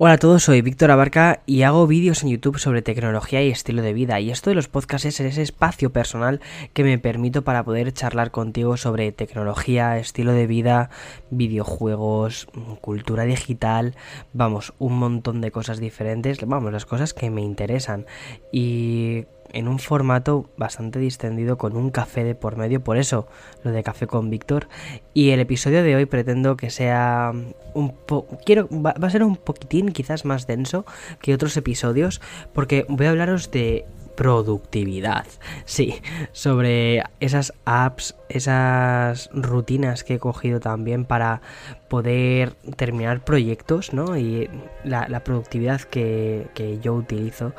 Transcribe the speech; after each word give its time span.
Hola 0.00 0.12
a 0.12 0.18
todos, 0.18 0.44
soy 0.44 0.62
Víctor 0.62 0.92
Abarca 0.92 1.42
y 1.44 1.62
hago 1.62 1.88
vídeos 1.88 2.22
en 2.22 2.28
YouTube 2.28 2.60
sobre 2.60 2.82
tecnología 2.82 3.42
y 3.42 3.50
estilo 3.50 3.82
de 3.82 3.92
vida. 3.92 4.20
Y 4.20 4.30
esto 4.30 4.48
de 4.48 4.54
los 4.54 4.68
podcasts 4.68 5.06
es 5.06 5.18
ese 5.18 5.42
espacio 5.42 5.90
personal 5.90 6.40
que 6.72 6.84
me 6.84 7.00
permito 7.00 7.42
para 7.42 7.64
poder 7.64 7.92
charlar 7.92 8.30
contigo 8.30 8.76
sobre 8.76 9.10
tecnología, 9.10 9.98
estilo 9.98 10.34
de 10.34 10.46
vida, 10.46 10.90
videojuegos, 11.30 12.46
cultura 12.80 13.24
digital, 13.24 13.96
vamos, 14.32 14.72
un 14.78 15.00
montón 15.00 15.40
de 15.40 15.50
cosas 15.50 15.80
diferentes, 15.80 16.38
vamos, 16.46 16.72
las 16.72 16.86
cosas 16.86 17.12
que 17.12 17.28
me 17.30 17.42
interesan. 17.42 18.06
Y 18.52 19.26
en 19.52 19.68
un 19.68 19.78
formato 19.78 20.50
bastante 20.56 20.98
distendido 20.98 21.58
con 21.58 21.76
un 21.76 21.90
café 21.90 22.24
de 22.24 22.34
por 22.34 22.56
medio, 22.56 22.82
por 22.82 22.98
eso 22.98 23.28
lo 23.62 23.70
de 23.70 23.82
café 23.82 24.06
con 24.06 24.30
Víctor. 24.30 24.68
Y 25.14 25.30
el 25.30 25.40
episodio 25.40 25.82
de 25.82 25.96
hoy 25.96 26.06
pretendo 26.06 26.56
que 26.56 26.70
sea 26.70 27.32
un 27.74 27.94
poco... 27.94 28.38
Quiero... 28.44 28.68
Va, 28.70 28.90
a 28.90 29.10
ser 29.10 29.22
un 29.22 29.36
poquitín 29.36 29.90
quizás 29.92 30.24
más 30.24 30.46
denso 30.46 30.84
que 31.20 31.34
otros 31.34 31.56
episodios 31.56 32.20
porque 32.52 32.86
voy 32.88 33.06
a 33.06 33.10
hablaros 33.10 33.50
de 33.50 33.86
productividad. 34.18 35.26
Sí, 35.64 35.94
sobre 36.32 37.04
esas 37.20 37.54
apps, 37.64 38.16
esas 38.28 39.30
rutinas 39.32 40.02
que 40.02 40.14
he 40.14 40.18
cogido 40.18 40.58
también 40.58 41.04
para 41.04 41.40
poder 41.88 42.54
terminar 42.76 43.24
proyectos, 43.24 43.92
¿no? 43.92 44.18
Y 44.18 44.50
la, 44.82 45.06
la 45.08 45.22
productividad 45.22 45.82
que, 45.82 46.48
que 46.54 46.80
yo 46.80 46.94
utilizo 46.94 47.52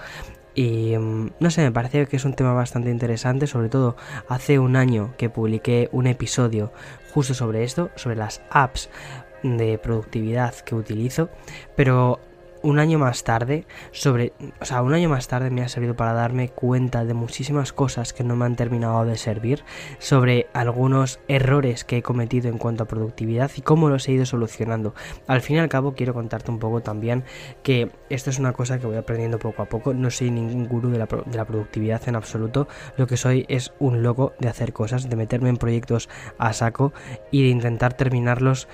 y 0.55 0.98
mm, 0.98 1.31
no 1.39 1.52
sé, 1.52 1.62
me 1.62 1.71
parece 1.71 2.05
que 2.08 2.17
es 2.17 2.26
un 2.26 2.34
tema 2.34 2.53
bastante 2.53 2.90
interesante, 2.90 3.48
sobre 3.48 3.70
todo 3.70 3.95
hace 4.27 4.59
un 4.59 4.76
año 4.76 5.13
que 5.17 5.30
publiqué 5.30 5.90
un 5.91 6.07
episodio 6.07 6.71
justo 7.13 7.34
sobre 7.34 7.63
esto, 7.63 7.90
sobre 7.95 8.16
las 8.16 8.41
apps 8.49 8.90
de 9.43 9.77
productividad 9.77 10.54
que 10.55 10.76
utilizo, 10.76 11.30
pero 11.76 12.20
un 12.62 12.80
año 12.80 12.99
más 12.99 13.23
tarde, 13.23 13.66
sobre, 13.91 14.34
o 14.59 14.66
sea, 14.66 14.81
un 14.81 14.94
año 14.94 15.09
más 15.09 15.27
tarde 15.27 15.49
me 15.49 15.62
ha 15.62 15.70
servido 15.70 15.96
para 15.96 16.13
darme 16.13 16.49
cuenta 16.49 17.05
de 17.05 17.13
muchísimas 17.13 17.74
cosas 17.74 18.13
que 18.13 18.24
no 18.24 18.35
me 18.35 18.46
han 18.46 18.55
terminado 18.55 19.05
de 19.05 19.18
servir, 19.18 19.63
sobre 19.98 20.48
algunos 20.54 21.20
errores 21.27 21.84
que 21.84 21.98
he 21.98 22.01
cometido 22.01 22.49
en 22.49 22.57
cuanto 22.57 22.84
a 22.84 22.88
productividad 22.88 23.51
y 23.55 23.62
cómo 23.62 23.90
los 23.90 24.07
he 24.07 24.13
ido 24.13 24.26
solucionando. 24.26 24.93
Al 25.27 25.41
fin 25.41 25.57
y 25.57 25.60
al 25.60 25.70
cabo 25.70 25.93
quiero 25.93 26.13
contarte 26.13 26.51
un 26.51 26.60
poco 26.60 26.82
también 26.82 27.24
que 27.63 27.91
esto 28.10 28.29
es 28.29 28.40
una 28.40 28.54
cosa 28.54 28.79
que 28.79 28.88
voy 28.88 28.98
aprendiendo 28.98 29.40
poco 29.40 29.62
a 29.62 29.66
poco, 29.66 29.94
no 29.94 30.10
soy 30.10 30.32
ningún 30.32 30.68
gurú 30.68 30.90
de 30.90 30.99
la, 30.99 31.05
de 31.05 31.38
la 31.38 31.46
productividad 31.46 32.07
en 32.07 32.16
absoluto, 32.16 32.68
lo 32.98 33.07
que 33.07 33.18
soy 33.18 33.46
es 33.49 33.73
un 33.79 34.04
loco 34.04 34.34
de 34.40 34.49
hacer 34.49 34.73
cosas, 34.73 35.10
de 35.10 35.16
meterme 35.16 35.49
en 35.49 35.57
proyectos 35.57 36.10
a 36.38 36.54
saco 36.54 36.94
y 37.32 37.44
de 37.44 37.49
intentar 37.49 37.94
terminarlos 37.94 38.68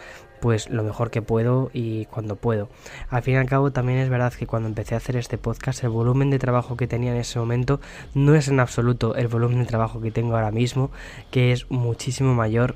pues 0.45 0.69
lo 0.69 0.83
mejor 0.83 1.09
que 1.09 1.23
puedo 1.23 1.71
y 1.73 2.05
cuando 2.05 2.35
puedo. 2.35 2.69
Al 3.09 3.23
fin 3.23 3.33
y 3.33 3.37
al 3.37 3.47
cabo 3.47 3.71
también 3.71 3.97
es 3.97 4.09
verdad 4.09 4.31
que 4.31 4.45
cuando 4.45 4.69
empecé 4.69 4.93
a 4.93 4.99
hacer 4.99 5.17
este 5.17 5.39
podcast 5.39 5.83
el 5.83 5.89
volumen 5.89 6.29
de 6.29 6.37
trabajo 6.37 6.77
que 6.77 6.85
tenía 6.85 7.13
en 7.13 7.17
ese 7.17 7.39
momento 7.39 7.81
no 8.13 8.35
es 8.35 8.47
en 8.47 8.59
absoluto 8.59 9.15
el 9.15 9.27
volumen 9.27 9.57
de 9.57 9.65
trabajo 9.65 10.01
que 10.01 10.11
tengo 10.11 10.35
ahora 10.35 10.51
mismo, 10.51 10.91
que 11.31 11.51
es 11.51 11.71
muchísimo 11.71 12.35
mayor 12.35 12.75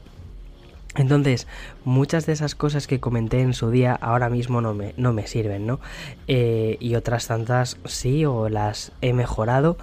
entonces, 0.95 1.45
muchas 1.85 2.25
de 2.25 2.33
esas 2.33 2.55
cosas 2.55 2.87
que 2.87 2.99
comenté 2.99 3.41
en 3.41 3.53
su 3.53 3.71
día 3.71 3.93
ahora 3.93 4.29
mismo 4.29 4.61
no 4.61 4.73
me, 4.73 4.93
no 4.97 5.13
me 5.13 5.27
sirven, 5.27 5.65
¿no? 5.65 5.79
Eh, 6.27 6.77
y 6.79 6.95
otras 6.95 7.27
tantas 7.27 7.77
sí, 7.85 8.25
o 8.25 8.49
las 8.49 8.91
he 9.01 9.13
mejorado 9.13 9.77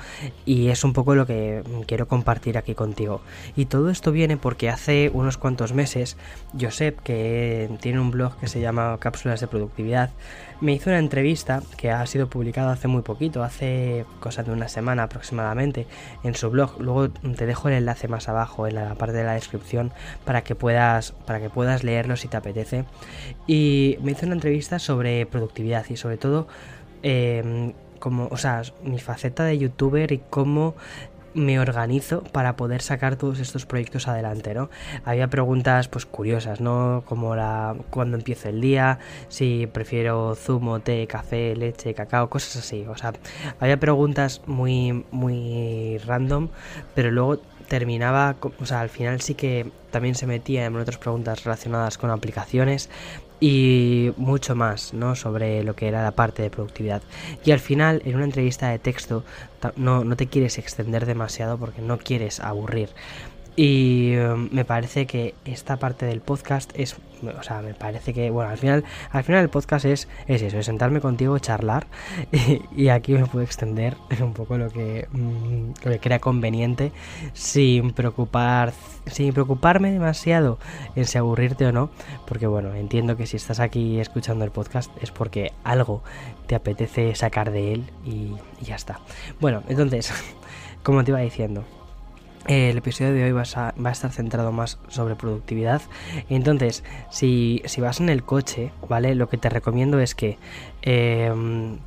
y 0.44 0.68
es 0.68 0.84
un 0.84 0.92
poco 0.92 1.14
lo 1.14 1.26
que 1.26 1.62
quiero 1.86 2.08
compartir 2.08 2.58
aquí 2.58 2.74
contigo. 2.74 3.20
Y 3.56 3.66
todo 3.66 3.90
esto 3.90 4.12
viene 4.12 4.36
porque 4.36 4.68
hace 4.68 5.10
unos 5.12 5.38
cuantos 5.38 5.72
meses, 5.72 6.16
Josep, 6.58 7.00
que 7.00 7.70
tiene 7.80 8.00
un 8.00 8.10
blog 8.10 8.36
que 8.38 8.48
se 8.48 8.60
llama 8.60 8.96
Cápsulas 9.00 9.40
de 9.40 9.46
Productividad, 9.46 10.10
me 10.60 10.72
hizo 10.72 10.88
una 10.90 10.98
entrevista 10.98 11.62
que 11.76 11.90
ha 11.90 12.04
sido 12.06 12.28
publicada 12.28 12.72
hace 12.72 12.88
muy 12.88 13.02
poquito, 13.02 13.42
hace 13.42 14.06
cosa 14.20 14.42
de 14.42 14.52
una 14.52 14.68
semana 14.68 15.02
aproximadamente, 15.02 15.86
en 16.24 16.34
su 16.34 16.50
blog. 16.50 16.80
Luego 16.80 17.10
te 17.10 17.46
dejo 17.46 17.68
el 17.68 17.74
enlace 17.74 18.08
más 18.08 18.28
abajo 18.28 18.66
en 18.66 18.76
la 18.76 18.94
parte 18.94 19.16
de 19.16 19.24
la 19.24 19.34
descripción 19.34 19.92
para 20.24 20.42
que 20.42 20.54
puedas, 20.54 21.12
para 21.26 21.40
que 21.40 21.50
puedas 21.50 21.84
leerlo 21.86 22.16
si 22.16 22.28
te 22.28 22.36
apetece. 22.36 22.84
Y 23.46 23.98
me 24.02 24.12
hizo 24.12 24.26
una 24.26 24.34
entrevista 24.34 24.78
sobre 24.78 25.26
productividad 25.26 25.86
y 25.88 25.96
sobre 25.96 26.18
todo 26.18 26.46
em, 27.02 27.72
como, 27.98 28.28
o 28.30 28.36
sea, 28.36 28.62
mi 28.82 28.98
faceta 28.98 29.44
de 29.44 29.58
youtuber 29.58 30.12
y 30.12 30.20
cómo 30.30 30.74
me 31.36 31.60
organizo 31.60 32.22
para 32.24 32.56
poder 32.56 32.80
sacar 32.80 33.16
todos 33.16 33.40
estos 33.40 33.66
proyectos 33.66 34.08
adelante, 34.08 34.54
¿no? 34.54 34.70
Había 35.04 35.28
preguntas 35.28 35.86
pues 35.86 36.06
curiosas, 36.06 36.60
¿no? 36.60 37.04
Como 37.06 37.36
la 37.36 37.76
cuándo 37.90 38.16
empieza 38.16 38.48
el 38.48 38.60
día, 38.60 38.98
si 39.28 39.66
prefiero 39.66 40.34
zumo, 40.34 40.80
té, 40.80 41.06
café, 41.06 41.54
leche, 41.54 41.92
cacao, 41.94 42.30
cosas 42.30 42.56
así. 42.56 42.86
O 42.88 42.96
sea, 42.96 43.12
había 43.60 43.78
preguntas 43.78 44.40
muy 44.46 45.04
muy 45.10 45.98
random, 46.06 46.48
pero 46.94 47.10
luego 47.10 47.38
terminaba, 47.68 48.36
o 48.60 48.66
sea, 48.66 48.80
al 48.80 48.88
final 48.88 49.20
sí 49.20 49.34
que 49.34 49.70
también 49.96 50.14
se 50.14 50.26
metía 50.26 50.66
en 50.66 50.76
otras 50.76 50.98
preguntas 50.98 51.42
relacionadas 51.42 51.96
con 51.96 52.10
aplicaciones, 52.10 52.90
y 53.40 54.12
mucho 54.18 54.54
más 54.54 54.92
¿no? 54.92 55.14
sobre 55.14 55.62
lo 55.62 55.74
que 55.74 55.88
era 55.88 56.02
la 56.02 56.10
parte 56.10 56.42
de 56.42 56.50
productividad. 56.50 57.00
Y 57.46 57.52
al 57.52 57.60
final, 57.60 58.02
en 58.04 58.16
una 58.16 58.26
entrevista 58.26 58.68
de 58.68 58.78
texto, 58.78 59.24
no, 59.76 60.04
no 60.04 60.16
te 60.16 60.26
quieres 60.26 60.58
extender 60.58 61.06
demasiado 61.06 61.56
porque 61.56 61.80
no 61.80 61.96
quieres 61.96 62.40
aburrir. 62.40 62.90
Y 63.56 64.14
um, 64.16 64.50
me 64.52 64.66
parece 64.66 65.06
que 65.06 65.34
esta 65.46 65.78
parte 65.78 66.04
del 66.04 66.20
podcast 66.20 66.70
es, 66.74 66.96
o 67.22 67.42
sea, 67.42 67.62
me 67.62 67.72
parece 67.72 68.12
que, 68.12 68.28
bueno, 68.28 68.50
al 68.50 68.58
final, 68.58 68.84
al 69.10 69.24
final 69.24 69.40
el 69.42 69.48
podcast 69.48 69.86
es, 69.86 70.08
es 70.26 70.42
eso, 70.42 70.58
es 70.58 70.66
sentarme 70.66 71.00
contigo, 71.00 71.38
charlar 71.38 71.86
y, 72.76 72.88
aquí 72.88 73.14
me 73.14 73.24
puedo 73.24 73.42
extender 73.42 73.96
un 74.20 74.34
poco 74.34 74.58
lo 74.58 74.70
que, 74.70 75.08
mm, 75.10 75.70
lo 75.84 75.90
que 75.90 75.98
crea 75.98 76.18
conveniente 76.18 76.92
sin 77.32 77.92
preocupar, 77.92 78.74
sin 79.06 79.32
preocuparme 79.32 79.90
demasiado 79.90 80.58
en 80.94 81.06
si 81.06 81.16
aburrirte 81.16 81.64
o 81.64 81.72
no, 81.72 81.88
porque 82.28 82.46
bueno, 82.46 82.74
entiendo 82.74 83.16
que 83.16 83.26
si 83.26 83.38
estás 83.38 83.58
aquí 83.58 84.00
escuchando 84.00 84.44
el 84.44 84.50
podcast 84.50 84.90
es 85.00 85.10
porque 85.10 85.52
algo 85.64 86.02
te 86.46 86.54
apetece 86.54 87.14
sacar 87.14 87.52
de 87.52 87.72
él 87.72 87.90
y 88.04 88.34
ya 88.62 88.74
está. 88.74 89.00
Bueno, 89.40 89.62
entonces, 89.66 90.12
como 90.82 91.02
te 91.04 91.12
iba 91.12 91.20
diciendo, 91.20 91.64
el 92.48 92.78
episodio 92.78 93.12
de 93.12 93.24
hoy 93.24 93.32
va 93.32 93.42
a, 93.42 93.92
estar 93.92 94.12
centrado 94.12 94.52
más 94.52 94.78
sobre 94.88 95.16
productividad. 95.16 95.82
Entonces, 96.28 96.84
si, 97.10 97.62
vas 97.78 98.00
en 98.00 98.08
el 98.08 98.22
coche, 98.22 98.72
¿vale? 98.88 99.14
Lo 99.14 99.28
que 99.28 99.38
te 99.38 99.48
recomiendo 99.48 99.98
es 100.00 100.14
que... 100.14 100.38
Em, 100.82 101.78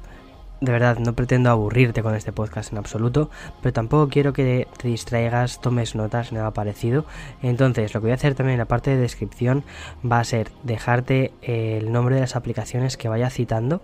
de 0.62 0.74
verdad, 0.74 0.98
no 0.98 1.14
pretendo 1.14 1.50
aburrirte 1.50 2.04
con 2.04 2.16
este 2.16 2.34
podcast 2.34 2.74
en 2.74 2.80
absoluto, 2.80 3.30
pero 3.62 3.72
tampoco 3.72 4.10
quiero 4.10 4.34
que 4.34 4.68
te 4.78 4.90
distraigas, 4.90 5.62
tomes 5.62 5.96
notas, 5.96 6.34
nada 6.34 6.52
parecido. 6.52 7.06
Entonces, 7.42 7.94
lo 7.94 8.02
que 8.02 8.08
voy 8.08 8.12
a 8.12 8.16
hacer 8.16 8.36
también 8.36 8.56
en 8.56 8.60
la 8.60 8.66
parte 8.66 8.90
de 8.90 8.98
descripción 8.98 9.64
va 10.04 10.20
a 10.20 10.24
ser 10.26 10.52
dejarte 10.64 11.32
el 11.42 11.94
nombre 11.94 12.16
de 12.16 12.22
las 12.22 12.36
aplicaciones 12.36 12.98
que 12.98 13.08
vaya 13.08 13.30
citando, 13.30 13.82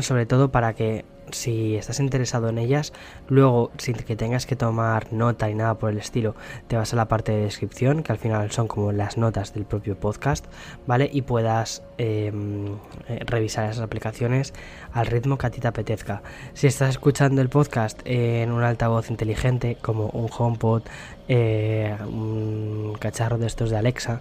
sobre 0.00 0.24
todo 0.24 0.52
para 0.52 0.74
que 0.74 1.04
si 1.32 1.76
estás 1.76 2.00
interesado 2.00 2.48
en 2.48 2.58
ellas, 2.58 2.92
luego 3.28 3.70
sin 3.78 3.94
que 3.96 4.16
tengas 4.16 4.46
que 4.46 4.56
tomar 4.56 5.12
nota 5.12 5.50
y 5.50 5.54
nada 5.54 5.78
por 5.78 5.90
el 5.90 5.98
estilo, 5.98 6.34
te 6.66 6.76
vas 6.76 6.92
a 6.92 6.96
la 6.96 7.08
parte 7.08 7.32
de 7.32 7.42
descripción, 7.42 8.02
que 8.02 8.12
al 8.12 8.18
final 8.18 8.50
son 8.50 8.68
como 8.68 8.92
las 8.92 9.16
notas 9.16 9.54
del 9.54 9.64
propio 9.64 9.98
podcast, 9.98 10.46
¿vale? 10.86 11.08
Y 11.12 11.22
puedas 11.22 11.82
em, 11.98 12.76
eh, 13.08 13.20
revisar 13.26 13.68
esas 13.70 13.82
aplicaciones 13.82 14.54
al 14.92 15.06
ritmo 15.06 15.38
que 15.38 15.46
a 15.46 15.50
ti 15.50 15.60
te 15.60 15.68
apetezca. 15.68 16.22
Si 16.54 16.66
estás 16.66 16.90
escuchando 16.90 17.42
el 17.42 17.48
podcast 17.48 18.00
en 18.04 18.52
un 18.52 18.62
altavoz 18.62 19.10
inteligente, 19.10 19.76
como 19.80 20.06
un 20.10 20.28
HomePod, 20.36 20.82
eh, 21.28 21.96
un 22.06 22.96
cacharro 22.98 23.38
de 23.38 23.46
estos 23.46 23.70
de 23.70 23.76
Alexa, 23.76 24.20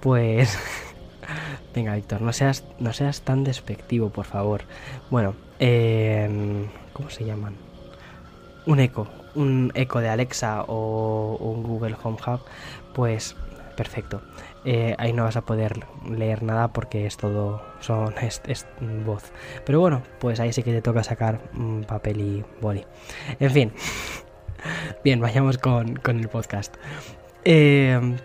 pues... 0.00 0.58
Venga, 1.74 1.94
Víctor, 1.94 2.22
no 2.22 2.32
seas, 2.32 2.64
no 2.78 2.92
seas 2.92 3.22
tan 3.22 3.44
despectivo, 3.44 4.10
por 4.10 4.24
favor. 4.24 4.62
Bueno, 5.10 5.34
eh, 5.58 6.66
¿cómo 6.92 7.10
se 7.10 7.24
llaman? 7.24 7.54
Un 8.66 8.80
eco, 8.80 9.08
un 9.34 9.72
eco 9.74 10.00
de 10.00 10.08
Alexa 10.08 10.64
o 10.66 11.36
un 11.40 11.62
Google 11.62 11.96
Home 12.02 12.18
Hub, 12.26 12.40
pues 12.94 13.36
perfecto. 13.76 14.22
Eh, 14.64 14.94
ahí 14.98 15.12
no 15.12 15.22
vas 15.22 15.36
a 15.36 15.42
poder 15.42 15.78
leer 16.10 16.42
nada 16.42 16.68
porque 16.68 17.06
es 17.06 17.16
todo 17.16 17.62
son 17.80 18.14
es, 18.20 18.66
voz. 19.06 19.32
Pero 19.64 19.80
bueno, 19.80 20.02
pues 20.18 20.40
ahí 20.40 20.52
sí 20.52 20.62
que 20.62 20.72
te 20.72 20.82
toca 20.82 21.04
sacar 21.04 21.40
papel 21.86 22.20
y 22.20 22.44
boli. 22.60 22.84
En 23.38 23.50
fin. 23.50 23.72
Bien, 25.04 25.20
vayamos 25.20 25.58
con, 25.58 25.94
con 25.96 26.18
el 26.18 26.28
podcast. 26.28 26.74
Eh, 27.44 28.16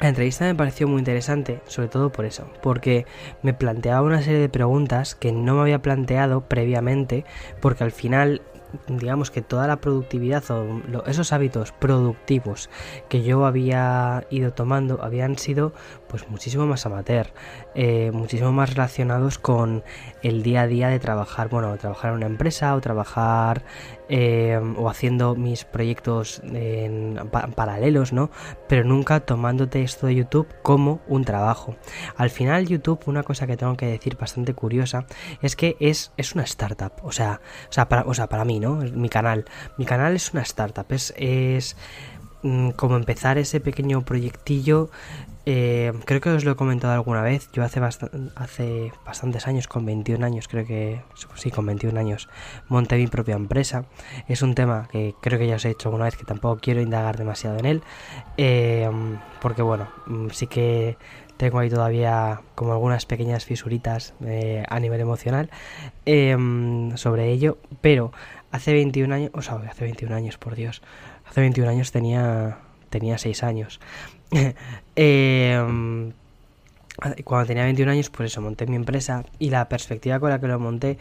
la 0.00 0.08
entrevista 0.08 0.44
me 0.44 0.54
pareció 0.54 0.86
muy 0.86 0.98
interesante, 0.98 1.60
sobre 1.66 1.88
todo 1.88 2.10
por 2.10 2.24
eso, 2.24 2.48
porque 2.62 3.06
me 3.42 3.54
planteaba 3.54 4.02
una 4.02 4.22
serie 4.22 4.40
de 4.40 4.48
preguntas 4.48 5.14
que 5.14 5.32
no 5.32 5.54
me 5.54 5.62
había 5.62 5.82
planteado 5.82 6.42
previamente, 6.42 7.24
porque 7.60 7.84
al 7.84 7.92
final 7.92 8.42
digamos 8.86 9.30
que 9.30 9.42
toda 9.42 9.66
la 9.66 9.76
productividad 9.76 10.44
o 10.50 10.82
esos 11.06 11.32
hábitos 11.32 11.72
productivos 11.72 12.68
que 13.08 13.22
yo 13.22 13.46
había 13.46 14.26
ido 14.30 14.52
tomando 14.52 15.02
habían 15.02 15.38
sido 15.38 15.72
pues 16.08 16.28
muchísimo 16.28 16.66
más 16.66 16.86
amateur, 16.86 17.28
eh, 17.74 18.10
muchísimo 18.12 18.52
más 18.52 18.70
relacionados 18.70 19.38
con 19.38 19.84
el 20.22 20.42
día 20.42 20.62
a 20.62 20.66
día 20.66 20.88
de 20.88 20.98
trabajar, 20.98 21.48
bueno, 21.48 21.76
trabajar 21.76 22.10
en 22.10 22.16
una 22.16 22.26
empresa 22.26 22.74
o 22.74 22.80
trabajar 22.80 23.62
eh, 24.08 24.58
o 24.76 24.88
haciendo 24.88 25.34
mis 25.34 25.64
proyectos 25.64 26.40
en, 26.44 27.20
paralelos, 27.54 28.12
¿no? 28.12 28.30
Pero 28.66 28.84
nunca 28.84 29.20
tomándote 29.20 29.82
esto 29.82 30.06
de 30.06 30.14
YouTube 30.14 30.48
como 30.62 31.00
un 31.08 31.24
trabajo. 31.24 31.76
Al 32.16 32.30
final 32.30 32.66
YouTube, 32.66 33.00
una 33.06 33.22
cosa 33.22 33.46
que 33.46 33.56
tengo 33.56 33.76
que 33.76 33.86
decir 33.86 34.16
bastante 34.16 34.54
curiosa, 34.54 35.06
es 35.42 35.56
que 35.56 35.76
es, 35.78 36.12
es 36.16 36.34
una 36.34 36.44
startup, 36.44 36.92
o 37.02 37.12
sea, 37.12 37.40
o 37.68 37.72
sea, 37.72 37.88
para, 37.88 38.02
o 38.02 38.14
sea, 38.14 38.28
para 38.28 38.44
mí, 38.44 38.60
¿no? 38.60 38.76
Mi 38.76 39.08
canal, 39.08 39.44
mi 39.76 39.84
canal 39.84 40.16
es 40.16 40.32
una 40.32 40.42
startup, 40.42 40.86
es, 40.90 41.12
es 41.16 41.76
mm, 42.48 42.70
como 42.70 42.96
empezar 42.96 43.38
ese 43.38 43.60
pequeño 43.60 44.02
proyectillo 44.02 44.90
eh, 45.50 45.94
creo 46.04 46.20
que 46.20 46.28
os 46.28 46.44
lo 46.44 46.52
he 46.52 46.56
comentado 46.56 46.92
alguna 46.92 47.22
vez. 47.22 47.48
Yo 47.54 47.64
hace, 47.64 47.80
hace 47.80 48.92
bastantes 49.06 49.46
años, 49.46 49.66
con 49.66 49.86
21 49.86 50.26
años, 50.26 50.46
creo 50.46 50.66
que 50.66 51.00
sí, 51.36 51.50
con 51.50 51.64
21 51.64 51.98
años, 51.98 52.28
monté 52.68 52.98
mi 52.98 53.06
propia 53.06 53.34
empresa. 53.34 53.86
Es 54.28 54.42
un 54.42 54.54
tema 54.54 54.88
que 54.92 55.14
creo 55.22 55.38
que 55.38 55.46
ya 55.46 55.56
os 55.56 55.64
he 55.64 55.68
dicho 55.68 55.88
alguna 55.88 56.04
vez 56.04 56.18
que 56.18 56.24
tampoco 56.24 56.60
quiero 56.60 56.82
indagar 56.82 57.16
demasiado 57.16 57.58
en 57.58 57.64
él. 57.64 57.82
Eh, 58.36 58.90
porque 59.40 59.62
bueno, 59.62 59.88
mm, 60.06 60.28
sí 60.32 60.48
que 60.48 60.98
tengo 61.38 61.60
ahí 61.60 61.70
todavía 61.70 62.42
como 62.54 62.72
algunas 62.72 63.06
pequeñas 63.06 63.46
fisuritas 63.46 64.12
eh, 64.26 64.64
a 64.68 64.78
nivel 64.80 65.00
emocional 65.00 65.48
sobre 66.96 67.30
ello. 67.30 67.56
Pero 67.80 68.12
hace 68.50 68.74
21 68.74 69.14
años, 69.14 69.30
o 69.32 69.40
sea, 69.40 69.54
hace 69.54 69.84
21 69.84 70.14
años, 70.14 70.36
por 70.36 70.56
Dios, 70.56 70.82
hace 71.28 71.40
21 71.40 71.70
años 71.70 71.92
tenía 71.92 72.58
tenía 72.88 73.18
6 73.18 73.42
años. 73.42 73.80
Em, 75.00 76.12
cuando 77.22 77.46
tenía 77.46 77.62
21 77.62 77.92
años, 77.92 78.10
pues 78.10 78.32
eso, 78.32 78.40
monté 78.40 78.66
mi 78.66 78.74
empresa 78.74 79.24
y 79.38 79.50
la 79.50 79.68
perspectiva 79.68 80.18
con 80.18 80.30
la 80.30 80.40
que 80.40 80.48
lo 80.48 80.58
monté 80.58 80.98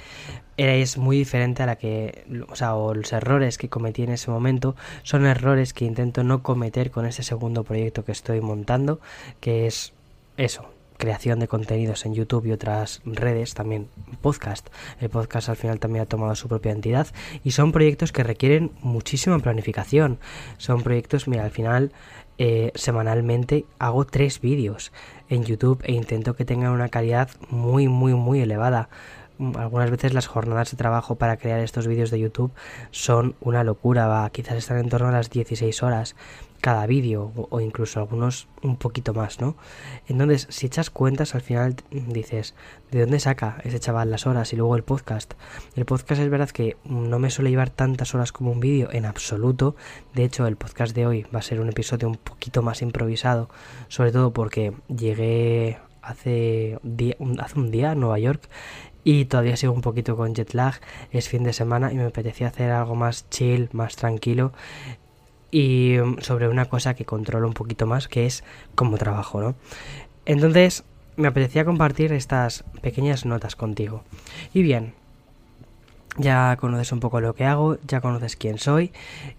es 0.56 0.98
muy 1.00 1.18
diferente 1.18 1.64
a 1.64 1.66
la 1.66 1.78
que, 1.78 2.26
o 2.48 2.56
sea, 2.56 2.76
o 2.76 2.94
los 2.94 3.12
errores 3.12 3.58
que 3.58 3.70
cometí 3.70 4.04
en 4.04 4.12
ese 4.12 4.30
momento 4.30 4.76
son 5.02 5.26
errores 5.26 5.74
que 5.74 5.86
intento 5.86 6.24
no 6.24 6.44
cometer 6.44 6.92
con 6.92 7.08
ese 7.08 7.24
segundo 7.24 7.64
proyecto 7.64 8.06
que 8.06 8.12
estoy 8.12 8.42
montando, 8.42 9.00
que 9.40 9.66
es 9.66 9.94
eso, 10.38 10.70
creación 10.98 11.40
de 11.40 11.48
contenidos 11.48 12.06
en 12.06 12.14
YouTube 12.14 12.46
y 12.46 12.52
otras 12.52 13.02
redes, 13.06 13.54
también 13.54 13.88
podcast. 14.22 14.68
El 15.00 15.10
podcast 15.10 15.50
al 15.50 15.56
final 15.56 15.80
también 15.80 16.04
ha 16.04 16.08
tomado 16.08 16.36
su 16.36 16.48
propia 16.48 16.72
entidad 16.72 17.08
y 17.44 17.52
son 17.52 17.72
proyectos 17.72 18.12
que 18.12 18.24
requieren 18.24 18.72
muchísima 18.82 19.40
planificación. 19.40 20.20
Son 20.58 20.84
proyectos, 20.84 21.28
mira, 21.28 21.46
al 21.46 21.52
final 21.52 21.92
eh, 22.38 22.72
semanalmente 22.76 23.66
hago 23.80 24.06
tres 24.06 24.42
vídeos 24.42 24.92
en 25.28 25.44
YouTube 25.44 25.82
e 25.84 25.94
intento 25.94 26.36
que 26.36 26.46
tengan 26.46 26.72
una 26.72 26.90
calidad 26.90 27.30
muy, 27.50 27.88
muy, 27.88 28.14
muy 28.14 28.42
elevada. 28.42 28.90
Algunas 29.40 29.92
veces 29.92 30.14
las 30.14 30.26
jornadas 30.26 30.72
de 30.72 30.78
trabajo 30.78 31.16
para 31.16 31.38
crear 31.38 31.60
estos 31.60 31.88
vídeos 31.88 32.10
de 32.10 32.20
YouTube 32.20 32.52
son 32.92 33.36
una 33.40 33.64
locura, 33.64 34.08
va, 34.08 34.30
quizás 34.32 34.58
están 34.58 34.80
en 34.80 34.90
torno 34.90 35.10
a 35.10 35.12
las 35.12 35.30
16 35.30 35.84
horas 35.84 36.16
cada 36.62 36.86
vídeo 36.88 37.32
o, 37.36 37.62
incluso 37.62 38.00
algunos 38.00 38.48
un 38.62 38.78
poquito 38.78 39.14
más, 39.14 39.40
¿no? 39.40 39.56
Entonces, 40.08 40.48
si 40.50 40.66
echas 40.66 40.90
cuentas, 40.90 41.36
al 41.36 41.42
final 41.42 41.76
dices, 41.92 42.56
¿de 42.92 43.02
dónde 43.02 43.20
saca 43.20 43.62
ese 43.64 43.80
chaval 43.80 44.12
las 44.12 44.26
horas? 44.28 44.52
Y 44.54 44.56
luego 44.56 44.76
el 44.76 44.84
podcast. 44.84 45.34
El 45.76 45.86
podcast 45.86 46.22
es 46.22 46.30
verdad 46.30 46.50
que 46.50 46.78
no 46.84 47.20
me 47.20 47.30
suele 47.30 47.50
llevar 47.50 47.70
tantas 47.70 48.16
horas 48.16 48.32
como 48.32 48.52
un 48.52 48.60
vídeo 48.60 48.90
en 48.92 49.06
absoluto. 49.06 49.76
De 50.14 50.24
hecho, 50.24 50.48
el 50.48 50.58
podcast 50.58 50.96
de 50.96 51.06
hoy 51.06 51.26
va 51.34 51.40
a 51.40 51.44
ser 51.44 51.60
un 51.60 51.70
episodio 51.70 52.08
un 52.08 52.18
poquito 52.18 52.62
más 52.62 52.82
improvisado, 52.82 53.50
sobre 53.88 54.12
todo 54.12 54.34
porque 54.34 54.74
llegué 54.88 55.78
hace, 56.02 56.80
hace 57.40 57.60
un 57.60 57.72
día 57.72 57.92
a 57.92 57.96
Nueva 57.96 58.20
York 58.20 58.50
y 59.04 59.26
todavía 59.26 59.56
sigo 59.56 59.74
un 59.74 59.82
poquito 59.82 60.18
con 60.18 60.34
jet 60.34 60.54
lag. 60.54 60.76
Es 61.12 61.30
fin 61.30 61.44
de 61.44 61.54
semana 61.54 61.94
y 61.94 61.96
me 61.96 62.06
apetecía 62.06 62.48
hacer 62.48 62.72
algo 62.72 62.96
más 62.96 63.30
chill, 63.30 63.70
más 63.72 63.96
tranquilo 63.96 64.52
y 65.52 65.98
mm, 66.04 66.20
sobre 66.22 66.48
una 66.48 66.66
cosa 66.66 66.94
que 66.94 67.06
controlo 67.06 67.48
un 67.48 67.54
poquito 67.54 67.88
más, 67.88 68.08
que 68.08 68.26
es 68.26 68.44
cómo 68.76 68.98
trabajo, 68.98 69.42
¿no? 69.42 69.56
Entonces, 70.26 70.84
me 71.16 71.28
apetecía 71.28 71.66
compartir 71.66 72.14
estas 72.14 72.64
pequeñas 72.82 73.26
notas 73.26 73.56
contigo. 73.56 74.04
Y 74.54 74.62
bien, 74.62 74.94
ya 76.18 76.56
conoces 76.58 76.92
un 76.92 77.00
poco 77.00 77.22
lo 77.22 77.34
que 77.34 77.46
hago, 77.46 77.78
ya 77.88 78.02
conoces 78.02 78.36
quién 78.36 78.58
soy 78.58 78.92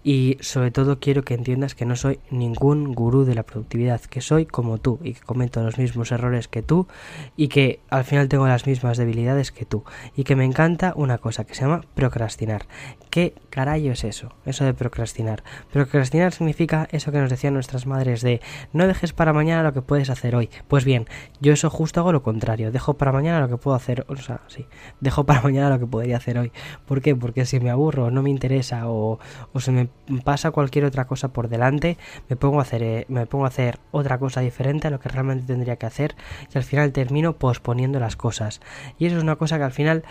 y 0.03 0.37
sobre 0.41 0.71
todo 0.71 0.99
quiero 0.99 1.23
que 1.23 1.33
entiendas 1.33 1.75
que 1.75 1.85
no 1.85 1.95
soy 1.95 2.19
ningún 2.29 2.93
gurú 2.93 3.25
de 3.25 3.35
la 3.35 3.43
productividad, 3.43 4.01
que 4.01 4.21
soy 4.21 4.45
como 4.45 4.77
tú 4.77 4.99
y 5.03 5.13
que 5.13 5.21
cometo 5.21 5.61
los 5.61 5.77
mismos 5.77 6.11
errores 6.11 6.47
que 6.47 6.61
tú 6.61 6.87
y 7.35 7.47
que 7.47 7.79
al 7.89 8.03
final 8.03 8.27
tengo 8.27 8.47
las 8.47 8.65
mismas 8.67 8.97
debilidades 8.97 9.51
que 9.51 9.65
tú 9.65 9.83
y 10.15 10.23
que 10.23 10.35
me 10.35 10.45
encanta 10.45 10.93
una 10.95 11.17
cosa 11.17 11.43
que 11.45 11.53
se 11.53 11.61
llama 11.61 11.81
procrastinar. 11.95 12.67
¿Qué 13.09 13.33
carajo 13.49 13.69
es 13.69 14.03
eso? 14.03 14.33
Eso 14.45 14.65
de 14.65 14.73
procrastinar. 14.73 15.43
Procrastinar 15.71 16.33
significa 16.33 16.87
eso 16.91 17.11
que 17.11 17.19
nos 17.19 17.29
decían 17.29 17.53
nuestras 17.53 17.85
madres 17.85 18.21
de 18.21 18.41
no 18.73 18.87
dejes 18.87 19.13
para 19.13 19.33
mañana 19.33 19.63
lo 19.63 19.73
que 19.73 19.81
puedes 19.81 20.09
hacer 20.09 20.35
hoy. 20.35 20.49
Pues 20.67 20.85
bien, 20.85 21.07
yo 21.39 21.53
eso 21.53 21.69
justo 21.69 21.99
hago 21.99 22.11
lo 22.11 22.23
contrario, 22.23 22.71
dejo 22.71 22.95
para 22.95 23.11
mañana 23.11 23.39
lo 23.39 23.49
que 23.49 23.57
puedo 23.57 23.75
hacer, 23.75 24.05
o 24.07 24.15
sea, 24.15 24.41
sí, 24.47 24.65
dejo 24.99 25.25
para 25.25 25.41
mañana 25.43 25.69
lo 25.69 25.79
que 25.79 25.87
podría 25.87 26.17
hacer 26.17 26.37
hoy. 26.37 26.51
¿Por 26.85 27.01
qué? 27.01 27.15
Porque 27.15 27.45
si 27.45 27.59
me 27.59 27.69
aburro, 27.69 28.11
no 28.11 28.21
me 28.21 28.29
interesa 28.29 28.89
o, 28.89 29.19
o 29.53 29.59
se 29.59 29.71
me 29.71 29.89
pasa 30.23 30.51
cualquier 30.51 30.85
otra 30.85 31.05
cosa 31.07 31.29
por 31.29 31.49
delante, 31.49 31.97
me 32.29 32.35
pongo, 32.35 32.59
a 32.59 32.63
hacer, 32.63 32.83
eh, 32.83 33.05
me 33.09 33.25
pongo 33.25 33.45
a 33.45 33.49
hacer 33.49 33.79
otra 33.91 34.17
cosa 34.17 34.41
diferente 34.41 34.87
a 34.87 34.91
lo 34.91 34.99
que 34.99 35.09
realmente 35.09 35.45
tendría 35.45 35.75
que 35.75 35.85
hacer 35.85 36.15
y 36.53 36.57
al 36.57 36.63
final 36.63 36.91
termino 36.91 37.33
posponiendo 37.33 37.99
las 37.99 38.15
cosas. 38.15 38.61
Y 38.97 39.05
eso 39.05 39.17
es 39.17 39.23
una 39.23 39.35
cosa 39.35 39.57
que 39.57 39.63
al 39.63 39.71
final... 39.71 40.03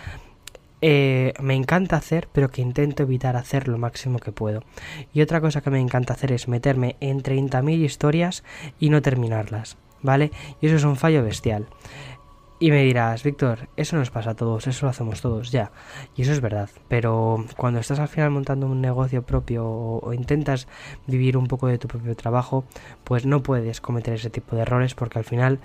Eh, 0.81 1.35
me 1.41 1.57
encanta 1.57 1.97
hacer, 1.97 2.29
pero 2.33 2.53
que 2.53 2.63
intento 2.63 3.03
evitar 3.03 3.37
hacer 3.37 3.67
lo 3.67 3.79
máximo 3.79 4.21
que 4.21 4.31
puedo. 4.31 4.63
Y 5.13 5.23
otra 5.23 5.41
cosa 5.41 5.61
que 5.61 5.71
me 5.71 5.81
encanta 5.81 6.13
hacer 6.13 6.31
es 6.31 6.47
meterme 6.47 6.95
en 7.01 7.21
30.000 7.21 7.79
historias 7.79 8.45
y 8.79 8.91
no 8.91 9.03
terminarlas, 9.03 9.77
¿vale? 10.03 10.31
Y 10.61 10.67
eso 10.67 10.77
es 10.77 10.85
un 10.85 10.95
fallo 10.95 11.25
bestial. 11.25 11.67
Y 12.61 12.73
me 12.73 12.83
dirás, 12.83 13.23
Víctor, 13.23 13.69
eso 13.77 13.97
nos 13.97 14.11
pasa 14.11 14.31
a 14.31 14.35
todos, 14.35 14.67
eso 14.67 14.87
lo 14.87 14.91
hacemos 14.91 15.21
todos, 15.21 15.53
ya. 15.53 15.71
Y 16.17 16.23
eso 16.23 16.33
es 16.33 16.41
verdad. 16.41 16.69
Pero 16.89 17.45
cuando 17.57 17.79
estás 17.79 18.01
al 18.01 18.09
final 18.09 18.31
montando 18.31 18.67
un 18.67 18.81
negocio 18.81 19.23
propio 19.23 19.65
o, 19.65 20.13
intentas 20.13 20.67
vivir 21.07 21.37
un 21.37 21.47
poco 21.47 21.69
de 21.69 21.79
tu 21.79 21.87
propio 21.87 22.17
trabajo, 22.17 22.65
pues 23.05 23.27
no 23.27 23.45
puedes 23.45 23.81
cometer 23.81 24.15
ese 24.15 24.31
tipo 24.31 24.57
de 24.57 24.63
errores 24.63 24.95
porque 24.95 25.21
al 25.21 25.25
final 25.25 25.61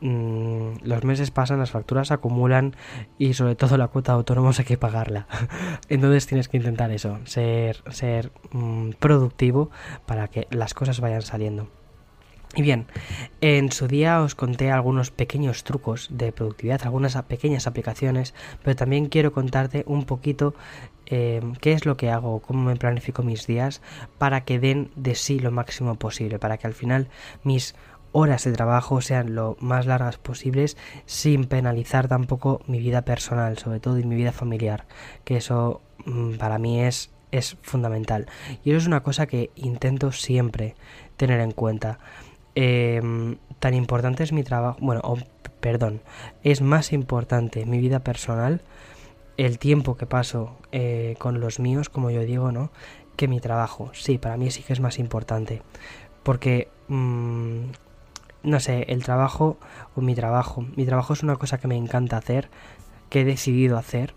mm, 0.00 0.84
los 0.84 1.02
meses 1.02 1.32
pasan, 1.32 1.58
las 1.58 1.72
facturas 1.72 2.12
acumulan 2.12 2.76
y 3.18 3.34
sobre 3.34 3.56
todo 3.56 3.76
la 3.76 3.88
cuota 3.88 4.12
de 4.12 4.18
autónomos 4.18 4.60
hay 4.60 4.66
que 4.66 4.78
pagarla. 4.78 5.26
Entonces 5.88 6.28
tienes 6.28 6.48
que 6.48 6.58
intentar 6.58 6.92
eso, 6.92 7.18
ser, 7.24 7.82
ser 7.90 8.30
mm, 8.52 8.90
productivo 9.00 9.70
para 10.06 10.28
que 10.28 10.46
las 10.50 10.74
cosas 10.74 11.00
vayan 11.00 11.22
saliendo. 11.22 11.68
Y 12.56 12.62
bien, 12.62 12.86
en 13.42 13.70
su 13.70 13.86
día 13.86 14.22
os 14.22 14.34
conté 14.34 14.70
algunos 14.70 15.10
pequeños 15.10 15.62
trucos 15.62 16.08
de 16.10 16.32
productividad, 16.32 16.80
algunas 16.84 17.14
pequeñas 17.24 17.66
aplicaciones, 17.66 18.34
pero 18.64 18.74
también 18.74 19.10
quiero 19.10 19.30
contarte 19.30 19.84
un 19.86 20.04
poquito 20.06 20.54
eh, 21.04 21.42
qué 21.60 21.72
es 21.72 21.84
lo 21.84 21.98
que 21.98 22.10
hago, 22.10 22.40
cómo 22.40 22.64
me 22.64 22.76
planifico 22.76 23.22
mis 23.22 23.46
días 23.46 23.82
para 24.16 24.46
que 24.46 24.58
den 24.58 24.90
de 24.96 25.14
sí 25.14 25.38
lo 25.38 25.50
máximo 25.52 25.96
posible, 25.96 26.38
para 26.38 26.56
que 26.56 26.66
al 26.66 26.72
final 26.72 27.08
mis 27.44 27.74
horas 28.12 28.44
de 28.44 28.52
trabajo 28.52 29.02
sean 29.02 29.34
lo 29.34 29.58
más 29.60 29.84
largas 29.84 30.16
posibles 30.16 30.78
sin 31.04 31.44
penalizar 31.44 32.08
tampoco 32.08 32.62
mi 32.66 32.78
vida 32.78 33.02
personal, 33.02 33.58
sobre 33.58 33.80
todo 33.80 33.98
y 33.98 34.04
mi 34.04 34.16
vida 34.16 34.32
familiar, 34.32 34.86
que 35.24 35.36
eso 35.36 35.82
mm, 36.06 36.36
para 36.36 36.58
mí 36.58 36.80
es 36.80 37.10
es 37.32 37.56
fundamental. 37.62 38.26
Y 38.64 38.70
eso 38.70 38.78
es 38.78 38.86
una 38.86 39.02
cosa 39.02 39.26
que 39.26 39.50
intento 39.54 40.12
siempre 40.12 40.74
tener 41.16 41.40
en 41.40 41.52
cuenta. 41.52 41.98
Em, 42.58 43.36
tan 43.58 43.74
importante 43.74 44.22
es 44.24 44.32
mi 44.32 44.42
trabajo, 44.42 44.78
bueno, 44.80 45.02
perdón, 45.60 46.00
es 46.42 46.62
más 46.62 46.94
importante 46.94 47.66
mi 47.66 47.78
vida 47.78 48.00
personal, 48.00 48.62
el 49.36 49.58
tiempo 49.58 49.98
que 49.98 50.06
paso 50.06 50.56
eh, 50.72 51.16
con 51.18 51.38
los 51.38 51.60
míos, 51.60 51.90
como 51.90 52.10
yo 52.10 52.22
digo, 52.22 52.52
¿no? 52.52 52.70
Que 53.16 53.28
mi 53.28 53.40
trabajo. 53.40 53.90
Sí, 53.92 54.16
para 54.16 54.38
mí 54.38 54.50
sí 54.50 54.62
que 54.62 54.72
es 54.72 54.80
más 54.80 54.98
importante. 54.98 55.60
Porque, 56.22 56.68
mm, 56.88 57.64
no 58.42 58.60
sé, 58.60 58.86
el 58.88 59.04
trabajo 59.04 59.58
o 59.94 60.00
mi 60.00 60.14
trabajo. 60.14 60.64
Mi 60.76 60.86
trabajo 60.86 61.12
es 61.12 61.22
una 61.22 61.36
cosa 61.36 61.58
que 61.58 61.68
me 61.68 61.76
encanta 61.76 62.16
hacer, 62.16 62.48
que 63.10 63.20
he 63.20 63.24
decidido 63.24 63.76
hacer, 63.76 64.14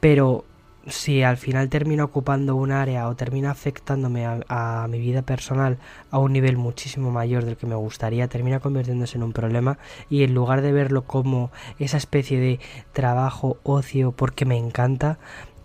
pero 0.00 0.46
si 0.86 1.22
al 1.22 1.36
final 1.36 1.68
termina 1.68 2.04
ocupando 2.04 2.56
un 2.56 2.72
área 2.72 3.08
o 3.08 3.16
termina 3.16 3.50
afectándome 3.50 4.26
a, 4.26 4.86
mi 4.88 4.98
vida 4.98 5.22
personal 5.22 5.78
a 6.10 6.18
un 6.18 6.32
nivel 6.32 6.56
muchísimo 6.56 7.10
mayor 7.10 7.44
del 7.44 7.56
que 7.56 7.66
me 7.66 7.74
gustaría, 7.74 8.28
termina 8.28 8.60
convirtiéndose 8.60 9.16
en 9.16 9.22
un 9.22 9.32
problema 9.32 9.78
y 10.10 10.24
en 10.24 10.34
lugar 10.34 10.62
de 10.62 10.72
verlo 10.72 11.02
como 11.02 11.50
esa 11.78 11.96
especie 11.96 12.38
de 12.38 12.60
trabajo, 12.92 13.58
ocio, 13.62 14.12
porque 14.12 14.44
me 14.44 14.56
encanta, 14.56 15.18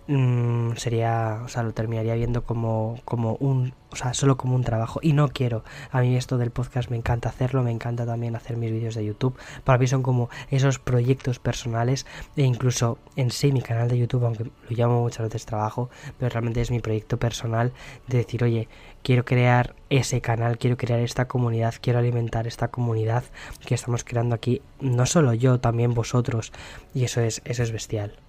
mm, 0.09 0.75
sería, 0.75 1.41
o 1.45 1.47
sea, 1.47 1.63
lo 1.63 1.71
terminaría 1.73 2.15
viendo 2.15 2.43
como, 2.43 2.99
como 3.05 3.35
un, 3.35 3.73
o 3.91 3.95
sea, 3.95 4.13
solo 4.13 4.37
como 4.37 4.55
un 4.55 4.63
trabajo. 4.63 4.99
Y 5.03 5.13
no 5.13 5.29
quiero. 5.29 5.63
A 5.91 6.01
mí 6.01 6.17
esto 6.17 6.37
del 6.37 6.51
podcast 6.51 6.89
me 6.89 6.97
encanta 6.97 7.29
hacerlo, 7.29 7.63
me 7.63 7.71
encanta 7.71 8.05
también 8.05 8.35
hacer 8.35 8.57
mis 8.57 8.71
vídeos 8.71 8.95
de 8.95 9.05
YouTube. 9.05 9.37
Para 9.63 9.77
mí 9.77 9.87
son 9.87 10.03
como 10.03 10.29
esos 10.49 10.79
proyectos 10.79 11.39
personales 11.39 12.05
e 12.35 12.41
incluso 12.43 12.97
en 13.15 13.31
sí 13.31 13.51
mi 13.51 13.61
canal 13.61 13.87
de 13.87 13.99
YouTube, 13.99 14.25
aunque 14.25 14.45
lo 14.45 14.51
llamo 14.69 15.01
muchas 15.01 15.27
veces 15.27 15.45
trabajo, 15.45 15.89
pero 16.17 16.29
realmente 16.29 16.61
es 16.61 16.71
mi 16.71 16.79
proyecto 16.79 17.17
personal 17.17 17.71
de 18.07 18.17
decir, 18.17 18.43
oye, 18.43 18.67
quiero 19.03 19.25
crear 19.25 19.75
ese 19.89 20.21
canal, 20.21 20.57
quiero 20.57 20.75
crear 20.77 20.99
esta 21.01 21.27
comunidad, 21.27 21.75
quiero 21.79 21.99
alimentar 21.99 22.47
esta 22.47 22.69
comunidad 22.69 23.23
que 23.65 23.75
estamos 23.75 24.03
creando 24.03 24.35
aquí, 24.35 24.61
no 24.81 25.05
solo 25.05 25.33
yo, 25.33 25.59
también 25.59 25.93
vosotros. 25.93 26.51
Y 26.95 27.03
eso 27.03 27.21
es, 27.21 27.41
eso 27.45 27.63
es 27.63 27.71
bestial. 27.71 28.19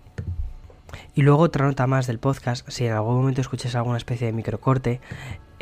Y 1.15 1.23
luego 1.23 1.43
otra 1.43 1.67
nota 1.67 1.87
más 1.87 2.07
del 2.07 2.19
podcast, 2.19 2.69
si 2.69 2.87
en 2.87 2.93
algún 2.93 3.17
momento 3.17 3.41
escuchas 3.41 3.75
alguna 3.75 3.97
especie 3.97 4.27
de 4.27 4.33
microcorte, 4.33 5.01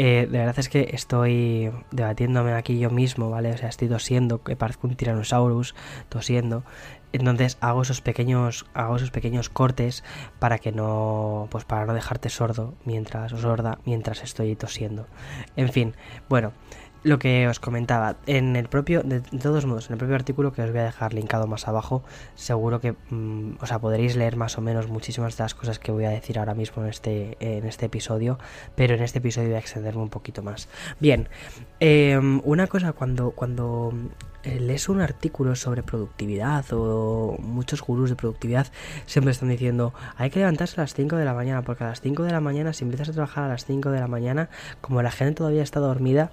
eh, 0.00 0.28
de 0.30 0.38
verdad 0.38 0.58
es 0.58 0.68
que 0.68 0.90
estoy 0.92 1.72
debatiéndome 1.90 2.52
aquí 2.52 2.78
yo 2.78 2.88
mismo, 2.88 3.30
¿vale? 3.30 3.52
O 3.52 3.56
sea, 3.58 3.68
estoy 3.68 3.88
tosiendo, 3.88 4.44
que 4.44 4.54
parezco 4.54 4.86
un 4.86 4.94
tiranosaurus 4.94 5.74
tosiendo. 6.08 6.62
Entonces 7.12 7.58
hago 7.60 7.82
esos 7.82 8.00
pequeños, 8.00 8.66
hago 8.74 8.94
esos 8.96 9.10
pequeños 9.10 9.48
cortes 9.48 10.04
para 10.38 10.58
que 10.58 10.70
no, 10.70 11.48
pues 11.50 11.64
para 11.64 11.84
no 11.84 11.94
dejarte 11.94 12.28
sordo 12.28 12.74
mientras 12.84 13.32
o 13.32 13.38
sorda 13.38 13.78
mientras 13.86 14.22
estoy 14.22 14.54
tosiendo. 14.54 15.08
En 15.56 15.70
fin, 15.70 15.94
bueno, 16.28 16.52
lo 17.02 17.18
que 17.18 17.48
os 17.48 17.60
comentaba, 17.60 18.16
en 18.26 18.56
el 18.56 18.68
propio, 18.68 19.02
de, 19.02 19.20
todos 19.20 19.66
modos, 19.66 19.86
en 19.86 19.94
el 19.94 19.98
propio 19.98 20.16
artículo 20.16 20.52
que 20.52 20.62
os 20.62 20.70
voy 20.70 20.80
a 20.80 20.84
dejar 20.84 21.14
linkado 21.14 21.46
más 21.46 21.68
abajo, 21.68 22.02
seguro 22.34 22.80
que, 22.80 22.92
mm, 23.10 23.56
o 23.60 23.66
sea, 23.66 23.78
podréis 23.78 24.16
leer 24.16 24.36
más 24.36 24.58
o 24.58 24.60
menos 24.60 24.88
muchísimas 24.88 25.36
de 25.36 25.44
las 25.44 25.54
cosas 25.54 25.78
que 25.78 25.92
voy 25.92 26.04
a 26.04 26.10
decir 26.10 26.38
ahora 26.38 26.54
mismo 26.54 26.82
en 26.82 26.88
este, 26.88 27.36
en 27.40 27.64
este 27.66 27.86
episodio, 27.86 28.38
pero 28.74 28.94
en 28.94 29.02
este 29.02 29.18
episodio 29.18 29.48
voy 29.48 29.56
a 29.56 29.60
extenderme 29.60 30.02
un 30.02 30.10
poquito 30.10 30.42
más. 30.42 30.68
Bien, 31.00 31.28
em, 31.80 32.40
una 32.44 32.66
cosa 32.66 32.92
cuando, 32.92 33.30
cuando 33.30 33.92
eh, 34.44 34.60
lees 34.60 34.88
un 34.88 35.00
artículo 35.00 35.56
sobre 35.56 35.82
productividad 35.82 36.64
o 36.70 37.36
muchos 37.40 37.82
gurús 37.82 38.08
de 38.08 38.14
productividad 38.16 38.68
siempre 39.04 39.32
están 39.32 39.48
diciendo 39.48 39.92
hay 40.16 40.30
que 40.30 40.38
levantarse 40.38 40.80
a 40.80 40.84
las 40.84 40.94
5 40.94 41.16
de 41.16 41.24
la 41.24 41.34
mañana 41.34 41.62
porque 41.62 41.82
a 41.82 41.88
las 41.88 42.00
5 42.00 42.22
de 42.22 42.30
la 42.30 42.40
mañana 42.40 42.72
si 42.72 42.84
empiezas 42.84 43.08
a 43.08 43.12
trabajar 43.12 43.44
a 43.44 43.48
las 43.48 43.64
5 43.64 43.90
de 43.90 43.98
la 43.98 44.06
mañana 44.06 44.48
como 44.80 45.02
la 45.02 45.10
gente 45.10 45.34
todavía 45.34 45.64
está 45.64 45.80
dormida 45.80 46.30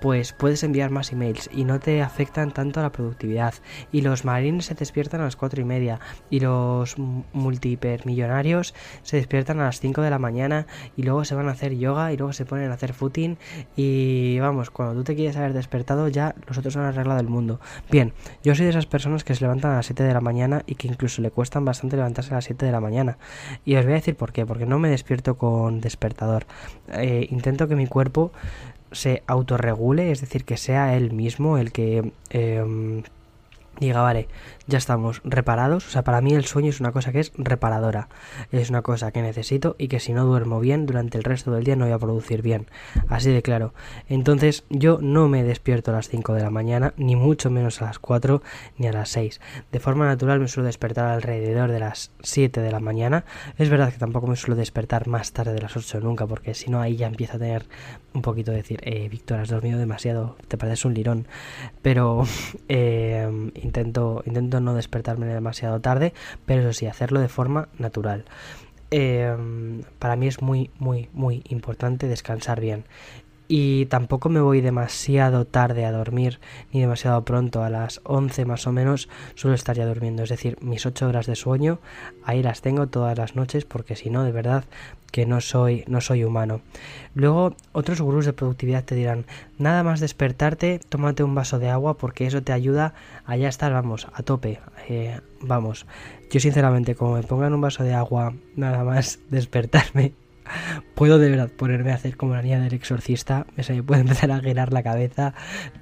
pues 0.00 0.32
puedes 0.32 0.62
enviar 0.62 0.90
más 0.90 1.12
emails 1.12 1.48
y 1.52 1.64
no 1.64 1.80
te 1.80 2.02
afectan 2.02 2.52
tanto 2.52 2.80
a 2.80 2.82
la 2.82 2.92
productividad. 2.92 3.54
Y 3.92 4.02
los 4.02 4.24
marines 4.24 4.66
se 4.66 4.74
despiertan 4.74 5.20
a 5.20 5.24
las 5.24 5.36
4 5.36 5.60
y 5.60 5.64
media 5.64 6.00
y 6.30 6.40
los 6.40 6.96
multihipermillonarios 6.98 8.74
se 9.02 9.16
despiertan 9.16 9.60
a 9.60 9.64
las 9.64 9.80
5 9.80 10.02
de 10.02 10.10
la 10.10 10.18
mañana 10.18 10.66
y 10.96 11.02
luego 11.02 11.24
se 11.24 11.34
van 11.34 11.48
a 11.48 11.52
hacer 11.52 11.76
yoga 11.76 12.12
y 12.12 12.16
luego 12.16 12.32
se 12.32 12.44
ponen 12.44 12.70
a 12.70 12.74
hacer 12.74 12.92
footing 12.92 13.38
y 13.76 14.38
vamos, 14.40 14.70
cuando 14.70 14.94
tú 14.94 15.04
te 15.04 15.14
quieres 15.14 15.36
haber 15.36 15.52
despertado 15.52 16.08
ya 16.08 16.34
los 16.46 16.58
otros 16.58 16.76
han 16.76 16.84
arreglado 16.84 17.20
el 17.20 17.28
mundo. 17.28 17.60
Bien, 17.90 18.12
yo 18.42 18.54
soy 18.54 18.64
de 18.64 18.70
esas 18.70 18.86
personas 18.86 19.24
que 19.24 19.34
se 19.34 19.42
levantan 19.42 19.72
a 19.72 19.76
las 19.76 19.86
7 19.86 20.02
de 20.02 20.14
la 20.14 20.20
mañana 20.20 20.62
y 20.66 20.74
que 20.74 20.88
incluso 20.88 21.22
le 21.22 21.30
cuestan 21.30 21.64
bastante 21.64 21.96
levantarse 21.96 22.32
a 22.32 22.36
las 22.36 22.44
7 22.44 22.66
de 22.66 22.72
la 22.72 22.80
mañana. 22.80 23.18
Y 23.64 23.76
os 23.76 23.84
voy 23.84 23.92
a 23.92 23.96
decir 23.96 24.16
por 24.16 24.32
qué, 24.32 24.46
porque 24.46 24.66
no 24.66 24.78
me 24.78 24.88
despierto 24.88 25.36
con 25.36 25.80
despertador. 25.80 26.46
Eh, 26.92 27.26
intento 27.30 27.68
que 27.68 27.76
mi 27.76 27.86
cuerpo 27.86 28.32
se 28.96 29.22
autorregule, 29.26 30.10
es 30.10 30.20
decir, 30.20 30.44
que 30.44 30.56
sea 30.56 30.96
él 30.96 31.12
mismo 31.12 31.58
el 31.58 31.70
que 31.70 32.12
eh, 32.30 33.02
diga, 33.78 34.02
vale, 34.02 34.28
ya 34.66 34.78
estamos 34.78 35.20
reparados. 35.24 35.86
O 35.86 35.90
sea, 35.90 36.04
para 36.04 36.20
mí 36.20 36.32
el 36.32 36.44
sueño 36.44 36.70
es 36.70 36.80
una 36.80 36.92
cosa 36.92 37.12
que 37.12 37.20
es 37.20 37.32
reparadora. 37.36 38.08
Es 38.52 38.70
una 38.70 38.82
cosa 38.82 39.12
que 39.12 39.22
necesito 39.22 39.76
y 39.78 39.88
que 39.88 40.00
si 40.00 40.12
no 40.12 40.24
duermo 40.24 40.60
bien 40.60 40.86
durante 40.86 41.18
el 41.18 41.24
resto 41.24 41.52
del 41.52 41.64
día 41.64 41.76
no 41.76 41.84
voy 41.84 41.94
a 41.94 41.98
producir 41.98 42.42
bien. 42.42 42.66
Así 43.08 43.30
de 43.30 43.42
claro. 43.42 43.74
Entonces 44.08 44.64
yo 44.70 44.98
no 45.00 45.28
me 45.28 45.42
despierto 45.42 45.90
a 45.90 45.94
las 45.94 46.08
5 46.08 46.34
de 46.34 46.42
la 46.42 46.50
mañana, 46.50 46.94
ni 46.96 47.16
mucho 47.16 47.50
menos 47.50 47.80
a 47.82 47.86
las 47.86 47.98
4 47.98 48.42
ni 48.78 48.86
a 48.86 48.92
las 48.92 49.10
6. 49.10 49.40
De 49.72 49.80
forma 49.80 50.06
natural 50.06 50.40
me 50.40 50.48
suelo 50.48 50.66
despertar 50.66 51.06
alrededor 51.06 51.70
de 51.70 51.80
las 51.80 52.10
7 52.22 52.60
de 52.60 52.70
la 52.70 52.80
mañana. 52.80 53.24
Es 53.58 53.68
verdad 53.68 53.92
que 53.92 53.98
tampoco 53.98 54.26
me 54.26 54.36
suelo 54.36 54.56
despertar 54.56 55.06
más 55.06 55.32
tarde 55.32 55.54
de 55.54 55.62
las 55.62 55.76
8 55.76 56.00
nunca, 56.00 56.26
porque 56.26 56.54
si 56.54 56.70
no 56.70 56.80
ahí 56.80 56.96
ya 56.96 57.06
empieza 57.06 57.36
a 57.36 57.38
tener 57.38 57.66
un 58.12 58.22
poquito 58.22 58.50
de 58.50 58.58
decir, 58.58 58.80
eh, 58.82 59.08
Víctor, 59.08 59.40
has 59.40 59.48
dormido 59.48 59.78
demasiado, 59.78 60.36
te 60.48 60.56
pareces 60.56 60.84
un 60.84 60.94
lirón. 60.94 61.26
Pero 61.82 62.24
eh, 62.68 63.50
intento, 63.54 64.22
intento 64.26 64.55
no 64.60 64.74
despertarme 64.74 65.26
demasiado 65.26 65.80
tarde, 65.80 66.12
pero 66.44 66.62
eso 66.62 66.72
sí, 66.72 66.86
hacerlo 66.86 67.20
de 67.20 67.28
forma 67.28 67.68
natural. 67.78 68.24
Em, 68.90 69.82
para 69.98 70.14
mí 70.16 70.28
es 70.28 70.42
muy, 70.42 70.70
muy, 70.78 71.08
muy 71.12 71.42
importante 71.48 72.06
descansar 72.06 72.60
bien 72.60 72.84
y 73.48 73.86
tampoco 73.86 74.28
me 74.28 74.40
voy 74.40 74.60
demasiado 74.60 75.46
tarde 75.46 75.84
a 75.84 75.92
dormir 75.92 76.40
ni 76.72 76.80
demasiado 76.80 77.24
pronto 77.24 77.62
a 77.62 77.70
las 77.70 78.00
11 78.04 78.44
más 78.44 78.66
o 78.66 78.72
menos 78.72 79.08
suelo 79.34 79.54
estar 79.54 79.76
ya 79.76 79.86
durmiendo 79.86 80.22
es 80.22 80.30
decir 80.30 80.58
mis 80.60 80.86
8 80.86 81.08
horas 81.08 81.26
de 81.26 81.36
sueño 81.36 81.78
ahí 82.24 82.42
las 82.42 82.60
tengo 82.60 82.86
todas 82.88 83.16
las 83.16 83.36
noches 83.36 83.64
porque 83.64 83.96
si 83.96 84.10
no 84.10 84.24
de 84.24 84.32
verdad 84.32 84.64
que 85.10 85.24
no 85.24 85.40
soy 85.40 85.84
no 85.86 86.00
soy 86.00 86.24
humano. 86.24 86.60
Luego 87.14 87.56
otros 87.72 88.00
gurús 88.00 88.26
de 88.26 88.32
productividad 88.32 88.84
te 88.84 88.94
dirán 88.94 89.24
nada 89.58 89.82
más 89.82 90.00
despertarte 90.00 90.80
tómate 90.88 91.22
un 91.22 91.34
vaso 91.34 91.58
de 91.58 91.70
agua 91.70 91.96
porque 91.96 92.26
eso 92.26 92.42
te 92.42 92.52
ayuda 92.52 92.94
a 93.24 93.36
ya 93.36 93.48
estar 93.48 93.72
vamos 93.72 94.08
a 94.12 94.22
tope 94.22 94.60
eh, 94.88 95.20
vamos 95.40 95.86
yo 96.30 96.40
sinceramente 96.40 96.94
como 96.94 97.14
me 97.14 97.22
pongan 97.22 97.54
un 97.54 97.60
vaso 97.60 97.82
de 97.84 97.94
agua 97.94 98.34
nada 98.56 98.84
más 98.84 99.20
despertarme 99.30 100.12
puedo 100.94 101.18
de 101.18 101.30
verdad 101.30 101.50
ponerme 101.50 101.92
a 101.92 101.94
hacer 101.94 102.16
como 102.16 102.34
la 102.34 102.42
niña 102.42 102.60
del 102.60 102.74
exorcista, 102.74 103.46
me 103.56 103.82
puede 103.82 104.00
empezar 104.02 104.30
a 104.30 104.40
girar 104.40 104.72
la 104.72 104.82
cabeza 104.82 105.34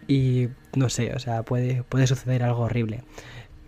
y 0.08 0.48
no 0.74 0.88
sé, 0.88 1.14
o 1.14 1.18
sea, 1.18 1.42
puede, 1.42 1.82
puede 1.84 2.06
suceder 2.06 2.42
algo 2.42 2.62
horrible. 2.62 3.02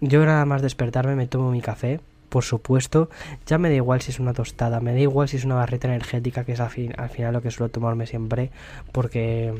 Yo 0.01 0.25
nada 0.25 0.45
más 0.45 0.63
despertarme 0.63 1.17
me 1.17 1.27
tomo 1.27 1.51
mi 1.51 1.63
café, 1.63 2.01
por 2.29 2.45
supuesto, 2.45 3.09
ya 3.47 3.59
me 3.59 3.69
da 3.69 3.77
igual 3.77 4.03
si 4.03 4.11
es 4.11 4.21
una 4.21 4.35
tostada, 4.35 4.81
me 4.81 4.93
da 4.93 5.01
igual 5.01 5.29
si 5.29 5.37
es 5.37 5.45
una 5.45 5.55
barrita 5.55 5.89
energética, 5.89 6.45
que 6.45 6.53
es 6.53 6.61
al, 6.61 6.71
fin, 6.71 6.93
al 6.99 7.09
final 7.09 7.33
lo 7.33 7.43
que 7.43 7.51
suelo 7.51 7.71
tomarme 7.71 8.07
siempre, 8.07 8.51
porque 8.93 9.55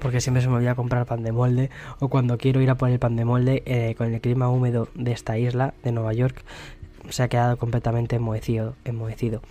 porque 0.00 0.20
siempre 0.20 0.40
se 0.40 0.48
me 0.48 0.54
olvida 0.54 0.76
comprar 0.76 1.04
pan 1.04 1.24
de 1.24 1.32
molde 1.32 1.68
o 1.98 2.08
cuando 2.08 2.38
quiero 2.38 2.60
ir 2.60 2.70
a 2.70 2.76
por 2.76 2.90
el 2.90 3.00
pan 3.00 3.16
de 3.16 3.24
molde 3.24 3.64
eh, 3.66 3.96
con 3.98 4.14
el 4.14 4.20
clima 4.20 4.48
húmedo 4.48 4.86
de 4.94 5.10
esta 5.10 5.36
isla 5.36 5.74
de 5.82 5.90
Nueva 5.90 6.12
York 6.12 6.44
se 7.08 7.22
ha 7.22 7.28
quedado 7.28 7.56
completamente 7.56 8.16
enmohecido, 8.16 8.76
enmohecido. 8.84 9.42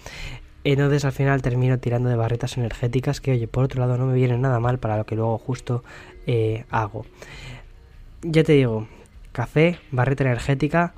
Entonces 0.64 1.06
al 1.06 1.12
final 1.12 1.42
termino 1.42 1.80
tirando 1.80 2.10
de 2.10 2.16
barretas 2.16 2.58
energéticas 2.58 3.22
que, 3.22 3.32
oye, 3.32 3.48
por 3.48 3.64
otro 3.64 3.80
lado 3.80 3.98
no 3.98 4.06
me 4.06 4.14
vienen 4.14 4.42
nada 4.42 4.60
mal 4.60 4.80
para 4.80 4.98
lo 4.98 5.06
que 5.06 5.16
luego 5.16 5.38
justo 5.38 5.84
eh, 6.28 6.66
hago. 6.70 7.06
Ya 8.22 8.44
te 8.44 8.54
digo, 8.54 8.88
café, 9.32 9.80
barreta 9.92 10.24
energética 10.24 10.94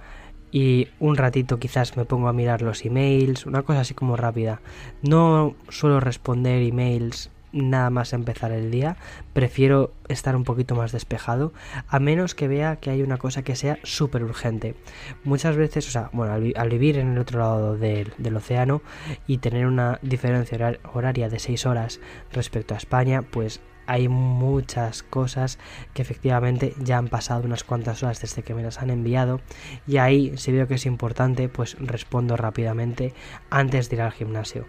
y 0.51 0.88
un 1.00 1.15
ratito 1.15 1.60
quizás 1.60 1.96
me 1.96 2.06
pongo 2.06 2.27
a 2.27 2.34
mirar 2.34 2.62
los 2.62 2.84
emails, 2.84 3.46
una 3.46 3.62
cosa 3.62 3.82
así 3.82 3.94
como 3.94 4.18
rápida. 4.18 4.62
No 5.01 5.56
suelo 5.70 6.00
responder 6.00 6.62
emails 6.62 7.30
nada 7.51 7.89
más 7.89 8.13
empezar 8.13 8.51
el 8.51 8.72
día, 8.72 8.98
prefiero 9.34 9.93
estar 10.08 10.36
un 10.36 10.43
poquito 10.43 10.75
más 10.75 10.91
despejado, 10.91 11.53
a 11.88 12.00
menos 12.00 12.36
que 12.36 12.48
vea 12.48 12.77
que 12.77 12.89
hay 12.89 13.01
una 13.01 13.17
cosa 13.17 13.43
que 13.43 13.55
sea 13.55 13.79
súper 13.84 14.24
urgente. 14.24 14.75
Muchas 15.24 15.55
veces, 15.55 15.88
o 15.88 15.91
sea, 15.91 16.10
bueno, 16.13 16.34
al, 16.34 16.70
vivir 16.70 16.98
en 16.98 17.13
el 17.13 17.20
otro 17.20 17.39
lado 17.39 17.77
del, 17.77 18.13
océano 18.36 18.81
y 19.27 19.39
tener 19.39 19.65
una 19.65 20.00
diferencia 20.01 20.79
horaria 20.93 21.29
de 21.29 21.39
6 21.39 21.65
horas 21.65 22.00
respecto 22.31 22.74
a 22.74 22.77
España, 22.77 23.22
pues 23.22 23.62
hay 23.88 24.08
muchas 24.08 25.03
cosas 25.03 25.60
que 25.93 26.01
efectivamente 26.01 26.74
ya 26.79 26.98
han 26.98 27.08
pasado 27.08 27.43
unas 27.43 27.63
cuantas 27.63 28.03
horas 28.03 28.22
desde 28.22 28.43
que 28.43 28.53
me 28.53 28.63
las 28.63 28.81
han 28.81 28.89
enviado 28.89 29.41
y 29.88 29.98
ahí 29.98 30.38
si 30.38 30.51
veo 30.51 30.67
que 30.67 30.75
es 30.75 30.86
importante 30.86 31.50
pues 31.50 31.75
respondo 31.79 32.38
rápidamente 32.38 33.13
antes 33.50 33.89
de 33.89 33.96
ir 33.98 34.01
al 34.03 34.12
gimnasio 34.12 34.65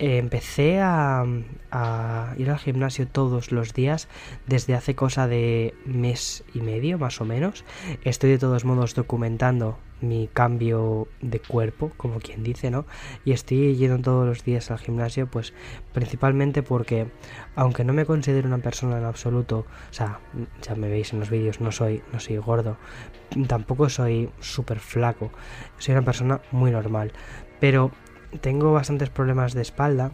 empecé 0.00 0.80
a, 0.80 1.26
ir 2.38 2.50
al 2.50 2.58
gimnasio 2.58 3.06
todos 3.06 3.52
los 3.52 3.74
días 3.74 4.08
desde 4.46 4.74
hace 4.74 4.94
cosa 4.94 5.28
de 5.28 5.74
mes 5.84 6.42
y 6.54 6.62
medio 6.62 6.98
más 6.98 7.20
o 7.20 7.26
menos. 7.26 7.64
Estoy 8.02 8.30
de 8.30 8.38
todos 8.38 8.64
modos 8.64 8.94
documentando 8.94 9.78
mi 10.00 10.30
cambio 10.32 11.08
de 11.20 11.40
cuerpo, 11.40 11.92
como 11.98 12.20
quien 12.20 12.42
dice, 12.42 12.70
¿no? 12.70 12.86
Y 13.26 13.32
estoy 13.32 13.76
yendo 13.76 13.98
todos 13.98 14.26
los 14.26 14.42
días 14.42 14.70
al 14.70 14.78
gimnasio, 14.78 15.26
pues 15.26 15.52
principalmente 15.92 16.62
porque, 16.62 17.08
aunque 17.54 17.84
no 17.84 17.92
me 17.92 18.06
considero 18.06 18.48
una 18.48 18.58
persona 18.58 18.96
en 18.96 19.04
absoluto, 19.04 19.66
o 19.90 19.92
sea, 19.92 20.20
ya 20.62 20.74
me 20.74 20.88
veis 20.88 21.12
en 21.12 21.20
los 21.20 21.28
vídeos, 21.28 21.60
no 21.60 21.70
soy, 21.70 22.02
no 22.14 22.20
soy 22.20 22.38
gordo, 22.38 22.78
tampoco 23.46 23.90
soy 23.90 24.30
súper 24.40 24.78
flaco, 24.78 25.30
soy 25.76 25.92
una 25.92 26.04
persona 26.04 26.40
muy 26.50 26.70
normal, 26.70 27.12
pero 27.60 27.90
tengo 28.40 28.72
bastantes 28.72 29.10
problemas 29.10 29.54
de 29.54 29.62
espalda 29.62 30.12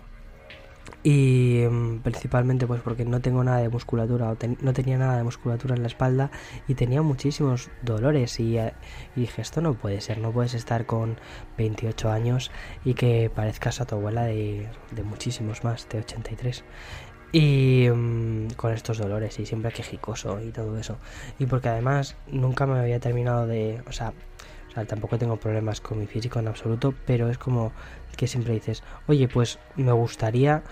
y 1.03 1.65
mm, 1.69 1.99
principalmente 1.99 2.67
pues 2.67 2.81
porque 2.81 3.05
no 3.05 3.21
tengo 3.21 3.43
nada 3.45 3.59
de 3.59 3.69
musculatura 3.69 4.31
o 4.31 4.37
no 4.61 4.73
tenía 4.73 4.99
nada 4.99 5.17
de 5.17 5.25
musculatura 5.25 5.75
en 5.75 5.83
la 5.83 5.89
espalda 5.89 6.31
y 6.69 6.75
tenía 6.75 7.03
muchísimos 7.03 7.71
dolores 7.83 8.39
y, 8.41 8.59
eh, 8.59 8.73
dije 9.15 9.43
esto 9.43 9.61
no 9.61 9.75
puede 9.75 10.01
ser 10.01 10.19
no 10.19 10.33
puedes 10.33 10.55
estar 10.55 10.87
con 10.87 11.19
28 11.59 12.11
años 12.11 12.51
y 12.85 12.95
que 12.95 13.31
parezcas 13.35 13.81
a 13.81 13.87
tu 13.87 13.97
abuela 13.97 14.25
de, 14.25 14.69
de 14.93 15.03
muchísimos 15.03 15.65
más 15.65 15.89
de 15.89 15.99
83 15.99 16.65
y 17.33 17.89
mm, 17.93 18.51
con 18.57 18.73
estos 18.73 18.99
dolores 18.99 19.39
y 19.39 19.47
siempre 19.47 19.73
quejicoso 19.73 20.41
y 20.41 20.53
todo 20.53 20.79
eso. 20.79 20.97
Y 21.39 21.47
porque 21.47 21.69
además 21.69 22.17
nunca 22.29 22.67
me 22.67 22.79
había 22.79 23.01
terminado 23.01 23.47
de 23.47 23.83
o 23.87 23.93
sea 23.93 24.13
tampoco 24.85 25.19
tengo 25.19 25.37
problemas 25.37 25.81
con 25.81 25.99
mi 25.99 26.07
físico 26.07 26.39
en 26.39 26.49
absoluto, 26.49 26.95
pero 27.07 27.31
es 27.31 27.39
como 27.39 27.73
que 28.17 28.27
siempre 28.27 28.55
dices, 28.55 28.83
oye, 29.07 29.29
pues 29.29 29.59
me 29.77 29.93
gustaría 29.93 30.63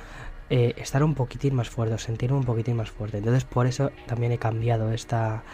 eh, 0.50 0.74
estar 0.76 1.02
un 1.02 1.14
poquitín 1.14 1.54
más 1.54 1.70
fuerte, 1.70 1.96
sentirme 1.98 2.36
un 2.36 2.44
poquitín 2.44 2.76
más 2.76 2.90
fuerte. 2.90 3.18
Entonces 3.18 3.44
por 3.44 3.66
eso 3.66 3.90
también 4.06 4.32
he 4.32 4.38
cambiado 4.38 4.92
esta, 4.92 5.44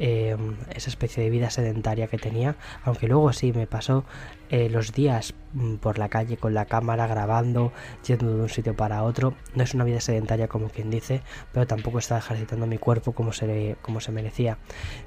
Em, 0.00 0.56
esa 0.74 0.90
especie 0.90 1.22
de 1.22 1.30
vida 1.30 1.50
sedentaria 1.50 2.08
que 2.08 2.18
tenía, 2.18 2.56
aunque 2.82 3.06
luego 3.06 3.32
sí 3.32 3.52
me 3.52 3.68
pasó 3.68 4.04
eh, 4.50 4.68
los 4.68 4.92
días 4.92 5.34
mm, 5.54 5.76
por 5.76 5.98
la 5.98 6.08
calle 6.08 6.36
con 6.36 6.54
la 6.54 6.66
cámara 6.66 7.06
grabando, 7.06 7.72
yendo 8.06 8.36
de 8.36 8.42
un 8.42 8.48
sitio 8.48 8.74
para 8.76 9.02
otro. 9.02 9.34
No 9.54 9.62
es 9.62 9.74
una 9.74 9.84
vida 9.84 10.00
sedentaria 10.00 10.48
como 10.48 10.68
quien 10.68 10.90
dice, 10.90 11.22
pero 11.52 11.66
tampoco 11.66 11.98
estaba 11.98 12.18
ejercitando 12.18 12.66
mi 12.66 12.78
cuerpo 12.78 13.12
como 13.12 13.32
se, 13.32 13.76
como 13.82 14.00
se 14.00 14.12
merecía. 14.12 14.58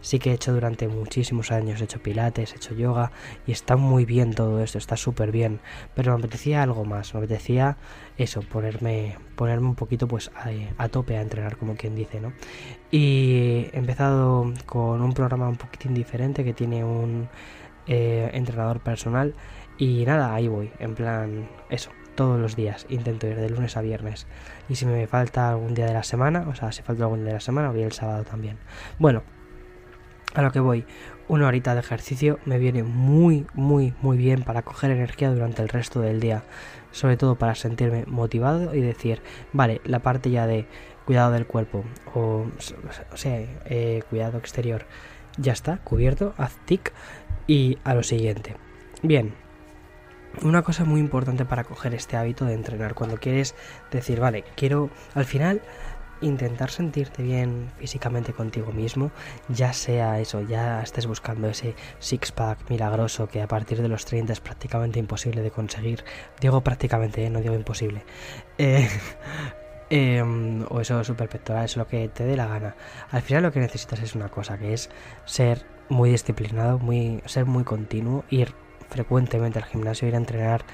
Sí 0.02 0.20
que 0.20 0.32
he 0.32 0.34
hecho 0.34 0.54
durante 0.54 0.88
muchísimos 0.88 1.52
años, 1.52 1.82
he 1.82 1.86
hecho 1.86 2.02
pilates, 2.02 2.54
he 2.54 2.56
hecho 2.58 2.74
yoga 2.74 3.12
y 3.46 3.52
está 3.52 3.76
muy 3.76 4.06
bien 4.06 4.34
todo 4.34 4.62
esto, 4.64 4.78
está 4.78 4.98
súper 4.98 5.32
bien, 5.32 5.60
pero 5.94 6.14
me 6.14 6.20
apetecía 6.20 6.64
algo 6.64 6.86
más, 6.86 7.14
me 7.14 7.20
apetecía 7.20 7.78
eso, 8.18 8.42
ponerme, 8.42 9.18
ponerme 9.36 9.68
un 9.68 9.76
poquito 9.76 10.08
pues 10.08 10.32
a, 10.36 10.50
a 10.84 10.90
tope 10.90 11.18
a 11.18 11.22
entrenar 11.22 11.58
como 11.58 11.76
quien 11.76 11.96
dice, 11.96 12.20
¿no? 12.20 12.34
Y 12.92 13.68
he 13.74 13.78
empezado 13.78 14.52
con 14.66 15.02
un 15.02 15.14
programa 15.14 15.50
un 15.50 15.58
poquitín 15.58 15.94
diferente 15.94 16.44
que 16.44 16.54
tiene 16.54 16.84
un 16.84 17.30
eh, 17.88 18.30
entrenador 18.34 18.80
personal. 18.80 19.36
Y 19.78 20.06
nada, 20.06 20.34
ahí 20.34 20.48
voy, 20.48 20.72
en 20.80 20.96
plan, 20.96 21.50
eso, 21.70 21.92
todos 22.16 22.40
los 22.40 22.56
días. 22.56 22.86
Intento 22.90 23.28
ir 23.28 23.38
de 23.38 23.50
lunes 23.50 23.78
a 23.78 23.82
viernes. 23.82 24.28
Y 24.68 24.76
si 24.76 24.86
me 24.86 25.08
falta 25.08 25.50
algún 25.50 25.74
día 25.74 25.86
de 25.86 25.94
la 25.94 26.04
semana, 26.04 26.48
o 26.50 26.56
sea, 26.56 26.72
si 26.72 26.82
falta 26.82 27.04
algún 27.04 27.20
día 27.20 27.28
de 27.28 27.34
la 27.34 27.40
semana, 27.40 27.70
voy 27.70 27.84
el 27.84 27.92
sábado 27.94 28.24
también. 28.24 28.58
Bueno, 28.98 29.24
a 30.34 30.42
lo 30.42 30.52
que 30.52 30.60
voy, 30.60 30.86
una 31.28 31.48
horita 31.48 31.74
de 31.74 31.80
ejercicio 31.80 32.40
me 32.46 32.58
viene 32.58 32.84
muy, 32.84 33.46
muy, 33.54 33.94
muy 34.02 34.18
bien 34.18 34.44
para 34.44 34.64
coger 34.64 34.92
energía 34.92 35.32
durante 35.32 35.62
el 35.62 35.70
resto 35.70 36.02
del 36.02 36.20
día. 36.20 36.44
Sobre 36.92 37.18
todo 37.18 37.36
para 37.36 37.56
sentirme 37.56 38.06
motivado 38.08 38.74
y 38.74 38.82
decir, 38.82 39.22
vale, 39.54 39.82
la 39.86 40.00
parte 40.00 40.32
ya 40.32 40.48
de 40.48 40.68
cuidado 41.06 41.32
del 41.32 41.46
cuerpo 41.46 41.86
o, 42.14 42.48
o 43.14 43.18
sea, 43.18 43.40
eh, 43.66 44.04
cuidado 44.10 44.38
exterior, 44.38 44.86
ya 45.38 45.54
está, 45.54 45.78
cubierto, 45.78 46.34
haz 46.38 46.58
tic 46.66 46.92
y 47.48 47.78
a 47.84 47.94
lo 47.94 48.04
siguiente. 48.04 48.56
Bien, 49.02 49.34
una 50.42 50.62
cosa 50.62 50.86
muy 50.86 51.00
importante 51.00 51.46
para 51.46 51.64
coger 51.64 51.94
este 51.94 52.18
hábito 52.18 52.46
de 52.46 52.54
entrenar 52.54 52.94
cuando 52.94 53.18
quieres 53.18 53.56
decir, 53.92 54.20
vale, 54.20 54.44
quiero 54.56 54.90
al 55.16 55.26
final 55.26 55.62
intentar 56.20 56.72
sentirte 56.72 57.22
bien 57.22 57.72
físicamente 57.78 58.34
contigo 58.34 58.72
mismo, 58.72 59.12
ya 59.50 59.72
sea 59.72 60.20
eso, 60.20 60.42
ya 60.42 60.82
estés 60.82 61.06
buscando 61.06 61.48
ese 61.48 61.76
six-pack 62.00 62.70
milagroso 62.70 63.28
que 63.28 63.42
a 63.42 63.48
partir 63.48 63.82
de 63.82 63.88
los 63.88 64.06
30 64.06 64.34
es 64.34 64.40
prácticamente 64.40 65.00
imposible 65.00 65.42
de 65.42 65.52
conseguir. 65.52 66.04
Digo 66.42 66.62
prácticamente, 66.62 67.24
¿eh? 67.24 67.30
no 67.30 67.40
digo 67.42 67.56
imposible. 67.56 68.04
Eh, 68.60 68.90
Em, 69.90 70.66
o 70.70 70.82
eso 70.82 71.02
super 71.04 71.30
pectoral, 71.30 71.64
es 71.64 71.78
lo 71.78 71.88
que 71.88 72.10
te 72.10 72.26
dé 72.26 72.36
la 72.36 72.48
gana. 72.48 72.76
Al 73.10 73.22
final 73.22 73.44
lo 73.44 73.52
que 73.52 73.60
necesitas 73.60 74.02
es 74.02 74.16
una 74.16 74.30
cosa, 74.30 74.58
que 74.58 74.74
es 74.74 74.90
ser 75.26 75.66
muy 75.90 76.10
disciplinado, 76.10 76.80
muy, 76.80 77.22
ser 77.26 77.46
muy 77.46 77.64
continuo, 77.64 78.24
ir 78.30 78.54
frecuentemente 78.90 79.60
al 79.60 79.66
gimnasio, 79.66 80.08
ir 80.08 80.16
a 80.16 80.18
entrenar 80.18 80.66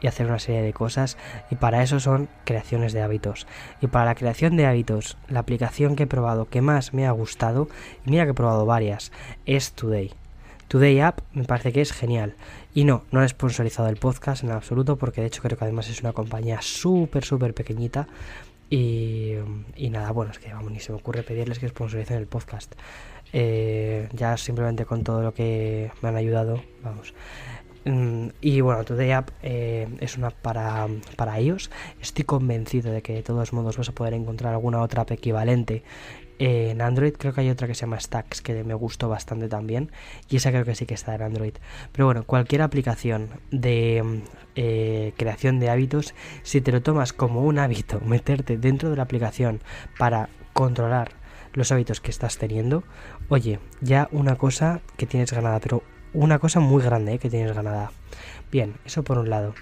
y 0.00 0.06
hacer 0.06 0.26
una 0.26 0.38
serie 0.38 0.62
de 0.62 0.72
cosas. 0.72 1.16
Y 1.50 1.56
para 1.56 1.82
eso 1.82 2.00
son 2.00 2.28
creaciones 2.44 2.92
de 2.92 3.02
hábitos. 3.02 3.46
Y 3.80 3.86
para 3.86 4.06
la 4.06 4.14
creación 4.14 4.56
de 4.56 4.66
hábitos, 4.66 5.16
la 5.28 5.40
aplicación 5.40 5.96
que 5.96 6.04
he 6.04 6.08
probado 6.08 6.46
que 6.46 6.60
más 6.60 6.92
me 6.92 7.06
ha 7.06 7.12
gustado, 7.12 7.68
y 8.04 8.10
mira 8.10 8.24
que 8.24 8.30
he 8.30 8.34
probado 8.34 8.66
varias, 8.66 9.12
es 9.46 9.72
Today. 9.72 10.12
Today 10.68 11.00
App 11.00 11.20
me 11.32 11.44
parece 11.44 11.72
que 11.72 11.82
es 11.82 11.92
genial. 11.92 12.34
Y 12.74 12.84
no, 12.84 13.04
no 13.10 13.22
he 13.22 13.28
sponsorizado 13.28 13.88
el 13.88 13.96
podcast 13.96 14.42
en 14.42 14.50
absoluto 14.50 14.96
porque 14.96 15.20
de 15.20 15.26
hecho 15.26 15.42
creo 15.42 15.58
que 15.58 15.64
además 15.64 15.88
es 15.90 16.00
una 16.00 16.12
compañía 16.12 16.62
súper, 16.62 17.24
súper 17.24 17.52
pequeñita 17.52 18.08
y, 18.74 19.36
nada, 19.90 20.12
bueno, 20.12 20.32
es 20.32 20.38
que 20.38 20.50
vamos, 20.50 20.72
ni 20.72 20.80
se 20.80 20.92
me 20.92 20.98
ocurre 20.98 21.22
pedirles 21.22 21.58
que 21.58 21.68
sponsoricen 21.68 22.16
el 22.16 22.26
podcast. 22.26 22.74
Eh, 23.32 24.08
ya 24.12 24.36
simplemente 24.36 24.84
con 24.84 25.04
todo 25.04 25.22
lo 25.22 25.32
que 25.34 25.90
me 26.02 26.08
han 26.10 26.16
ayudado, 26.16 26.62
vamos. 26.82 27.14
Mm, 27.84 28.28
y 28.40 28.60
bueno, 28.60 28.84
Today 28.84 29.10
App 29.10 29.30
eh, 29.42 29.88
es 30.00 30.16
una 30.16 30.30
para, 30.30 30.86
para 31.16 31.40
iOS. 31.40 31.70
Estoy 32.00 32.24
convencido 32.24 32.92
de 32.92 33.02
que 33.02 33.14
de 33.14 33.22
todos 33.22 33.52
modos 33.52 33.76
vas 33.76 33.88
a 33.88 33.92
poder 33.92 34.14
encontrar 34.14 34.52
alguna 34.52 34.80
otra 34.82 35.02
app 35.02 35.10
equivalente 35.10 35.82
en 36.38 36.80
Android. 36.80 37.14
Creo 37.18 37.32
que 37.32 37.40
hay 37.40 37.50
otra 37.50 37.66
que 37.66 37.74
se 37.74 37.82
llama 37.82 37.98
Stacks 37.98 38.40
que 38.40 38.64
me 38.64 38.74
gustó 38.74 39.08
bastante 39.08 39.48
también. 39.48 39.90
Y 40.28 40.36
esa 40.36 40.50
creo 40.50 40.64
que 40.64 40.74
sí 40.74 40.86
que 40.86 40.94
está 40.94 41.14
en 41.14 41.22
Android. 41.22 41.54
Pero 41.92 42.06
bueno, 42.06 42.24
cualquier 42.24 42.62
aplicación 42.62 43.30
de 43.50 44.22
eh, 44.54 45.12
creación 45.16 45.58
de 45.58 45.70
hábitos, 45.70 46.14
si 46.42 46.60
te 46.60 46.72
lo 46.72 46.82
tomas 46.82 47.12
como 47.12 47.42
un 47.42 47.58
hábito, 47.58 48.00
meterte 48.00 48.58
dentro 48.58 48.90
de 48.90 48.96
la 48.96 49.02
aplicación 49.02 49.60
para 49.98 50.28
controlar 50.52 51.22
los 51.54 51.70
hábitos 51.70 52.00
que 52.00 52.10
estás 52.10 52.38
teniendo, 52.38 52.82
oye, 53.32 53.60
ya 53.80 54.08
una 54.12 54.36
cosa 54.36 54.82
que 54.98 55.06
tienes 55.06 55.32
ganada, 55.32 55.58
pero 55.58 55.82
una 56.12 56.38
cosa 56.38 56.60
muy 56.60 56.82
grande 56.82 57.14
eh, 57.14 57.18
que 57.18 57.30
tienes 57.30 57.54
ganada. 57.54 57.90
Bien, 58.50 58.74
eso 58.84 59.04
por 59.04 59.16
un 59.16 59.30
lado, 59.30 59.54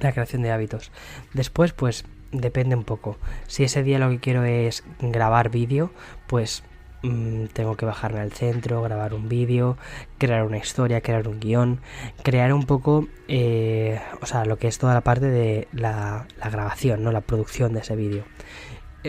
la 0.00 0.12
creación 0.12 0.42
de 0.42 0.52
hábitos. 0.52 0.92
Después, 1.32 1.72
pues 1.72 2.04
depende 2.30 2.76
un 2.76 2.84
poco. 2.84 3.16
Si 3.46 3.64
ese 3.64 3.82
día 3.82 3.98
lo 3.98 4.10
que 4.10 4.20
quiero 4.20 4.44
es 4.44 4.84
grabar 5.00 5.48
vídeo, 5.48 5.90
pues 6.26 6.62
Mm, 7.02 7.46
tengo 7.52 7.76
que 7.76 7.86
bajarme 7.86 8.18
al 8.20 8.32
centro, 8.32 8.82
grabar 8.82 9.14
un 9.14 9.28
vídeo, 9.28 9.78
crear 10.18 10.42
una 10.42 10.58
historia, 10.58 11.00
crear 11.00 11.28
un 11.28 11.38
guion, 11.38 11.80
crear 12.24 12.52
un 12.52 12.66
poco, 12.66 13.06
eh, 13.28 14.00
o 14.20 14.26
sea, 14.26 14.44
lo 14.44 14.58
que 14.58 14.66
es 14.66 14.78
toda 14.78 14.94
la 14.94 15.02
parte 15.02 15.26
de 15.26 15.68
la, 15.72 16.26
grabación, 16.50 17.04
¿no? 17.04 17.12
La 17.12 17.20
producción 17.20 17.72
de 17.72 17.80
ese 17.80 17.94
vídeo. 17.94 18.24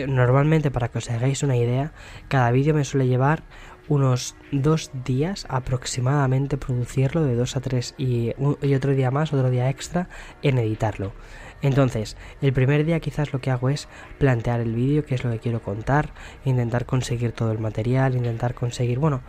Eh, 0.00 0.06
normalmente, 0.06 0.70
para 0.70 0.88
que 0.88 0.98
os 0.98 1.10
hagáis 1.10 1.42
una 1.42 1.56
idea, 1.56 1.92
cada 2.28 2.50
vídeo 2.50 2.74
me 2.74 2.84
suele 2.84 3.06
llevar 3.06 3.42
unos 3.88 4.36
dos 4.52 4.90
días 5.04 5.46
aproximadamente 5.48 6.56
producirlo, 6.56 7.24
de 7.24 7.34
dos 7.34 7.56
a 7.56 7.60
tres, 7.60 7.94
y, 7.98 8.32
otro 8.74 8.94
día 8.94 9.10
más, 9.10 9.32
otro 9.32 9.50
día 9.50 9.68
extra 9.68 10.08
en 10.42 10.58
editarlo. 10.58 11.12
Entonces, 11.60 12.16
el 12.40 12.52
primer 12.52 12.84
día 12.86 13.00
quizás 13.00 13.32
lo 13.32 13.40
que 13.40 13.50
hago 13.50 13.68
es 13.68 13.88
plantear 14.18 14.60
el 14.60 14.74
vídeo, 14.74 15.04
qué 15.04 15.16
es 15.16 15.24
lo 15.24 15.30
que 15.30 15.40
quiero 15.40 15.60
contar, 15.60 16.10
intentar 16.44 16.86
conseguir 16.86 17.32
todo 17.32 17.52
el 17.52 17.58
material, 17.58 18.16
intentar 18.16 18.54
conseguir, 18.54 18.98
bueno, 18.98 19.20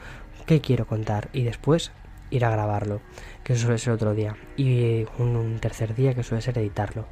qué 0.45 0.62
quiero 0.62 0.86
contar 0.88 1.29
y 1.34 1.43
después 1.43 1.91
ir 2.29 2.45
a 2.45 2.49
grabarlo, 2.49 3.01
que 3.43 3.53
eso 3.53 3.63
suele 3.63 3.77
ser 3.77 3.93
otro 3.93 4.13
día, 4.13 4.38
y 4.55 5.05
un, 5.19 5.60
tercer 5.60 5.93
día 5.93 6.13
que 6.13 6.23
suele 6.23 6.41
ser 6.41 6.57
editarlo. 6.57 7.05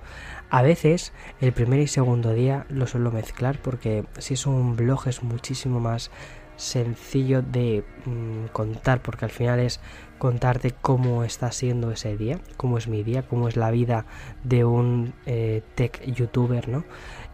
A 0.49 0.63
veces 0.63 1.13
el 1.41 1.53
primer 1.53 1.79
y 1.79 1.87
segundo 1.87 2.33
día 2.33 2.65
lo 2.69 2.87
suelo 2.87 3.11
mezclar 3.11 3.59
porque 3.61 4.05
si 4.17 4.33
es 4.33 4.47
un 4.47 4.75
blog 4.75 5.07
es 5.07 5.21
muchísimo 5.21 5.79
más 5.79 6.09
sencillo 6.55 7.41
de 7.41 7.85
mm, 8.05 8.47
contar 8.51 9.01
porque 9.01 9.25
al 9.25 9.31
final 9.31 9.59
es 9.59 9.79
contarte 10.17 10.71
cómo 10.71 11.23
está 11.23 11.51
siendo 11.51 11.91
ese 11.91 12.17
día, 12.17 12.39
cómo 12.57 12.77
es 12.77 12.87
mi 12.87 13.03
día, 13.03 13.27
cómo 13.27 13.47
es 13.47 13.55
la 13.55 13.71
vida 13.71 14.05
de 14.43 14.65
un 14.65 15.13
eh, 15.25 15.61
tech 15.75 16.03
youtuber, 16.05 16.67
¿no? 16.67 16.83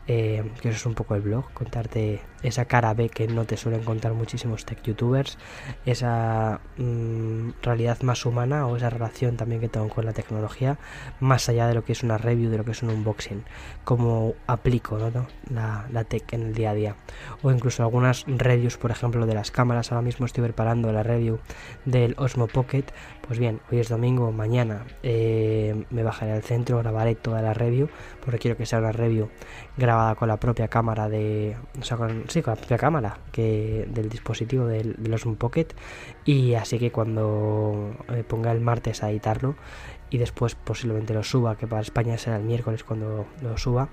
Eh, 0.07 0.43
que 0.61 0.69
eso 0.69 0.77
es 0.77 0.85
un 0.85 0.93
poco 0.93 1.15
el 1.15 1.21
blog, 1.21 1.51
contarte 1.53 2.21
esa 2.43 2.65
cara 2.65 2.93
B 2.93 3.09
que 3.09 3.27
no 3.27 3.45
te 3.45 3.57
suelen 3.57 3.83
contar 3.83 4.13
muchísimos 4.13 4.63
tech 4.63 4.83
youtubers, 4.83 5.39
esa 5.85 6.61
mm, 6.77 7.49
realidad 7.63 7.99
más 8.03 8.23
humana 8.25 8.67
o 8.67 8.77
esa 8.77 8.91
relación 8.91 9.35
también 9.35 9.61
que 9.61 9.67
tengo 9.67 9.89
con 9.89 10.05
la 10.05 10.13
tecnología, 10.13 10.77
más 11.19 11.49
allá 11.49 11.67
de 11.67 11.73
lo 11.73 11.83
que 11.83 11.93
es 11.93 12.03
una 12.03 12.19
review, 12.19 12.51
de 12.51 12.57
lo 12.57 12.65
que 12.65 12.71
es 12.71 12.83
un 12.83 12.91
unboxing, 12.91 13.43
cómo 13.83 14.35
aplico 14.45 14.99
¿no? 14.99 15.25
La, 15.49 15.87
la, 15.91 16.03
tech 16.03 16.33
en 16.33 16.43
el 16.43 16.53
día 16.53 16.69
a 16.69 16.73
día, 16.75 16.95
o 17.41 17.51
incluso 17.51 17.81
algunas 17.81 18.25
reviews, 18.27 18.77
por 18.77 18.91
ejemplo, 18.91 19.25
de 19.25 19.33
las 19.33 19.49
cámaras, 19.49 19.91
ahora 19.91 20.03
mismo 20.03 20.27
estoy 20.27 20.43
preparando 20.43 20.91
la 20.91 21.01
review 21.01 21.39
del 21.85 22.13
Osmo 22.19 22.45
Pocket, 22.45 22.85
pues 23.27 23.39
bien, 23.39 23.59
hoy 23.71 23.79
es 23.79 23.89
domingo, 23.89 24.31
mañana 24.31 24.85
eh, 25.01 25.85
me 25.89 26.03
bajaré 26.03 26.33
al 26.33 26.43
centro, 26.43 26.77
grabaré 26.77 27.15
toda 27.15 27.41
la 27.41 27.53
review, 27.53 27.89
porque 28.23 28.39
quiero 28.39 28.55
que 28.55 28.65
sea 28.65 28.79
una 28.79 28.91
review 28.91 29.29
grabada 29.77 30.15
con 30.15 30.27
la 30.27 30.37
propia 30.37 30.67
cámara 30.67 31.09
de. 31.09 31.57
O 31.79 31.83
sea, 31.83 31.97
con, 31.97 32.25
sí, 32.27 32.41
con 32.41 32.53
la 32.53 32.57
propia 32.57 32.77
cámara 32.77 33.19
que 33.31 33.87
del 33.89 34.09
dispositivo 34.09 34.67
del, 34.67 34.95
de 34.97 35.09
los 35.09 35.25
Pocket. 35.37 35.67
Y 36.23 36.53
así 36.53 36.77
que 36.77 36.91
cuando 36.91 37.95
eh, 38.09 38.23
ponga 38.23 38.51
el 38.51 38.61
martes 38.61 39.01
a 39.01 39.09
editarlo 39.09 39.55
y 40.09 40.19
después 40.19 40.55
posiblemente 40.55 41.13
lo 41.13 41.23
suba, 41.23 41.57
que 41.57 41.67
para 41.67 41.81
España 41.81 42.17
será 42.17 42.37
el 42.37 42.43
miércoles 42.43 42.83
cuando 42.83 43.25
lo 43.41 43.57
suba, 43.57 43.89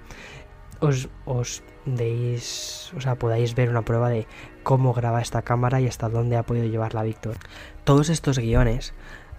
os, 0.81 1.09
os 1.25 1.63
deis, 1.87 2.93
o 2.97 3.01
sea, 3.01 3.15
podáis 3.15 3.55
ver 3.55 3.71
una 3.71 3.83
prueba 3.83 4.11
de 4.11 4.27
cómo 4.63 4.93
graba 4.93 5.23
esta 5.23 5.43
cámara 5.43 5.81
y 5.81 5.87
hasta 5.87 6.09
dónde 6.09 6.37
ha 6.37 6.43
podido 6.43 6.67
llevarla 6.67 7.03
Víctor. 7.03 7.37
Todos 7.85 8.11
estos 8.11 8.39
guiones 8.39 8.93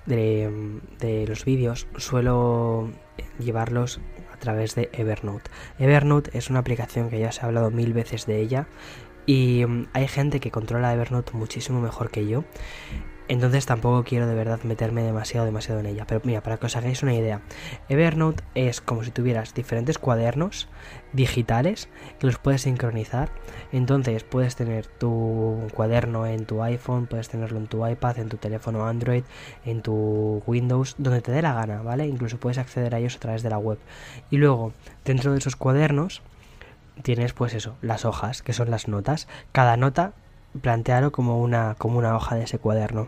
de, 0.05 0.79
de 0.99 1.27
los 1.27 1.45
vídeos 1.45 1.87
suelo 1.97 2.89
llevarlos 3.39 3.99
a 4.33 4.37
través 4.37 4.75
de 4.75 4.89
Evernote. 4.93 5.49
Evernote 5.79 6.37
es 6.37 6.49
una 6.49 6.59
aplicación 6.59 7.09
que 7.09 7.19
ya 7.19 7.31
se 7.31 7.41
ha 7.41 7.45
hablado 7.45 7.71
mil 7.71 7.93
veces 7.93 8.25
de 8.25 8.39
ella 8.39 8.67
y 9.25 9.65
mm, 9.65 9.87
hay 9.93 10.07
gente 10.07 10.39
que 10.39 10.51
controla 10.51 10.93
Evernote 10.93 11.33
muchísimo 11.33 11.81
mejor 11.81 12.09
que 12.11 12.27
yo 12.27 12.43
entonces 13.33 13.65
tampoco 13.65 14.03
quiero 14.03 14.27
de 14.27 14.35
verdad 14.35 14.61
meterme 14.63 15.01
demasiado, 15.01 15.45
demasiado 15.45 15.79
en 15.79 15.87
ella. 15.87 16.05
Pero 16.07 16.21
mira, 16.23 16.41
para 16.41 16.57
que 16.57 16.67
os 16.67 16.75
hagáis 16.75 17.01
una 17.01 17.15
idea, 17.15 17.41
Evernote 17.89 18.43
es 18.53 18.79
como 18.79 19.03
si 19.03 19.09
tuvieras 19.09 19.53
diferentes 19.53 19.97
cuadernos 19.97 20.67
digitales 21.13 21.89
que 22.19 22.27
los 22.27 22.37
puedes 22.37 22.61
sincronizar. 22.61 23.29
Entonces 23.71 24.23
puedes 24.23 24.55
tener 24.55 24.85
tu 24.85 25.67
cuaderno 25.73 26.27
en 26.27 26.45
tu 26.45 26.61
iPhone, 26.61 27.07
puedes 27.07 27.27
tenerlo 27.27 27.57
en 27.57 27.67
tu 27.67 27.85
iPad, 27.87 28.19
en 28.19 28.29
tu 28.29 28.37
teléfono 28.37 28.85
Android, 28.85 29.23
en 29.65 29.81
tu 29.81 30.43
Windows, 30.45 30.95
donde 30.99 31.21
te 31.21 31.31
dé 31.31 31.41
la 31.41 31.53
gana, 31.53 31.81
¿vale? 31.81 32.05
Incluso 32.05 32.39
puedes 32.39 32.59
acceder 32.59 32.93
a 32.93 32.99
ellos 32.99 33.15
a 33.15 33.19
través 33.19 33.41
de 33.41 33.49
la 33.49 33.57
web. 33.57 33.79
Y 34.29 34.37
luego, 34.37 34.73
dentro 35.05 35.31
de 35.31 35.39
esos 35.39 35.55
cuadernos, 35.55 36.21
tienes 37.01 37.33
pues 37.33 37.55
eso, 37.55 37.75
las 37.81 38.05
hojas, 38.05 38.43
que 38.43 38.53
son 38.53 38.69
las 38.69 38.87
notas. 38.87 39.27
Cada 39.51 39.75
nota 39.75 40.13
plantearlo 40.61 41.11
como 41.11 41.41
una, 41.41 41.73
como 41.79 41.97
una 41.97 42.15
hoja 42.15 42.35
de 42.35 42.43
ese 42.43 42.59
cuaderno 42.59 43.07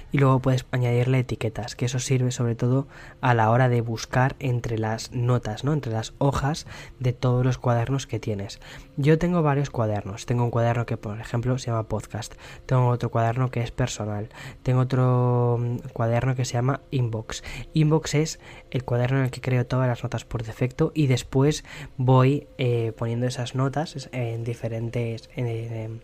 y 0.11 0.17
luego 0.17 0.39
puedes 0.39 0.65
añadirle 0.71 1.19
etiquetas, 1.19 1.75
que 1.75 1.85
eso 1.85 1.99
sirve 1.99 2.31
sobre 2.31 2.55
todo 2.55 2.87
a 3.21 3.33
la 3.33 3.49
hora 3.49 3.69
de 3.69 3.81
buscar 3.81 4.35
entre 4.39 4.77
las 4.77 5.11
notas, 5.11 5.63
¿no? 5.63 5.73
Entre 5.73 5.91
las 5.91 6.13
hojas 6.17 6.67
de 6.99 7.13
todos 7.13 7.45
los 7.45 7.57
cuadernos 7.57 8.07
que 8.07 8.19
tienes. 8.19 8.59
Yo 8.97 9.17
tengo 9.17 9.41
varios 9.41 9.69
cuadernos. 9.69 10.25
Tengo 10.25 10.43
un 10.43 10.51
cuaderno 10.51 10.85
que, 10.85 10.97
por 10.97 11.19
ejemplo, 11.19 11.57
se 11.57 11.67
llama 11.67 11.87
podcast. 11.87 12.35
Tengo 12.65 12.87
otro 12.89 13.09
cuaderno 13.09 13.49
que 13.49 13.61
es 13.61 13.71
personal. 13.71 14.29
Tengo 14.63 14.81
otro 14.81 15.57
mm, 15.59 15.77
cuaderno 15.93 16.35
que 16.35 16.45
se 16.45 16.53
llama 16.53 16.81
inbox. 16.91 17.43
Inbox 17.73 18.15
es 18.15 18.39
el 18.69 18.83
cuaderno 18.83 19.19
en 19.19 19.25
el 19.25 19.31
que 19.31 19.41
creo 19.41 19.65
todas 19.65 19.87
las 19.87 20.03
notas 20.03 20.25
por 20.25 20.43
defecto 20.43 20.91
y 20.93 21.07
después 21.07 21.63
voy 21.97 22.47
eh, 22.57 22.91
poniendo 22.97 23.27
esas 23.27 23.55
notas 23.55 24.09
en 24.11 24.43
diferentes 24.43 25.29
en, 25.35 26.01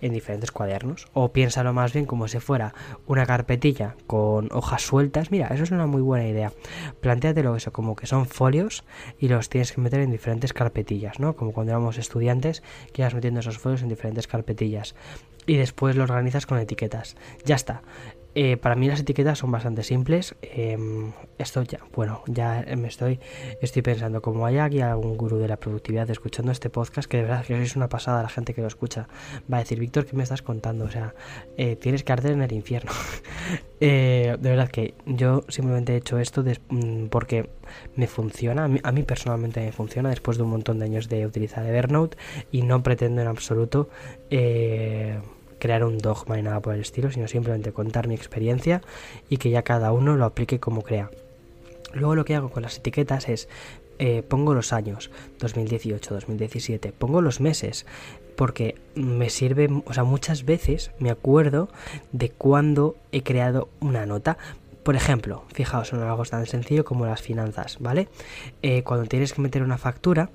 en 0.00 0.12
diferentes 0.12 0.52
cuadernos. 0.52 1.08
O 1.12 1.32
piénsalo 1.32 1.72
más 1.72 1.92
bien 1.92 2.06
como 2.06 2.28
si 2.28 2.38
fuera 2.38 2.74
una 3.06 3.26
carpeta 3.26 3.47
carpetilla 3.48 3.96
con 4.06 4.50
hojas 4.52 4.82
sueltas, 4.82 5.30
mira, 5.30 5.46
eso 5.46 5.64
es 5.64 5.70
una 5.70 5.86
muy 5.86 6.02
buena 6.02 6.28
idea. 6.28 6.52
Plantéatelo 7.00 7.56
eso, 7.56 7.72
como 7.72 7.96
que 7.96 8.06
son 8.06 8.26
folios 8.26 8.84
y 9.18 9.28
los 9.28 9.48
tienes 9.48 9.72
que 9.72 9.80
meter 9.80 10.00
en 10.00 10.10
diferentes 10.10 10.52
carpetillas, 10.52 11.18
¿no? 11.18 11.34
Como 11.34 11.52
cuando 11.52 11.72
éramos 11.72 11.96
estudiantes, 11.96 12.62
que 12.92 13.00
ibas 13.00 13.14
metiendo 13.14 13.40
esos 13.40 13.56
folios 13.56 13.80
en 13.80 13.88
diferentes 13.88 14.26
carpetillas. 14.26 14.94
Y 15.46 15.56
después 15.56 15.96
lo 15.96 16.02
organizas 16.02 16.44
con 16.44 16.58
etiquetas. 16.58 17.16
Ya 17.46 17.54
está. 17.54 17.80
Eh, 18.40 18.56
para 18.56 18.76
mí 18.76 18.86
las 18.86 19.00
etiquetas 19.00 19.36
son 19.36 19.50
bastante 19.50 19.82
simples. 19.82 20.36
Em, 20.42 21.10
esto 21.38 21.64
ya, 21.64 21.80
bueno, 21.92 22.22
ya 22.28 22.64
me 22.76 22.86
estoy, 22.86 23.18
estoy 23.60 23.82
pensando, 23.82 24.22
como 24.22 24.46
hay 24.46 24.58
aquí 24.58 24.80
algún 24.80 25.16
gurú 25.16 25.38
de 25.38 25.48
la 25.48 25.56
productividad 25.56 26.08
escuchando 26.08 26.52
este 26.52 26.70
podcast, 26.70 27.10
que 27.10 27.16
de 27.16 27.24
verdad 27.24 27.44
que 27.44 27.60
es 27.60 27.74
una 27.74 27.88
pasada 27.88 28.22
la 28.22 28.28
gente 28.28 28.54
que 28.54 28.60
lo 28.60 28.68
escucha, 28.68 29.08
va 29.52 29.56
a 29.56 29.60
decir, 29.60 29.80
Víctor, 29.80 30.06
¿qué 30.06 30.14
me 30.14 30.22
estás 30.22 30.42
contando? 30.42 30.84
O 30.84 30.88
sea, 30.88 31.16
eh, 31.56 31.74
tienes 31.74 32.04
que 32.04 32.12
arder 32.12 32.30
en 32.30 32.42
el 32.42 32.52
infierno. 32.52 32.92
Eh, 33.80 34.36
de 34.40 34.50
verdad 34.50 34.68
que 34.68 34.94
yo 35.06 35.44
simplemente 35.46 35.94
he 35.94 35.98
hecho 35.98 36.18
esto 36.18 36.42
mm, 36.42 37.06
porque 37.06 37.48
me 37.94 38.08
funciona, 38.08 38.64
a 38.64 38.68
mí, 38.68 38.80
a 38.82 38.90
mí, 38.90 39.04
personalmente 39.04 39.60
me 39.60 39.70
funciona 39.70 40.10
después 40.10 40.36
de 40.36 40.42
un 40.42 40.50
montón 40.50 40.80
de 40.80 40.86
años 40.86 41.08
de 41.08 41.24
utilizar 41.24 41.64
Evernote 41.64 42.18
y 42.50 42.62
no 42.62 42.82
pretendo 42.82 43.22
en 43.22 43.28
absoluto 43.28 43.88
crear 45.58 45.84
un 45.84 45.98
dogma 45.98 46.36
ni 46.36 46.42
nada 46.42 46.60
por 46.60 46.74
el 46.74 46.80
estilo, 46.80 47.10
sino 47.10 47.28
simplemente 47.28 47.72
contar 47.72 48.08
mi 48.08 48.14
experiencia 48.14 48.82
y 49.28 49.36
que 49.38 49.50
ya 49.50 49.62
cada 49.62 49.92
uno 49.92 50.16
lo 50.16 50.24
aplique 50.24 50.58
como 50.58 50.82
crea. 50.82 51.10
Luego 51.92 52.14
lo 52.14 52.24
que 52.24 52.34
hago 52.34 52.50
con 52.50 52.62
las 52.62 52.76
etiquetas 52.76 53.28
es 53.28 53.48
eh, 53.98 54.22
pongo 54.22 54.54
los 54.54 54.72
años 54.72 55.10
2018, 55.40 56.14
2017, 56.14 56.92
pongo 56.92 57.20
los 57.20 57.40
meses 57.40 57.86
porque 58.36 58.76
me 58.94 59.30
sirve, 59.30 59.68
o 59.84 59.92
sea, 59.92 60.04
muchas 60.04 60.44
veces 60.44 60.92
me 61.00 61.10
acuerdo 61.10 61.68
de 62.12 62.30
cuando 62.30 62.94
he 63.10 63.22
creado 63.24 63.68
una 63.80 64.06
nota. 64.06 64.38
Por 64.84 64.94
ejemplo, 64.94 65.42
fijaos 65.52 65.92
en 65.92 66.00
algo 66.00 66.24
tan 66.24 66.46
sencillo 66.46 66.84
como 66.84 67.04
las 67.04 67.20
finanzas, 67.20 67.78
¿vale? 67.80 68.08
Eh, 68.62 68.84
cuando 68.84 69.06
tienes 69.06 69.32
que 69.32 69.42
meter 69.42 69.64
una 69.64 69.76
factura, 69.76 70.30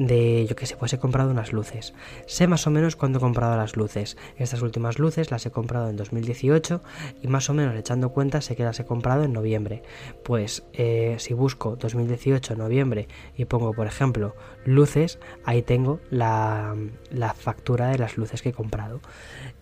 de, 0.00 0.46
yo 0.46 0.56
que 0.56 0.66
sé, 0.66 0.76
pues 0.76 0.92
he 0.92 0.98
comprado 0.98 1.30
unas 1.30 1.52
luces. 1.52 1.92
Sé 2.26 2.46
más 2.46 2.66
o 2.66 2.70
menos 2.70 2.96
cuándo 2.96 3.18
he 3.18 3.20
comprado 3.20 3.56
las 3.56 3.76
luces. 3.76 4.16
Estas 4.36 4.62
últimas 4.62 4.98
luces 4.98 5.30
las 5.30 5.44
he 5.46 5.50
comprado 5.50 5.90
en 5.90 5.96
2018 5.96 6.82
y 7.22 7.28
más 7.28 7.50
o 7.50 7.54
menos 7.54 7.76
echando 7.76 8.10
cuenta 8.10 8.40
sé 8.40 8.56
que 8.56 8.64
las 8.64 8.80
he 8.80 8.84
comprado 8.84 9.24
en 9.24 9.32
noviembre. 9.32 9.82
Pues 10.24 10.64
eh, 10.72 11.16
si 11.18 11.34
busco 11.34 11.76
2018, 11.76 12.56
noviembre 12.56 13.08
y 13.36 13.44
pongo, 13.44 13.72
por 13.74 13.86
ejemplo, 13.86 14.34
luces, 14.64 15.18
ahí 15.44 15.62
tengo 15.62 16.00
la 16.10 16.74
factura 17.36 17.88
de 17.88 17.98
las 17.98 18.16
luces 18.16 18.42
que 18.42 18.50
he 18.50 18.54
comprado. 18.54 19.00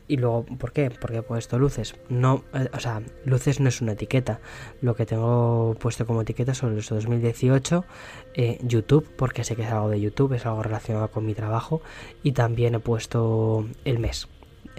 Y 0.09 0.17
luego, 0.17 0.45
¿por 0.45 0.73
qué? 0.73 0.91
Porque 0.91 1.19
he 1.19 1.23
puesto 1.23 1.59
luces. 1.59 1.95
No, 2.09 2.43
eh, 2.55 2.69
o 2.73 2.81
sea, 2.81 3.03
luces 3.27 3.61
no 3.61 3.69
es 3.69 3.83
una 3.83 3.93
etiqueta. 3.93 4.41
Lo 4.81 4.97
que 4.97 5.05
tengo 5.05 5.77
puesto 5.79 6.07
como 6.07 6.23
etiqueta 6.23 6.55
son 6.55 6.75
los 6.75 6.89
2018, 6.89 7.85
eh, 8.35 8.59
YouTube, 8.63 9.07
porque 9.17 9.45
sé 9.45 9.55
que 9.55 9.63
es 9.63 9.71
algo 9.71 9.91
de 9.91 10.01
YouTube, 10.01 10.33
es 10.33 10.47
algo 10.47 10.63
relacionado 10.63 11.09
con 11.11 11.27
mi 11.27 11.35
trabajo. 11.35 11.83
Y 12.23 12.33
también 12.33 12.75
he 12.75 12.81
puesto 12.81 13.67
el 13.85 13.99
mes. 13.99 14.29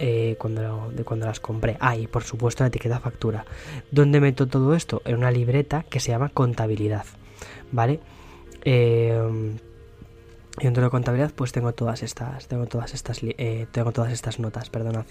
Eh, 0.02 0.36
cuando, 0.38 0.90
de 0.94 1.04
cuando 1.04 1.26
las 1.26 1.40
compré. 1.40 1.76
Ah, 1.78 1.94
y 1.94 2.06
por 2.06 2.24
supuesto 2.24 2.64
la 2.64 2.68
etiqueta 2.68 2.98
factura. 3.00 3.44
¿Dónde 3.90 4.20
meto 4.20 4.46
todo 4.46 4.74
esto? 4.74 5.02
En 5.04 5.16
una 5.16 5.30
libreta 5.30 5.84
que 5.84 6.00
se 6.00 6.10
llama 6.10 6.30
contabilidad. 6.30 7.04
¿Vale? 7.70 8.00
Eh, 8.64 9.58
y 10.60 10.64
dentro 10.64 10.84
de 10.84 10.90
contabilidad 10.90 11.32
pues 11.34 11.52
tengo 11.52 11.72
todas 11.72 12.02
estas, 12.02 12.46
tengo 12.46 12.66
todas 12.66 12.94
estas, 12.94 13.20
eh, 13.22 13.66
tengo 13.72 13.92
todas 13.92 14.12
estas 14.12 14.38
notas, 14.38 14.70
perdonad. 14.70 15.06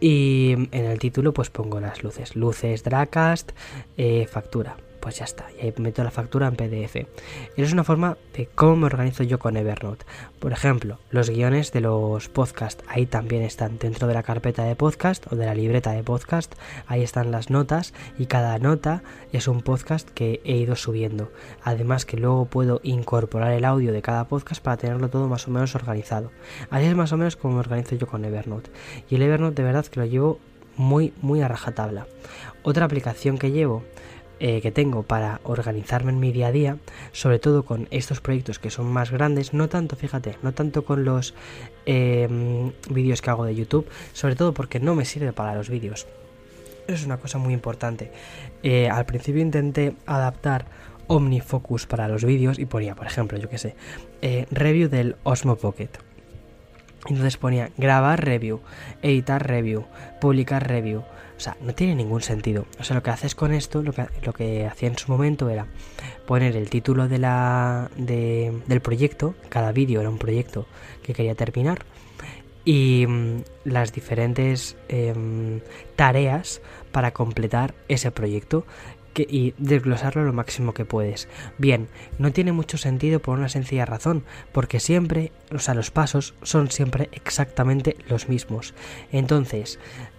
Y 0.00 0.52
en 0.70 0.84
el 0.84 0.98
título 0.98 1.34
pues 1.34 1.50
pongo 1.50 1.80
las 1.80 2.02
luces, 2.04 2.36
luces 2.36 2.84
Dracast, 2.84 3.50
eh, 3.96 4.26
factura 4.26 4.76
pues 5.00 5.18
ya 5.18 5.24
está. 5.24 5.46
Y 5.56 5.64
ahí 5.64 5.74
meto 5.78 6.02
la 6.04 6.10
factura 6.10 6.48
en 6.48 6.56
PDF. 6.56 7.06
Es 7.56 7.72
una 7.72 7.84
forma 7.84 8.16
de 8.34 8.48
cómo 8.54 8.76
me 8.76 8.86
organizo 8.86 9.22
yo 9.22 9.38
con 9.38 9.56
Evernote. 9.56 10.04
Por 10.38 10.52
ejemplo, 10.52 10.98
los 11.10 11.30
guiones 11.30 11.72
de 11.72 11.80
los 11.80 12.28
podcasts, 12.28 12.84
ahí 12.88 13.06
también 13.06 13.42
están 13.42 13.78
dentro 13.78 14.06
de 14.06 14.14
la 14.14 14.22
carpeta 14.22 14.64
de 14.64 14.76
podcast 14.76 15.30
o 15.32 15.36
de 15.36 15.46
la 15.46 15.54
libreta 15.54 15.92
de 15.92 16.02
podcast. 16.02 16.54
Ahí 16.86 17.02
están 17.02 17.30
las 17.30 17.50
notas 17.50 17.94
y 18.18 18.26
cada 18.26 18.58
nota 18.58 19.02
es 19.32 19.48
un 19.48 19.62
podcast 19.62 20.08
que 20.10 20.40
he 20.44 20.56
ido 20.56 20.76
subiendo. 20.76 21.30
Además 21.62 22.04
que 22.04 22.16
luego 22.16 22.46
puedo 22.46 22.80
incorporar 22.82 23.52
el 23.52 23.64
audio 23.64 23.92
de 23.92 24.02
cada 24.02 24.28
podcast 24.28 24.62
para 24.62 24.76
tenerlo 24.76 25.08
todo 25.08 25.28
más 25.28 25.46
o 25.48 25.50
menos 25.50 25.74
organizado. 25.74 26.30
Así 26.70 26.86
es 26.86 26.94
más 26.94 27.12
o 27.12 27.16
menos 27.16 27.36
como 27.36 27.54
me 27.54 27.60
organizo 27.60 27.96
yo 27.96 28.06
con 28.06 28.24
Evernote. 28.24 28.70
Y 29.08 29.16
el 29.16 29.22
Evernote 29.22 29.62
de 29.62 29.66
verdad 29.66 29.86
que 29.86 30.00
lo 30.00 30.06
llevo 30.06 30.38
muy, 30.76 31.12
muy 31.20 31.42
a 31.42 31.48
rajatabla. 31.48 32.06
Otra 32.62 32.84
aplicación 32.84 33.36
que 33.36 33.50
llevo 33.50 33.82
eh, 34.40 34.60
que 34.60 34.70
tengo 34.70 35.02
para 35.02 35.40
organizarme 35.42 36.12
en 36.12 36.20
mi 36.20 36.32
día 36.32 36.48
a 36.48 36.52
día, 36.52 36.76
sobre 37.12 37.38
todo 37.38 37.64
con 37.64 37.88
estos 37.90 38.20
proyectos 38.20 38.58
que 38.58 38.70
son 38.70 38.86
más 38.86 39.10
grandes, 39.10 39.52
no 39.52 39.68
tanto, 39.68 39.96
fíjate, 39.96 40.36
no 40.42 40.52
tanto 40.52 40.84
con 40.84 41.04
los 41.04 41.34
em, 41.86 42.72
vídeos 42.90 43.20
que 43.20 43.30
hago 43.30 43.44
de 43.44 43.54
YouTube, 43.54 43.88
sobre 44.12 44.36
todo 44.36 44.54
porque 44.54 44.80
no 44.80 44.94
me 44.94 45.04
sirve 45.04 45.32
para 45.32 45.54
los 45.54 45.68
vídeos. 45.68 46.06
Es 46.86 47.04
una 47.04 47.18
cosa 47.18 47.38
muy 47.38 47.52
importante. 47.52 48.12
Eh, 48.62 48.88
al 48.88 49.06
principio 49.06 49.42
intenté 49.42 49.94
adaptar 50.06 50.66
OmniFocus 51.08 51.86
para 51.86 52.06
los 52.06 52.24
vídeos 52.24 52.58
y 52.58 52.66
ponía, 52.66 52.94
por 52.94 53.06
ejemplo, 53.06 53.38
yo 53.38 53.48
que 53.48 53.58
sé, 53.58 53.74
eh, 54.22 54.46
review 54.50 54.88
del 54.88 55.16
Osmo 55.24 55.56
Pocket. 55.56 55.90
Entonces 57.06 57.36
ponía 57.36 57.70
grabar 57.76 58.24
review, 58.24 58.60
editar 59.02 59.46
review, 59.46 59.86
publicar 60.20 60.68
review, 60.68 61.02
o 61.38 61.40
sea, 61.40 61.56
no 61.60 61.72
tiene 61.72 61.94
ningún 61.94 62.20
sentido. 62.20 62.66
O 62.80 62.84
sea, 62.84 62.96
lo 62.96 63.02
que 63.02 63.10
haces 63.10 63.36
con 63.36 63.52
esto, 63.54 63.80
lo 63.82 63.92
que, 63.92 64.06
lo 64.24 64.32
que 64.32 64.66
hacía 64.66 64.88
en 64.88 64.98
su 64.98 65.10
momento 65.10 65.48
era 65.48 65.66
poner 66.26 66.56
el 66.56 66.68
título 66.68 67.06
de 67.06 67.18
la, 67.18 67.90
del 67.96 68.80
proyecto, 68.82 69.36
cada 69.48 69.70
vídeo 69.70 70.00
era 70.00 70.10
un 70.10 70.18
proyecto 70.18 70.66
que 71.02 71.14
quería 71.14 71.36
terminar, 71.36 71.84
y 72.64 73.06
mm, 73.06 73.42
las 73.64 73.92
diferentes 73.92 74.76
em, 74.88 75.60
tareas 75.94 76.60
para 76.90 77.12
completar 77.12 77.74
ese 77.86 78.10
proyecto 78.10 78.66
y 79.26 79.54
desglosarlo 79.58 80.24
lo 80.24 80.32
máximo 80.32 80.74
que 80.74 80.84
puedes. 80.84 81.28
Bien, 81.58 81.88
no 82.18 82.32
tiene 82.32 82.52
mucho 82.52 82.78
sentido 82.78 83.20
por 83.20 83.38
una 83.38 83.48
sencilla 83.48 83.86
razón, 83.86 84.24
porque 84.52 84.80
siempre, 84.80 85.32
o 85.52 85.58
sea, 85.58 85.74
los 85.74 85.90
pasos 85.90 86.34
son 86.42 86.70
siempre 86.70 87.08
exactamente 87.12 87.96
los 88.08 88.28
mismos. 88.28 88.74
Entonces, 89.10 89.78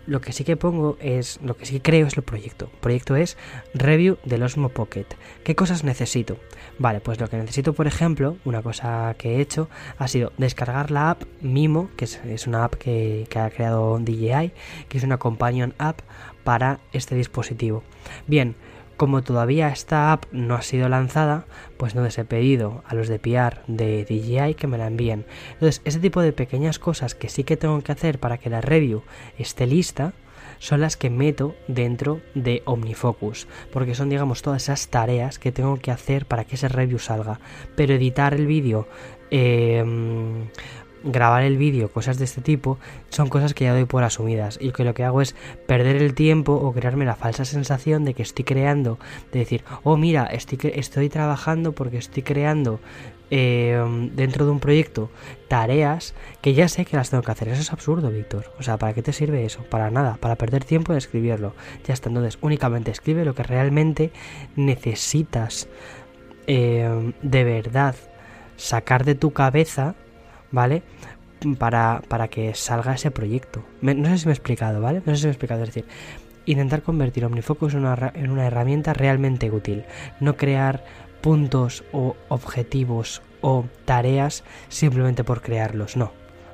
lo 0.10 0.22
que 0.22 0.34
sí 0.34 0.44
que 0.44 0.58
pongo 0.58 0.98
es, 1.00 1.40
lo 1.44 1.56
que 1.56 1.66
sí 1.66 1.76
que 1.76 1.82
creo 1.82 2.08
es 2.08 2.18
el 2.18 2.24
proyecto. 2.24 2.70
El 2.74 2.80
proyecto 2.80 3.16
es 3.16 3.38
review 3.74 4.18
del 4.26 4.44
Osmo 4.44 4.70
Pocket. 4.70 5.06
¿Qué 5.44 5.56
cosas 5.56 5.84
necesito? 5.84 6.38
Vale, 6.80 7.00
pues 7.00 7.20
lo 7.20 7.30
que 7.30 7.38
necesito, 7.38 7.74
por 7.74 7.86
ejemplo, 7.86 8.38
una 8.44 8.62
cosa 8.62 9.16
que 9.18 9.36
he 9.36 9.42
hecho 9.42 9.70
ha 9.98 10.08
sido 10.08 10.34
descargar 10.38 10.90
la 10.90 11.12
app 11.12 11.24
Mimo, 11.42 11.90
que 11.96 12.06
es, 12.06 12.48
una 12.48 12.66
app 12.66 12.76
que, 12.76 13.28
que 13.30 13.40
ha 13.40 13.50
creado 13.52 14.00
DJI, 14.00 14.52
que 14.90 14.98
es 14.98 15.04
una 15.04 15.18
companion 15.18 15.76
app 15.78 16.00
para 16.44 16.80
este 16.92 17.16
dispositivo. 17.16 17.84
Bien, 18.26 18.56
como 19.00 19.22
todavía 19.22 19.70
esta 19.70 20.12
app 20.12 20.26
no 20.34 20.56
ha 20.56 20.62
sido 20.62 20.90
lanzada, 20.90 21.46
pues 21.78 21.96
no 21.96 22.04
les 22.04 22.18
he 22.18 22.26
pedido 22.26 22.84
a 22.86 22.96
los 22.96 23.08
de 23.08 23.18
PR 23.18 23.62
de 23.66 24.04
DJI 24.04 24.56
que 24.56 24.68
me 24.68 24.78
la 24.78 24.88
envíen. 24.88 25.26
Entonces, 25.54 25.82
ese 25.86 26.00
tipo 26.00 26.20
de 26.20 26.34
pequeñas 26.34 26.80
cosas 26.80 27.16
que 27.16 27.30
sí 27.30 27.46
que 27.46 27.56
tengo 27.56 27.80
que 27.80 27.94
hacer 27.94 28.20
para 28.20 28.40
que 28.40 28.50
la 28.50 28.60
review 28.60 29.04
esté 29.38 29.68
lista, 29.68 30.12
son 30.58 30.82
las 30.82 30.98
que 30.98 31.10
meto 31.10 31.56
dentro 31.70 32.20
de 32.36 32.62
OmniFocus, 32.66 33.48
porque 33.72 33.96
son 33.96 34.10
digamos 34.10 34.42
todas 34.42 34.64
esas 34.64 34.90
tareas 34.90 35.40
que 35.40 35.54
tengo 35.54 35.78
que 35.78 35.92
hacer 35.92 36.26
para 36.26 36.44
que 36.44 36.56
ese 36.56 36.68
review 36.68 37.00
salga. 37.00 37.40
Pero 37.78 37.94
editar 37.94 38.34
el 38.34 38.48
vídeo, 38.48 38.86
eh, 39.32 39.82
grabar 41.04 41.44
el 41.44 41.58
vídeo, 41.58 41.92
cosas 41.92 42.18
de 42.18 42.26
este 42.26 42.42
tipo, 42.42 42.78
son 43.10 43.30
cosas 43.30 43.54
que 43.54 43.66
ya 43.66 43.74
doy 43.74 43.86
por 43.86 44.04
asumidas 44.04 44.58
y 44.62 44.72
que 44.72 44.84
lo 44.84 44.94
que 44.94 45.04
hago 45.04 45.22
es 45.22 45.36
perder 45.68 45.98
el 45.98 46.14
tiempo 46.14 46.54
o 46.54 46.74
crearme 46.74 47.06
la 47.06 47.16
falsa 47.16 47.46
sensación 47.46 48.06
de 48.06 48.14
que 48.14 48.24
estoy 48.24 48.46
creando, 48.46 49.00
de 49.32 49.40
decir, 49.40 49.64
oh 49.84 49.98
mira, 49.98 50.26
estoy, 50.26 50.60
estoy 50.76 51.10
trabajando 51.10 51.72
porque 51.72 51.98
estoy 51.98 52.24
creando 52.24 52.80
eh, 53.32 54.10
dentro 54.16 54.46
de 54.46 54.52
un 54.52 54.60
proyecto 54.60 55.12
tareas 55.48 56.16
que 56.42 56.56
ya 56.56 56.68
sé 56.68 56.86
que 56.86 56.98
las 56.98 57.12
tengo 57.12 57.22
que 57.22 57.32
hacer. 57.32 57.48
Eso 57.50 57.62
es 57.62 57.72
absurdo, 57.72 58.10
Víctor. 58.10 58.52
O 58.60 58.64
sea, 58.64 58.78
¿para 58.78 58.94
qué 58.94 59.04
te 59.04 59.14
sirve 59.14 59.46
eso? 59.46 59.64
Para 59.70 59.92
nada, 59.92 60.18
para 60.20 60.36
perder 60.36 60.64
tiempo 60.66 60.94
en 60.94 60.98
escribirlo. 60.98 61.54
Ya 61.88 61.94
está, 61.94 62.10
entonces 62.10 62.40
únicamente 62.42 62.92
escribe 62.92 63.26
lo 63.26 63.36
que 63.36 63.44
realmente 63.44 64.12
necesitas 64.56 65.68
eh, 66.48 67.14
de 67.22 67.44
verdad 67.44 67.96
sacar 68.58 69.06
de 69.06 69.16
tu 69.16 69.32
cabeza 69.32 69.96
¿vale? 70.52 70.84
Para, 71.58 72.02
para 72.08 72.28
que 72.28 72.54
salga 72.54 72.94
ese 72.94 73.12
proyecto. 73.12 73.64
no 73.82 74.10
sé 74.10 74.18
si 74.18 74.26
me 74.26 74.32
he 74.32 74.36
explicado, 74.36 74.82
¿vale? 74.82 75.02
No 75.06 75.14
sé 75.14 75.18
si 75.18 75.24
me 75.26 75.30
he 75.30 75.32
explicado. 75.32 75.64
Es 75.64 75.70
decir, 75.70 75.86
intentar 76.46 76.82
convertir 76.82 77.26
OmniFocus 77.26 77.74
en 77.76 77.82
una, 77.82 78.12
en 78.14 78.30
una 78.32 78.48
herramienta 78.48 78.94
realmente 78.94 79.52
útil. 79.52 79.86
No 80.20 80.36
crear 80.36 80.84
puntos 81.22 81.84
o 81.92 82.16
objetivos 82.30 83.22
o 83.42 83.66
tareas 83.86 84.44
simplemente 84.68 85.24
por 85.24 85.42
crearlos. 85.42 85.96
No. 85.96 86.12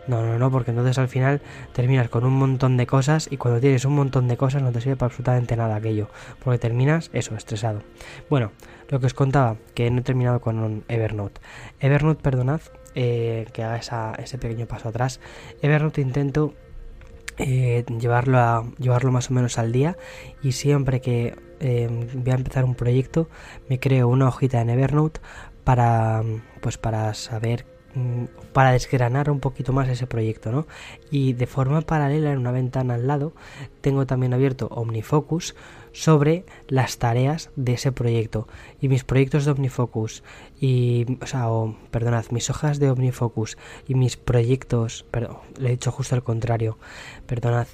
No, 0.07 0.21
no, 0.21 0.37
no, 0.37 0.51
porque 0.51 0.69
entonces 0.69 0.99
al 0.99 1.07
final 1.07 1.41
terminas 1.73 2.09
con 2.09 2.25
un 2.25 2.33
montón 2.33 2.77
de 2.77 2.85
cosas 2.85 3.27
y 3.31 3.37
cuando 3.37 3.59
tienes 3.59 3.85
un 3.85 3.95
montón 3.95 4.27
de 4.27 4.37
cosas 4.37 4.61
no 4.61 4.71
te 4.71 4.79
sirve 4.79 4.97
para 4.97 5.07
absolutamente 5.07 5.55
nada 5.55 5.75
aquello, 5.75 6.09
porque 6.43 6.59
terminas 6.59 7.09
eso, 7.11 7.35
estresado. 7.35 7.81
Bueno, 8.29 8.51
lo 8.89 8.99
que 8.99 9.07
os 9.07 9.15
contaba, 9.15 9.57
que 9.73 9.89
no 9.89 10.01
he 10.01 10.03
terminado 10.03 10.41
con 10.41 10.83
Evernote. 10.87 11.41
Evernote, 11.79 12.21
perdonad, 12.21 12.61
eh, 12.95 13.45
que 13.53 13.63
haga 13.63 14.13
ese 14.17 14.37
pequeño 14.37 14.65
paso 14.65 14.89
atrás. 14.89 15.19
Evernote 15.61 16.01
intento 16.01 16.53
eh, 17.37 17.83
llevarlo, 17.99 18.39
a, 18.39 18.65
llevarlo 18.79 19.11
más 19.11 19.29
o 19.29 19.33
menos 19.33 19.57
al 19.57 19.73
día 19.73 19.97
y 20.41 20.53
siempre 20.53 21.01
que 21.01 21.35
eh, 21.59 21.89
voy 22.13 22.31
a 22.31 22.35
empezar 22.35 22.63
un 22.63 22.75
proyecto 22.75 23.27
me 23.67 23.77
creo 23.77 24.07
una 24.07 24.29
hojita 24.29 24.61
en 24.61 24.69
Evernote 24.69 25.19
para 25.65 26.23
pues 26.61 26.77
para 26.77 27.13
saber 27.13 27.65
mm, 27.93 28.25
para 28.53 28.71
desgranar 28.71 29.29
un 29.29 29.41
poquito 29.41 29.73
más 29.73 29.89
ese 29.89 30.07
proyecto, 30.07 30.53
¿no? 30.53 30.65
Y 31.11 31.33
de 31.33 31.45
forma 31.45 31.81
paralela 31.81 32.31
en 32.31 32.39
una 32.39 32.51
ventana 32.51 32.93
al 32.93 33.05
lado 33.05 33.33
tengo 33.81 34.05
también 34.05 34.33
abierto 34.33 34.67
OmniFocus 34.67 35.55
sobre 35.95 36.43
las 36.67 36.97
tareas 36.97 37.51
de 37.55 37.73
ese 37.73 37.93
proyecto. 37.93 38.49
Y 38.81 38.89
mis 38.89 39.05
proyectos 39.05 39.45
de 39.45 39.51
OmniFocus 39.51 40.23
y 40.59 41.05
o 41.21 41.25
sea, 41.25 41.47
perdonad, 41.89 42.25
mis 42.31 42.49
hojas 42.49 42.79
de 42.79 42.91
OmniFocus 42.91 43.57
y 43.87 43.95
mis 43.95 44.17
proyectos, 44.17 45.05
perdón, 45.09 45.37
le 45.57 45.69
he 45.69 45.71
dicho 45.71 45.91
justo 45.91 46.13
al 46.13 46.23
contrario, 46.23 46.77
perdonad, 47.27 47.67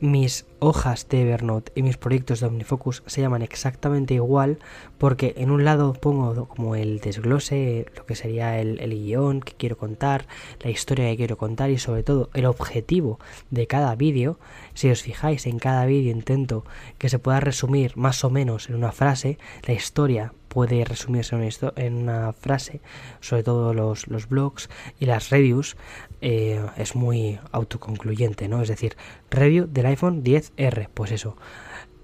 mis 0.00 0.46
hojas 0.60 1.08
de 1.08 1.22
Evernote 1.22 1.72
y 1.74 1.82
mis 1.82 1.96
proyectos 1.96 2.40
de 2.40 2.46
OmniFocus 2.46 3.02
se 3.06 3.20
llaman 3.20 3.42
exactamente 3.42 4.14
igual 4.14 4.58
porque 4.98 5.34
en 5.36 5.50
un 5.50 5.64
lado 5.64 5.92
pongo 5.92 6.46
como 6.46 6.74
el 6.76 7.00
desglose, 7.00 7.86
lo 7.96 8.06
que 8.06 8.14
sería 8.14 8.58
el, 8.60 8.80
el 8.80 8.90
guion 8.90 9.40
que 9.40 9.54
quiero 9.54 9.76
contar, 9.76 10.26
la 10.60 10.70
historia 10.70 11.08
que 11.10 11.16
quiero 11.16 11.36
contar 11.36 11.70
y 11.70 11.78
sobre 11.78 12.02
todo 12.02 12.30
el 12.34 12.46
objetivo 12.46 13.18
de 13.50 13.66
cada 13.66 13.94
vídeo. 13.94 14.38
Si 14.74 14.90
os 14.90 15.02
fijáis 15.02 15.46
en 15.46 15.58
cada 15.58 15.86
vídeo 15.86 16.12
intento 16.12 16.64
que 16.98 17.08
se 17.08 17.18
pueda 17.18 17.40
resumir 17.40 17.96
más 17.96 18.24
o 18.24 18.30
menos 18.30 18.68
en 18.68 18.76
una 18.76 18.92
frase 18.92 19.38
la 19.66 19.74
historia 19.74 20.32
puede 20.48 20.84
resumirse 20.84 21.36
en 21.76 21.94
una, 21.94 22.32
frase, 22.32 22.80
sobre 23.20 23.42
todo 23.42 23.74
los, 23.74 24.06
blogs 24.28 24.68
y 24.98 25.06
las 25.06 25.30
reviews, 25.30 25.76
eh, 26.20 26.64
es 26.76 26.94
muy 26.94 27.38
autoconcluyente, 27.52 28.48
¿no? 28.48 28.62
Es 28.62 28.68
decir, 28.68 28.96
review 29.30 29.66
del 29.66 29.86
iPhone 29.86 30.22
10R, 30.24 30.88
pues 30.92 31.12
eso. 31.12 31.36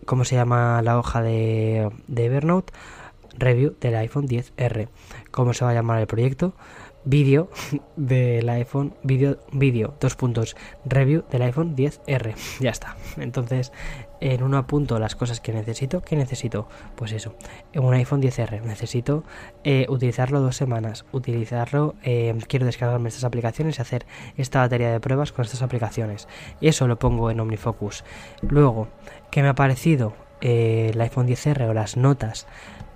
¿Cómo 0.06 0.24
se 0.24 0.36
llama 0.36 0.82
la 0.82 0.98
hoja 0.98 1.22
de, 1.22 1.90
de 2.08 2.24
Evernote? 2.26 2.72
Review 3.36 3.74
del 3.80 3.96
iPhone 3.96 4.28
10R. 4.28 4.88
¿Cómo 5.30 5.54
se 5.54 5.64
va 5.64 5.70
a 5.70 5.74
llamar 5.74 6.00
el 6.00 6.06
proyecto? 6.06 6.54
vídeo 7.04 7.50
del 7.96 8.48
iPhone, 8.48 8.94
vídeo, 9.02 9.38
vídeo, 9.52 9.94
dos 10.00 10.16
puntos, 10.16 10.56
review 10.84 11.24
del 11.30 11.42
iPhone 11.42 11.76
10R. 11.76 12.34
Ya 12.60 12.70
está. 12.70 12.96
Entonces, 13.16 13.72
en 14.24 14.42
uno 14.42 14.56
apunto 14.56 14.98
las 14.98 15.14
cosas 15.16 15.40
que 15.40 15.52
necesito. 15.52 16.00
¿Qué 16.00 16.16
necesito? 16.16 16.66
Pues 16.96 17.12
eso, 17.12 17.34
un 17.74 17.92
iPhone 17.92 18.22
10R. 18.22 18.62
Necesito 18.62 19.22
eh, 19.64 19.84
utilizarlo 19.90 20.40
dos 20.40 20.56
semanas. 20.56 21.04
Utilizarlo, 21.12 21.94
eh, 22.02 22.34
quiero 22.48 22.64
descargarme 22.64 23.10
estas 23.10 23.24
aplicaciones 23.24 23.78
y 23.78 23.82
hacer 23.82 24.06
esta 24.38 24.60
batería 24.60 24.90
de 24.90 24.98
pruebas 24.98 25.32
con 25.32 25.44
estas 25.44 25.60
aplicaciones. 25.60 26.26
Eso 26.62 26.88
lo 26.88 26.98
pongo 26.98 27.30
en 27.30 27.38
OmniFocus. 27.38 28.02
Luego, 28.40 28.88
¿qué 29.30 29.42
me 29.42 29.48
ha 29.48 29.54
parecido? 29.54 30.14
Eh, 30.40 30.92
el 30.94 31.00
iPhone 31.02 31.28
10R 31.28 31.68
o 31.68 31.74
las 31.74 31.98
notas 31.98 32.46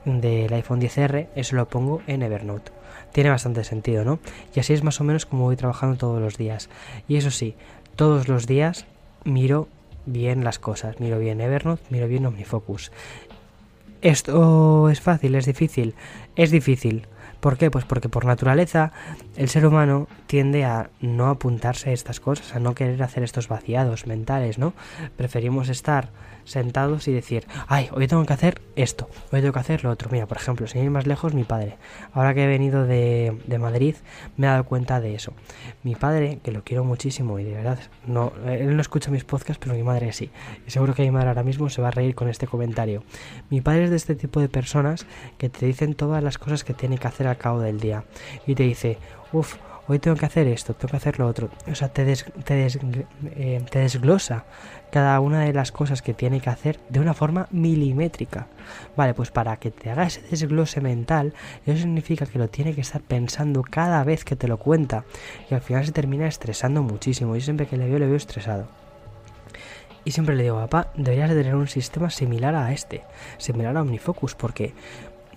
del 0.06 0.50
iPhone 0.54 0.80
10R, 0.80 1.28
eso 1.34 1.56
lo 1.56 1.68
pongo 1.68 2.00
en 2.06 2.22
Evernote 2.22 2.72
tiene 3.12 3.30
bastante 3.30 3.64
sentido, 3.64 4.04
¿no? 4.04 4.18
Y 4.54 4.60
así 4.60 4.74
es 4.74 4.84
más 4.84 5.00
o 5.00 5.04
menos 5.04 5.24
como 5.24 5.44
voy 5.44 5.56
trabajando 5.56 5.96
todos 5.96 6.20
los 6.20 6.36
días. 6.36 6.68
Y 7.08 7.16
eso 7.16 7.30
sí, 7.30 7.54
todos 7.96 8.28
los 8.28 8.46
días 8.46 8.84
miro 9.24 9.66
bien 10.12 10.44
las 10.44 10.58
cosas, 10.58 11.00
miro 11.00 11.18
bien 11.18 11.40
Evernote, 11.40 11.82
miro 11.90 12.08
bien 12.08 12.26
OmniFocus. 12.26 12.90
¿Esto 14.00 14.88
es 14.90 15.00
fácil? 15.00 15.34
¿Es 15.34 15.46
difícil? 15.46 15.94
Es 16.36 16.50
difícil. 16.50 17.06
¿Por 17.40 17.56
qué? 17.56 17.70
Pues 17.70 17.84
porque 17.84 18.08
por 18.08 18.24
naturaleza 18.24 18.92
el 19.36 19.48
ser 19.48 19.66
humano 19.66 20.08
tiende 20.28 20.64
a 20.64 20.90
no 21.00 21.30
apuntarse 21.30 21.88
a 21.88 21.92
estas 21.94 22.20
cosas, 22.20 22.54
a 22.54 22.60
no 22.60 22.74
querer 22.74 23.02
hacer 23.02 23.22
estos 23.22 23.48
vaciados 23.48 24.06
mentales, 24.06 24.58
¿no? 24.58 24.74
Preferimos 25.16 25.70
estar 25.70 26.10
sentados 26.44 27.08
y 27.08 27.12
decir, 27.12 27.46
ay, 27.66 27.88
hoy 27.92 28.06
tengo 28.08 28.24
que 28.26 28.34
hacer 28.34 28.60
esto, 28.76 29.08
hoy 29.32 29.40
tengo 29.40 29.54
que 29.54 29.58
hacer 29.58 29.84
lo 29.84 29.90
otro. 29.90 30.10
Mira, 30.12 30.26
por 30.26 30.36
ejemplo, 30.36 30.66
sin 30.66 30.84
ir 30.84 30.90
más 30.90 31.06
lejos, 31.06 31.32
mi 31.32 31.44
padre. 31.44 31.76
Ahora 32.12 32.34
que 32.34 32.44
he 32.44 32.46
venido 32.46 32.86
de, 32.86 33.40
de 33.46 33.58
Madrid, 33.58 33.96
me 34.36 34.46
he 34.46 34.50
dado 34.50 34.64
cuenta 34.64 35.00
de 35.00 35.14
eso. 35.14 35.32
Mi 35.82 35.94
padre, 35.94 36.40
que 36.42 36.52
lo 36.52 36.62
quiero 36.62 36.84
muchísimo 36.84 37.38
y 37.38 37.44
de 37.44 37.54
verdad, 37.54 37.78
no, 38.06 38.32
él 38.46 38.76
no 38.76 38.82
escucha 38.82 39.10
mis 39.10 39.24
podcasts, 39.24 39.58
pero 39.62 39.74
mi 39.74 39.82
madre 39.82 40.12
sí. 40.12 40.30
Y 40.66 40.70
seguro 40.70 40.94
que 40.94 41.02
mi 41.02 41.10
madre 41.10 41.28
ahora 41.28 41.42
mismo 41.42 41.70
se 41.70 41.80
va 41.80 41.88
a 41.88 41.92
reír 41.92 42.14
con 42.14 42.28
este 42.28 42.46
comentario. 42.46 43.02
Mi 43.48 43.62
padre 43.62 43.84
es 43.84 43.90
de 43.90 43.96
este 43.96 44.14
tipo 44.14 44.40
de 44.40 44.50
personas 44.50 45.06
que 45.38 45.48
te 45.48 45.64
dicen 45.64 45.94
todas 45.94 46.22
las 46.22 46.36
cosas 46.36 46.64
que 46.64 46.74
tiene 46.74 46.98
que 46.98 47.08
hacer 47.08 47.26
al 47.26 47.38
cabo 47.38 47.60
del 47.60 47.80
día. 47.80 48.04
Y 48.46 48.54
te 48.54 48.64
dice, 48.64 48.98
uff, 49.32 49.56
hoy 49.88 49.98
tengo 49.98 50.16
que 50.16 50.27
hacer 50.27 50.46
esto, 50.46 50.74
tengo 50.74 50.90
que 50.90 50.96
hacer 50.98 51.18
lo 51.18 51.27
otro. 51.27 51.48
O 51.70 51.74
sea, 51.74 51.88
te, 51.88 52.05
te, 52.44 52.66
eh, 52.66 53.64
te, 53.70 53.79
desglosa 53.79 54.44
cada 54.92 55.18
una 55.20 55.40
de 55.40 55.53
las 55.53 55.72
cosas 55.72 56.03
que 56.03 56.14
tiene 56.14 56.40
que 56.40 56.51
hacer 56.51 56.79
de 56.88 57.01
una 57.01 57.14
forma 57.14 57.48
milimétrica. 57.51 58.46
Vale, 58.96 59.14
pues 59.14 59.31
para 59.31 59.57
que 59.57 59.70
te 59.70 59.90
haga 59.90 60.05
ese 60.05 60.22
desglose 60.22 60.81
mental, 60.81 61.33
eso 61.66 61.79
significa 61.79 62.27
que 62.27 62.38
lo 62.38 62.48
tiene 62.48 62.74
que 62.74 62.83
estar 62.83 63.01
pensando 63.01 63.62
cada 63.62 64.05
vez 64.05 64.24
que 64.24 64.37
te 64.37 64.46
lo 64.46 64.59
cuenta. 64.59 65.05
Y 65.51 65.55
al 65.55 65.62
final 65.62 65.85
se 65.85 65.92
termina 65.92 66.27
estresando 66.27 66.83
muchísimo. 66.83 67.35
Yo 67.35 67.40
siempre 67.40 67.66
que 67.66 67.77
le 67.77 67.88
veo, 67.88 67.98
le 67.98 68.07
veo 68.07 68.16
estresado. 68.16 68.68
Y 70.05 70.12
siempre 70.12 70.37
le 70.37 70.44
digo, 70.44 70.57
papá, 70.57 70.90
deberías 70.96 71.29
de 71.29 71.37
tener 71.37 71.55
un 71.55 71.68
sistema 71.68 72.09
similar 72.09 72.55
a 72.55 72.72
este, 72.72 73.03
similar 73.37 73.77
a 73.77 73.83
OmniFocus, 73.83 74.35
porque 74.35 74.72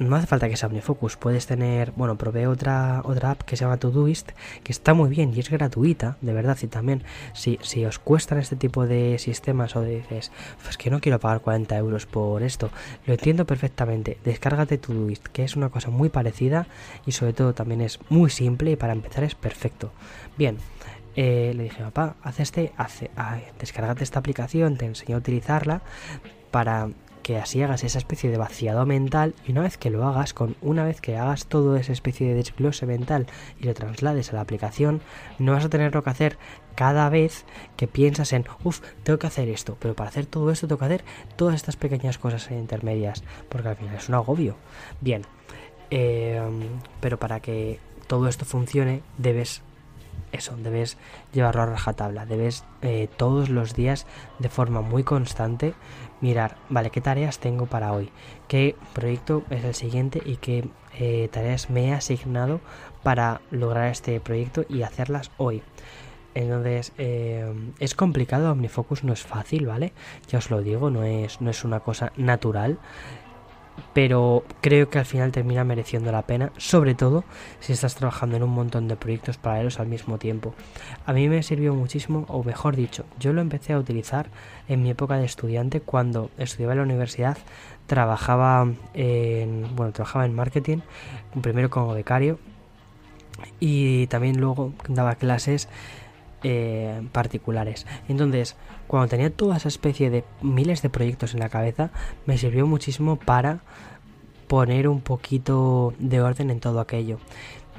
no 0.02 0.16
hace 0.16 0.28
falta 0.28 0.50
que 0.50 0.58
sea 0.58 0.68
OmniFocus, 0.68 1.16
puedes 1.18 1.46
tener, 1.46 1.92
bueno, 1.92 2.18
probé 2.18 2.48
otra, 2.48 3.02
otra 3.06 3.32
app 3.32 3.44
que 3.44 3.56
se 3.56 3.64
llama 3.64 3.78
Todoist, 3.78 4.32
que 4.64 4.72
está 4.72 4.94
muy 4.94 5.10
bien 5.10 5.32
y 5.36 5.40
es 5.40 5.50
gratuita, 5.50 6.18
de 6.22 6.34
verdad, 6.34 6.58
y 6.62 6.68
también 6.68 7.04
si, 7.34 7.60
si 7.62 7.86
os 7.86 8.00
cuestan 8.00 8.40
este 8.40 8.56
tipo 8.56 8.88
de 8.88 9.20
sistemas 9.20 9.76
o 9.76 9.84
dices, 9.84 10.32
pues 10.64 10.78
que 10.78 10.90
no 10.90 11.00
quiero 11.00 11.20
pagar 11.20 11.42
40 11.42 11.78
euros 11.78 12.06
por 12.06 12.42
esto, 12.42 12.72
lo 13.06 13.14
entiendo 13.14 13.46
perfectamente, 13.46 14.18
descárgate 14.24 14.78
Todoist, 14.78 15.28
que 15.28 15.44
es 15.44 15.56
una 15.56 15.70
cosa 15.70 15.90
muy 15.90 16.10
parecida 16.10 16.68
y 17.06 17.12
sobre 17.12 17.34
todo 17.34 17.54
también 17.54 17.82
es 17.82 18.00
muy 18.10 18.30
simple 18.30 18.72
y 18.72 18.76
para 18.76 18.94
empezar 18.94 19.24
es 19.24 19.36
perfecto. 19.36 19.92
Bien, 20.38 20.58
eh, 21.16 21.54
le 21.56 21.64
dije, 21.64 21.84
papá, 21.84 22.16
haz 22.24 22.40
este, 22.40 22.72
hace, 22.78 23.12
descárgate 23.60 24.04
esta 24.04 24.20
aplicación, 24.20 24.78
te 24.78 24.86
enseño 24.86 25.18
a 25.18 25.20
utilizarla 25.20 25.82
para 26.50 26.90
que 27.22 27.38
así 27.38 27.62
hagas 27.62 27.84
esa 27.84 27.98
especie 27.98 28.30
de 28.30 28.38
vaciado 28.38 28.86
mental 28.86 29.34
y 29.48 29.52
una 29.52 29.62
vez 29.62 29.78
que 29.78 29.90
lo 29.90 30.06
hagas, 30.06 30.34
con 30.34 30.56
una 30.62 30.84
vez 30.84 31.02
que 31.02 31.18
hagas 31.18 31.46
todo 31.46 31.76
esa 31.76 31.94
especie 31.94 32.28
de 32.28 32.36
desglose 32.36 32.86
mental 32.86 33.28
y 33.60 33.66
lo 33.66 33.74
traslades 33.74 34.32
a 34.32 34.36
la 34.36 34.42
aplicación, 34.42 35.02
no 35.40 35.54
vas 35.54 35.66
a 35.66 35.70
tenerlo 35.70 36.04
que 36.04 36.10
hacer 36.10 36.38
cada 36.76 37.10
vez 37.10 37.46
que 37.78 37.88
piensas 37.88 38.34
en, 38.34 38.46
uff, 38.64 38.82
tengo 39.04 39.20
que 39.20 39.28
hacer 39.28 39.50
esto, 39.50 39.78
pero 39.80 39.96
para 39.96 40.10
hacer 40.10 40.26
todo 40.26 40.52
esto 40.52 40.68
tengo 40.68 40.80
que 40.80 40.86
hacer 40.86 41.04
todas 41.36 41.56
estas 41.56 41.76
pequeñas 41.76 42.18
cosas 42.18 42.50
intermedias, 42.52 43.24
porque 43.50 43.70
al 43.70 43.76
final 43.76 43.96
es 43.96 44.10
un 44.10 44.16
agobio. 44.16 44.56
Bien, 45.00 45.24
em, 45.90 46.62
pero 47.00 47.20
para 47.20 47.40
que 47.40 47.80
todo 48.08 48.28
esto 48.28 48.46
funcione 48.46 49.02
debes 49.18 49.62
eso, 50.32 50.56
debes 50.58 50.98
llevarlo 51.34 51.62
a 51.64 51.66
rajatabla, 51.66 52.26
debes 52.26 52.64
eh, 52.82 53.10
todos 53.18 53.50
los 53.50 53.74
días 53.74 54.06
de 54.40 54.50
forma 54.50 54.82
muy 54.82 55.04
constante 55.04 55.74
mirar, 56.22 56.58
vale, 56.70 56.90
qué 56.92 57.02
tareas 57.02 57.40
tengo 57.40 57.66
para 57.66 57.94
hoy, 57.94 58.10
qué 58.48 58.76
proyecto 58.94 59.44
es 59.50 59.64
el 59.64 59.74
siguiente 59.74 60.22
y 60.26 60.38
qué 60.38 60.70
eh, 60.98 61.28
tareas 61.32 61.70
me 61.70 61.88
he 61.88 61.94
asignado 61.94 62.62
para 63.04 63.42
lograr 63.52 63.90
este 63.90 64.20
proyecto 64.20 64.64
y 64.70 64.84
hacerlas 64.84 65.32
hoy. 65.38 65.64
Entonces, 66.34 66.94
eh, 66.98 67.54
es 67.80 67.94
complicado, 67.94 68.52
OmniFocus 68.52 69.04
no 69.04 69.12
es 69.12 69.22
fácil, 69.22 69.66
¿vale? 69.66 69.92
Ya 70.30 70.38
os 70.38 70.50
lo 70.50 70.62
digo, 70.62 70.90
no 70.90 71.04
es, 71.04 71.42
no 71.42 71.50
es 71.50 71.66
una 71.66 71.82
cosa 71.82 72.14
natural 72.16 72.78
pero 73.94 74.44
creo 74.62 74.90
que 74.90 75.00
al 75.00 75.06
final 75.06 75.32
termina 75.32 75.64
mereciendo 75.64 76.12
la 76.12 76.24
pena, 76.24 76.52
sobre 76.58 76.96
todo 76.96 77.24
si 77.60 77.74
estás 77.74 77.96
trabajando 77.96 78.38
en 78.38 78.44
un 78.44 78.52
montón 78.52 78.88
de 78.88 78.96
proyectos 78.96 79.38
paralelos 79.38 79.80
al 79.80 79.88
mismo 79.88 80.18
tiempo. 80.18 80.54
A 81.06 81.14
mí 81.14 81.28
me 81.30 81.44
sirvió 81.44 81.74
muchísimo, 81.76 82.26
o 82.28 82.44
mejor 82.44 82.76
dicho, 82.76 83.06
yo 83.20 83.34
lo 83.34 83.42
empecé 83.42 83.74
a 83.74 83.80
utilizar 83.80 84.30
en 84.68 84.84
mi 84.84 84.90
época 84.90 85.18
de 85.18 85.26
estudiante 85.26 85.82
cuando 85.82 86.32
estudiaba 86.38 86.74
en 86.74 86.80
la 86.80 86.86
universidad, 86.86 87.38
trabajaba 87.88 88.68
en, 88.94 89.76
bueno, 89.76 89.92
trabajaba 89.92 90.26
en 90.26 90.34
marketing, 90.34 90.78
primero 91.42 91.70
como 91.70 91.94
becario 91.94 92.40
y 93.60 94.08
también 94.08 94.40
luego 94.40 94.74
daba 94.88 95.16
clases 95.16 95.68
eh, 96.44 97.02
particulares. 97.12 97.86
Entonces, 98.08 98.56
cuando 98.92 99.08
tenía 99.08 99.30
toda 99.30 99.56
esa 99.56 99.70
especie 99.70 100.10
de 100.10 100.26
miles 100.42 100.82
de 100.82 100.90
proyectos 100.90 101.34
en 101.34 101.40
la 101.40 101.48
cabeza, 101.48 101.92
me 102.26 102.38
sirvió 102.38 102.68
muchísimo 102.68 103.16
para 103.16 103.62
poner 104.50 104.90
un 104.90 105.00
poquito 105.00 105.94
de 105.98 106.20
orden 106.20 106.50
en 106.50 106.60
todo 106.60 106.82
aquello. 106.82 107.18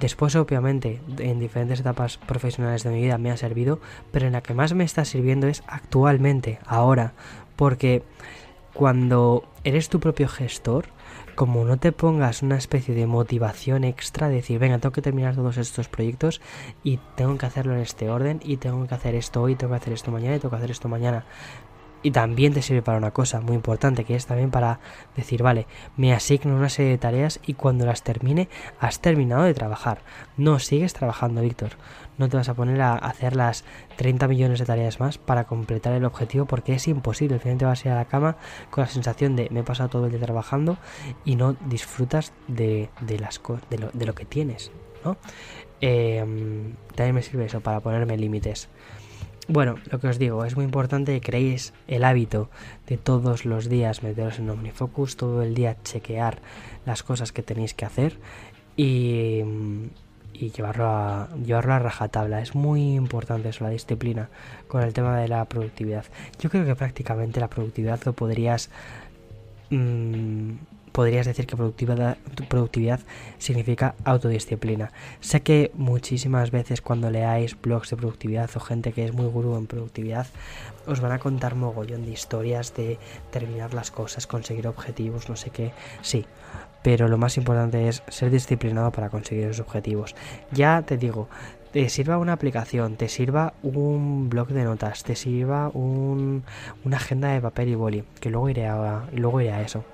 Después, 0.01 0.35
obviamente, 0.37 1.03
en 1.19 1.39
diferentes 1.39 1.81
etapas 1.81 2.17
profesionales 2.17 2.83
de 2.83 2.93
mi 2.93 3.03
vida 3.03 3.19
me 3.19 3.31
ha 3.31 3.37
servido, 3.37 3.79
pero 4.11 4.27
en 4.27 4.33
la 4.33 4.41
que 4.41 4.55
más 4.55 4.73
me 4.73 4.85
está 4.85 5.05
sirviendo 5.05 5.49
es 5.49 5.63
actualmente, 5.67 6.61
ahora, 6.65 7.13
porque 7.57 8.03
cuando 8.73 9.45
eres 9.65 9.91
tu 9.91 10.01
propio 10.01 10.29
gestor, 10.29 10.87
como 11.35 11.65
no 11.65 11.77
te 11.79 11.93
pongas 11.93 12.43
una 12.43 12.57
especie 12.57 12.95
de 12.95 13.07
motivación 13.07 13.85
extra, 13.85 14.29
de 14.29 14.37
decir, 14.37 14.59
venga, 14.59 14.79
tengo 14.79 14.93
que 14.93 15.03
terminar 15.03 15.35
todos 15.35 15.57
estos 15.57 15.89
proyectos 15.89 16.41
y 16.83 16.99
tengo 17.17 17.39
que 17.39 17.47
hacerlo 17.47 17.75
en 17.75 17.81
este 17.81 18.11
orden 18.11 18.41
y 18.45 18.59
tengo 18.59 18.87
que 18.87 18.95
hacer 18.95 19.15
esto 19.15 19.43
hoy, 19.43 19.55
tengo 19.55 19.73
que 19.73 19.79
hacer 19.79 19.93
esto 19.93 20.11
mañana 20.11 20.37
y 20.37 20.39
tengo 20.39 20.51
que 20.51 20.57
hacer 20.57 20.71
esto 20.71 20.89
mañana. 20.89 21.25
Y 22.05 22.11
también 22.11 22.53
te 22.53 22.63
sirve 22.63 22.83
para 22.83 22.99
una 22.99 23.13
cosa 23.13 23.41
muy 23.41 23.55
importante, 23.55 24.05
que 24.05 24.17
es 24.17 24.27
también 24.27 24.51
para 24.51 24.81
decir, 25.17 25.43
vale, 25.43 25.69
me 25.97 26.13
asigno 26.13 26.57
una 26.57 26.69
serie 26.69 26.91
de 26.91 26.99
tareas 26.99 27.39
y 27.47 27.55
cuando 27.55 27.87
las 27.87 28.03
termine, 28.03 28.49
has 28.81 29.01
terminado 29.01 29.45
de 29.45 29.55
trabajar. 29.55 30.03
No 30.37 30.59
sigues 30.59 30.95
trabajando, 30.95 31.43
Víctor. 31.43 31.71
No 32.19 32.29
te 32.29 32.37
vas 32.37 32.49
a 32.49 32.55
poner 32.55 32.81
a 32.81 32.95
hacer 32.95 33.37
las 33.37 33.65
30 33.97 34.29
millones 34.29 34.59
de 34.59 34.67
tareas 34.67 35.01
más 35.01 35.19
para 35.19 35.45
completar 35.45 35.95
el 35.95 36.05
objetivo 36.05 36.45
porque 36.47 36.75
es 36.75 36.89
imposible. 36.89 37.35
Al 37.35 37.41
final 37.41 37.59
te 37.59 37.65
vas 37.65 37.85
a 37.85 37.89
ir 37.89 37.93
a 37.93 37.97
la 37.97 38.05
cama 38.05 38.37
con 38.71 38.83
la 38.83 38.89
sensación 38.89 39.37
de 39.37 39.49
me 39.51 39.61
he 39.61 39.65
pasado 39.65 39.89
todo 39.89 40.07
el 40.07 40.13
día 40.13 40.21
trabajando 40.21 40.77
y 41.25 41.37
no 41.37 41.55
disfrutas 41.67 42.33
de, 42.49 42.91
las 43.19 43.41
de 43.71 43.79
lo, 43.79 43.91
de 43.93 44.07
lo 44.07 44.15
que 44.15 44.25
tienes. 44.25 44.71
¿no? 45.05 45.17
Em, 45.81 46.75
también 46.95 47.15
me 47.15 47.23
sirve 47.23 47.47
eso 47.47 47.61
para 47.61 47.81
ponerme 47.81 48.17
límites. 48.17 48.69
Bueno, 49.49 49.75
lo 49.91 49.99
que 49.99 50.07
os 50.07 50.19
digo, 50.19 50.45
es 50.45 50.55
muy 50.55 50.65
importante 50.65 51.13
que 51.13 51.21
creéis 51.21 51.75
el 51.89 52.05
hábito 52.05 52.49
de 52.87 52.97
todos 52.97 53.45
los 53.45 53.69
días 53.69 54.05
meteros 54.05 54.39
en 54.39 54.49
OmniFocus, 54.49 55.17
todo 55.17 55.43
el 55.43 55.55
día 55.55 55.77
chequear 55.83 56.41
las 56.87 57.03
cosas 57.03 57.33
que 57.33 57.43
tenéis 57.43 57.75
que 57.75 57.85
hacer 57.85 58.19
y, 58.77 59.43
y 60.33 60.51
llevarlo, 60.51 60.87
a, 60.87 61.29
llevarlo 61.45 61.75
a 61.75 61.79
rajatabla. 61.79 62.41
Es 62.41 62.55
muy 62.55 62.95
importante 62.95 63.51
eso, 63.51 63.65
la 63.65 63.71
disciplina 63.71 64.29
con 64.69 64.83
el 64.83 64.93
tema 64.93 65.17
de 65.19 65.29
la 65.29 65.45
productividad. 65.45 66.05
Yo 66.41 66.51
creo 66.51 66.65
que 66.65 66.75
prácticamente 66.75 67.41
la 67.41 67.49
productividad 67.49 68.01
lo 68.05 68.13
podrías... 68.13 68.71
Mmm, 69.71 70.53
podrías 70.93 71.27
decir 71.27 71.47
que 71.47 71.57
productividad, 71.57 72.19
productividad 72.49 73.01
significa 73.39 73.95
autodisciplina. 74.05 74.93
Sé 75.21 75.41
que 75.41 75.73
muchísimas 75.75 76.51
veces 76.51 76.81
cuando 76.81 77.11
leáis 77.11 77.61
blogs 77.61 77.91
de 77.91 77.97
productividad 77.97 78.51
o 78.55 78.61
gente 78.61 78.93
que 78.93 79.05
es 79.05 79.13
muy 79.13 79.27
gurú 79.27 79.57
en 79.57 79.67
productividad, 79.67 80.27
os 80.87 81.01
van 81.01 81.13
a 81.13 81.19
contar 81.19 81.55
mogollón 81.55 82.05
de 82.05 82.13
historias 82.13 82.75
de 82.75 82.99
terminar 83.31 83.75
las 83.75 83.91
cosas, 83.91 84.27
conseguir 84.27 84.69
objetivos, 84.69 85.29
no 85.29 85.37
sé 85.37 85.51
qué. 85.51 85.73
Sí, 86.03 86.27
pero 86.83 87.09
lo 87.09 87.19
más 87.19 87.37
importante 87.37 87.89
es 87.89 88.03
ser 88.09 88.31
disciplinado 88.31 88.91
para 88.91 89.11
conseguir 89.11 89.45
esos 89.45 89.61
objetivos. 89.61 90.15
Ya 90.51 90.83
te 90.83 90.97
digo, 90.97 91.29
te 91.73 91.89
sirva 91.89 92.19
una 92.19 92.35
aplicación, 92.35 92.97
te 92.97 93.09
sirva 93.09 93.55
un 93.63 94.29
blog 94.29 94.49
de 94.49 94.65
notas, 94.65 95.05
te 95.05 95.17
sirva 95.17 95.69
un, 95.69 96.45
una 96.85 96.97
agenda 96.97 97.29
de 97.29 97.41
papel 97.41 97.69
y 97.69 97.75
boli, 97.75 98.05
que 98.21 98.31
luego 98.31 98.51
iré 98.51 98.67
a, 98.67 99.05
luego 99.13 99.41
iré 99.41 99.53
a 99.53 99.63
eso 99.63 99.85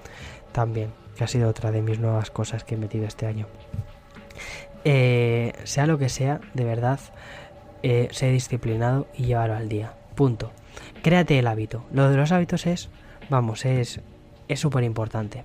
también, 0.52 0.90
que 1.16 1.24
ha 1.24 1.28
sido 1.28 1.48
otra 1.48 1.70
de 1.70 1.82
mis 1.82 1.98
nuevas 1.98 2.30
cosas 2.30 2.64
que 2.64 2.74
he 2.74 2.78
metido 2.78 3.06
este 3.06 3.26
año. 3.26 3.46
Eh, 4.84 5.52
sea 5.64 5.86
lo 5.86 5.98
que 5.98 6.08
sea, 6.08 6.40
de 6.54 6.64
verdad, 6.64 7.00
eh, 7.82 8.08
sé 8.10 8.30
disciplinado 8.30 9.06
y 9.14 9.26
llévalo 9.26 9.54
al 9.54 9.68
día. 9.68 9.92
Punto. 10.14 10.50
Créate 11.02 11.38
el 11.38 11.46
hábito. 11.46 11.84
Lo 11.92 12.08
de 12.08 12.16
los 12.16 12.32
hábitos 12.32 12.66
es, 12.66 12.88
vamos, 13.28 13.64
es 13.64 14.00
súper 14.54 14.84
importante. 14.84 15.44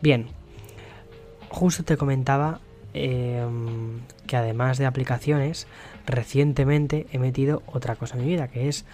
Bien, 0.00 0.28
justo 1.54 1.84
te 1.84 1.96
comentaba 1.96 2.60
em, 2.92 4.00
que 4.26 4.36
además 4.36 4.76
de 4.76 4.86
aplicaciones, 4.86 5.66
recientemente 6.06 7.06
he 7.12 7.18
metido 7.18 7.62
otra 7.66 7.96
cosa 7.96 8.16
en 8.16 8.24
mi 8.24 8.28
vida, 8.28 8.48
que 8.48 8.68
es 8.68 8.84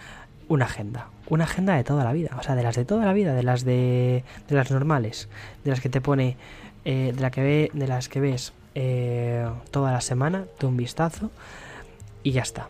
una 0.48 0.66
agenda. 0.66 1.08
Una 1.28 1.44
agenda 1.44 1.74
de 1.74 1.84
toda 1.84 2.04
la 2.04 2.12
vida. 2.12 2.36
O 2.38 2.42
sea, 2.42 2.54
de 2.54 2.62
las 2.62 2.76
de 2.76 2.84
toda 2.84 3.06
la 3.06 3.12
vida, 3.12 3.34
de 3.34 3.42
las 3.42 3.64
de, 3.64 4.24
de 4.48 4.54
las 4.54 4.70
normales. 4.70 5.28
De 5.64 5.70
las 5.70 5.80
que 5.80 5.88
te 5.88 6.00
pone. 6.00 6.36
Eh, 6.84 7.12
de, 7.14 7.20
la 7.20 7.30
que 7.30 7.42
ve, 7.42 7.70
de 7.72 7.86
las 7.86 8.08
que 8.08 8.20
ves 8.20 8.52
eh, 8.74 9.48
toda 9.70 9.92
la 9.92 10.00
semana, 10.00 10.44
de 10.58 10.66
un 10.66 10.76
vistazo. 10.76 11.30
Y 12.22 12.32
ya 12.32 12.42
está. 12.42 12.68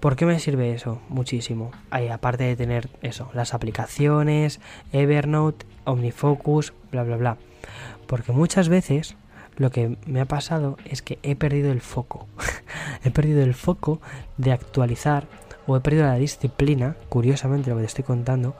¿Por 0.00 0.16
qué 0.16 0.26
me 0.26 0.40
sirve 0.40 0.72
eso? 0.72 1.00
Muchísimo. 1.08 1.70
Ahí, 1.90 2.08
aparte 2.08 2.44
de 2.44 2.56
tener 2.56 2.88
eso, 3.02 3.30
las 3.34 3.54
aplicaciones, 3.54 4.60
Evernote, 4.92 5.64
OmniFocus, 5.84 6.72
bla, 6.90 7.04
bla, 7.04 7.16
bla. 7.16 7.36
Porque 8.12 8.32
muchas 8.32 8.68
veces 8.68 9.16
lo 9.56 9.70
que 9.70 9.96
me 10.04 10.20
ha 10.20 10.26
pasado 10.26 10.76
es 10.84 11.00
que 11.00 11.18
he 11.22 11.34
perdido 11.34 11.72
el 11.72 11.80
foco. 11.80 12.28
he 13.04 13.10
perdido 13.10 13.42
el 13.42 13.54
foco 13.54 14.02
de 14.36 14.52
actualizar 14.52 15.26
o 15.66 15.78
he 15.78 15.80
perdido 15.80 16.04
la 16.04 16.16
disciplina, 16.16 16.94
curiosamente 17.08 17.70
lo 17.70 17.76
que 17.76 17.84
te 17.84 17.86
estoy 17.86 18.04
contando, 18.04 18.54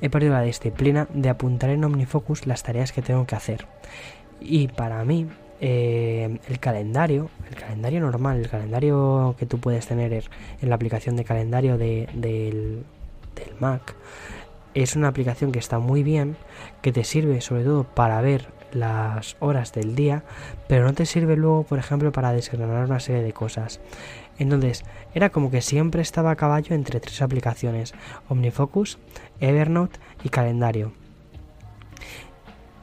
he 0.00 0.08
perdido 0.08 0.32
la 0.32 0.40
disciplina 0.40 1.06
de 1.12 1.28
apuntar 1.28 1.68
en 1.68 1.84
OmniFocus 1.84 2.46
las 2.46 2.62
tareas 2.62 2.92
que 2.92 3.02
tengo 3.02 3.26
que 3.26 3.36
hacer. 3.36 3.66
Y 4.40 4.68
para 4.68 5.04
mí, 5.04 5.26
eh, 5.60 6.38
el 6.48 6.58
calendario, 6.58 7.28
el 7.50 7.56
calendario 7.56 8.00
normal, 8.00 8.38
el 8.38 8.48
calendario 8.48 9.36
que 9.38 9.44
tú 9.44 9.60
puedes 9.60 9.86
tener 9.86 10.14
en 10.14 10.68
la 10.70 10.76
aplicación 10.76 11.14
de 11.16 11.24
calendario 11.24 11.76
del, 11.76 12.08
del 12.14 12.84
Mac, 13.60 13.96
es 14.72 14.96
una 14.96 15.08
aplicación 15.08 15.52
que 15.52 15.58
está 15.58 15.78
muy 15.78 16.02
bien, 16.02 16.36
que 16.80 16.90
te 16.90 17.04
sirve 17.04 17.42
sobre 17.42 17.64
todo 17.64 17.84
para 17.84 18.22
ver 18.22 18.54
las 18.74 19.36
horas 19.40 19.72
del 19.72 19.94
día, 19.94 20.24
pero 20.68 20.84
no 20.84 20.92
te 20.94 21.06
sirve 21.06 21.36
luego, 21.36 21.64
por 21.64 21.78
ejemplo, 21.78 22.12
para 22.12 22.32
desgranar 22.32 22.84
una 22.84 23.00
serie 23.00 23.22
de 23.22 23.32
cosas. 23.32 23.80
Entonces, 24.38 24.84
era 25.14 25.30
como 25.30 25.50
que 25.50 25.62
siempre 25.62 26.02
estaba 26.02 26.32
a 26.32 26.36
caballo 26.36 26.74
entre 26.74 27.00
tres 27.00 27.22
aplicaciones, 27.22 27.94
Omnifocus, 28.28 28.98
Evernote 29.40 29.98
y 30.22 30.28
Calendario. 30.28 30.92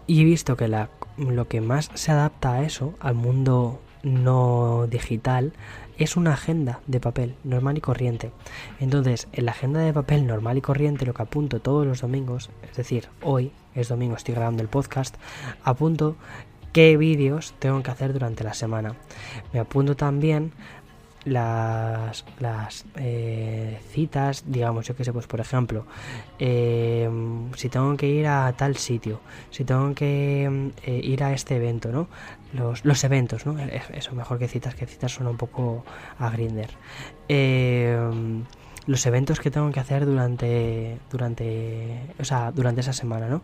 Y 0.07 0.21
he 0.21 0.25
visto 0.25 0.57
que 0.57 0.67
la, 0.67 0.89
lo 1.17 1.47
que 1.47 1.61
más 1.61 1.89
se 1.93 2.11
adapta 2.11 2.53
a 2.53 2.63
eso, 2.63 2.95
al 2.99 3.15
mundo 3.15 3.81
no 4.03 4.87
digital, 4.87 5.53
es 5.97 6.17
una 6.17 6.33
agenda 6.33 6.79
de 6.87 6.99
papel 6.99 7.35
normal 7.43 7.77
y 7.77 7.81
corriente. 7.81 8.31
Entonces, 8.79 9.27
en 9.33 9.45
la 9.45 9.51
agenda 9.51 9.81
de 9.81 9.93
papel 9.93 10.25
normal 10.25 10.57
y 10.57 10.61
corriente, 10.61 11.05
lo 11.05 11.13
que 11.13 11.21
apunto 11.21 11.61
todos 11.61 11.85
los 11.85 12.01
domingos, 12.01 12.49
es 12.69 12.75
decir, 12.75 13.09
hoy 13.21 13.51
es 13.75 13.89
domingo, 13.89 14.15
estoy 14.15 14.35
grabando 14.35 14.61
el 14.61 14.69
podcast, 14.69 15.15
apunto 15.63 16.15
qué 16.73 16.97
vídeos 16.97 17.53
tengo 17.59 17.81
que 17.83 17.91
hacer 17.91 18.13
durante 18.13 18.43
la 18.43 18.53
semana. 18.53 18.95
Me 19.53 19.59
apunto 19.59 19.95
también 19.95 20.53
las, 21.25 22.25
las 22.39 22.85
eh, 22.95 23.79
citas, 23.91 24.43
digamos, 24.47 24.87
yo 24.87 24.95
que 24.95 25.03
sé, 25.03 25.13
pues 25.13 25.27
por 25.27 25.39
ejemplo, 25.39 25.85
em, 26.39 27.51
si 27.55 27.69
tengo 27.69 27.95
que 27.97 28.07
ir 28.07 28.27
a 28.27 28.51
tal 28.53 28.75
sitio, 28.77 29.19
si 29.51 29.63
tengo 29.63 29.93
que 29.93 30.71
eh, 30.83 31.01
ir 31.03 31.23
a 31.23 31.33
este 31.33 31.57
evento, 31.57 31.91
¿no? 31.91 32.07
Los, 32.53 32.83
los 32.85 33.03
eventos, 33.03 33.45
¿no? 33.45 33.57
Eso, 33.59 34.13
mejor 34.15 34.39
que 34.39 34.47
citas, 34.47 34.75
que 34.75 34.85
citas 34.85 35.13
suena 35.13 35.29
un 35.29 35.37
poco 35.37 35.85
a 36.19 36.29
Grinder. 36.29 36.69
Em, 37.27 38.43
los 38.91 39.05
eventos 39.05 39.39
que 39.39 39.49
tengo 39.49 39.71
que 39.71 39.79
hacer 39.79 40.05
durante 40.05 40.99
durante 41.09 42.13
o 42.19 42.25
sea, 42.25 42.51
durante 42.51 42.81
esa 42.81 42.91
semana, 42.91 43.27
¿no? 43.27 43.41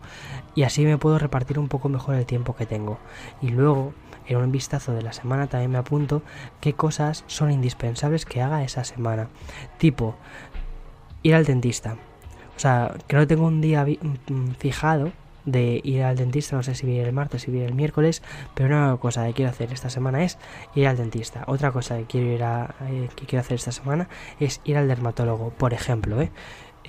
Y 0.55 0.63
así 0.63 0.83
me 0.83 0.97
puedo 0.97 1.17
repartir 1.17 1.57
un 1.57 1.69
poco 1.69 1.87
mejor 1.87 2.15
el 2.15 2.25
tiempo 2.25 2.53
que 2.55 2.65
tengo. 2.65 2.99
Y 3.41 3.49
luego 3.49 3.93
en 4.27 4.37
un 4.37 4.51
vistazo 4.51 4.91
de 4.91 5.01
la 5.01 5.13
semana 5.13 5.47
también 5.47 5.71
me 5.71 5.77
apunto 5.77 6.21
qué 6.59 6.73
cosas 6.73 7.23
son 7.27 7.49
indispensables 7.49 8.25
que 8.25 8.41
haga 8.41 8.63
esa 8.63 8.83
semana. 8.83 9.29
Tipo, 9.77 10.15
ir 11.23 11.33
al 11.33 11.45
dentista. 11.45 11.95
O 12.57 12.59
sea, 12.59 12.93
que 13.07 13.15
no 13.15 13.25
tengo 13.25 13.47
un 13.47 13.61
día 13.61 13.85
mm, 13.85 14.33
mm, 14.33 14.55
fijado 14.55 15.13
de 15.47 15.81
ir 15.83 16.03
al 16.03 16.17
dentista, 16.17 16.55
no 16.55 16.61
sé 16.61 16.75
si 16.75 16.85
viene 16.85 17.03
el 17.07 17.13
martes, 17.13 17.43
si 17.43 17.51
viene 17.51 17.65
el 17.65 17.73
miércoles, 17.73 18.21
pero 18.53 18.67
una 18.67 18.97
cosa 18.97 19.25
que 19.25 19.33
quiero 19.33 19.49
hacer 19.49 19.73
esta 19.73 19.89
semana 19.89 20.23
es 20.23 20.37
ir 20.75 20.87
al 20.87 20.97
dentista. 20.97 21.43
Otra 21.47 21.71
cosa 21.71 21.97
que 21.97 22.03
quiero 22.03 22.27
ir 22.27 22.43
a, 22.43 22.75
eh, 22.89 23.09
que 23.15 23.25
quiero 23.25 23.41
hacer 23.41 23.55
esta 23.55 23.71
semana 23.71 24.09
es 24.39 24.61
ir 24.65 24.77
al 24.77 24.87
dermatólogo, 24.87 25.49
por 25.51 25.73
ejemplo, 25.73 26.21
¿eh? 26.21 26.31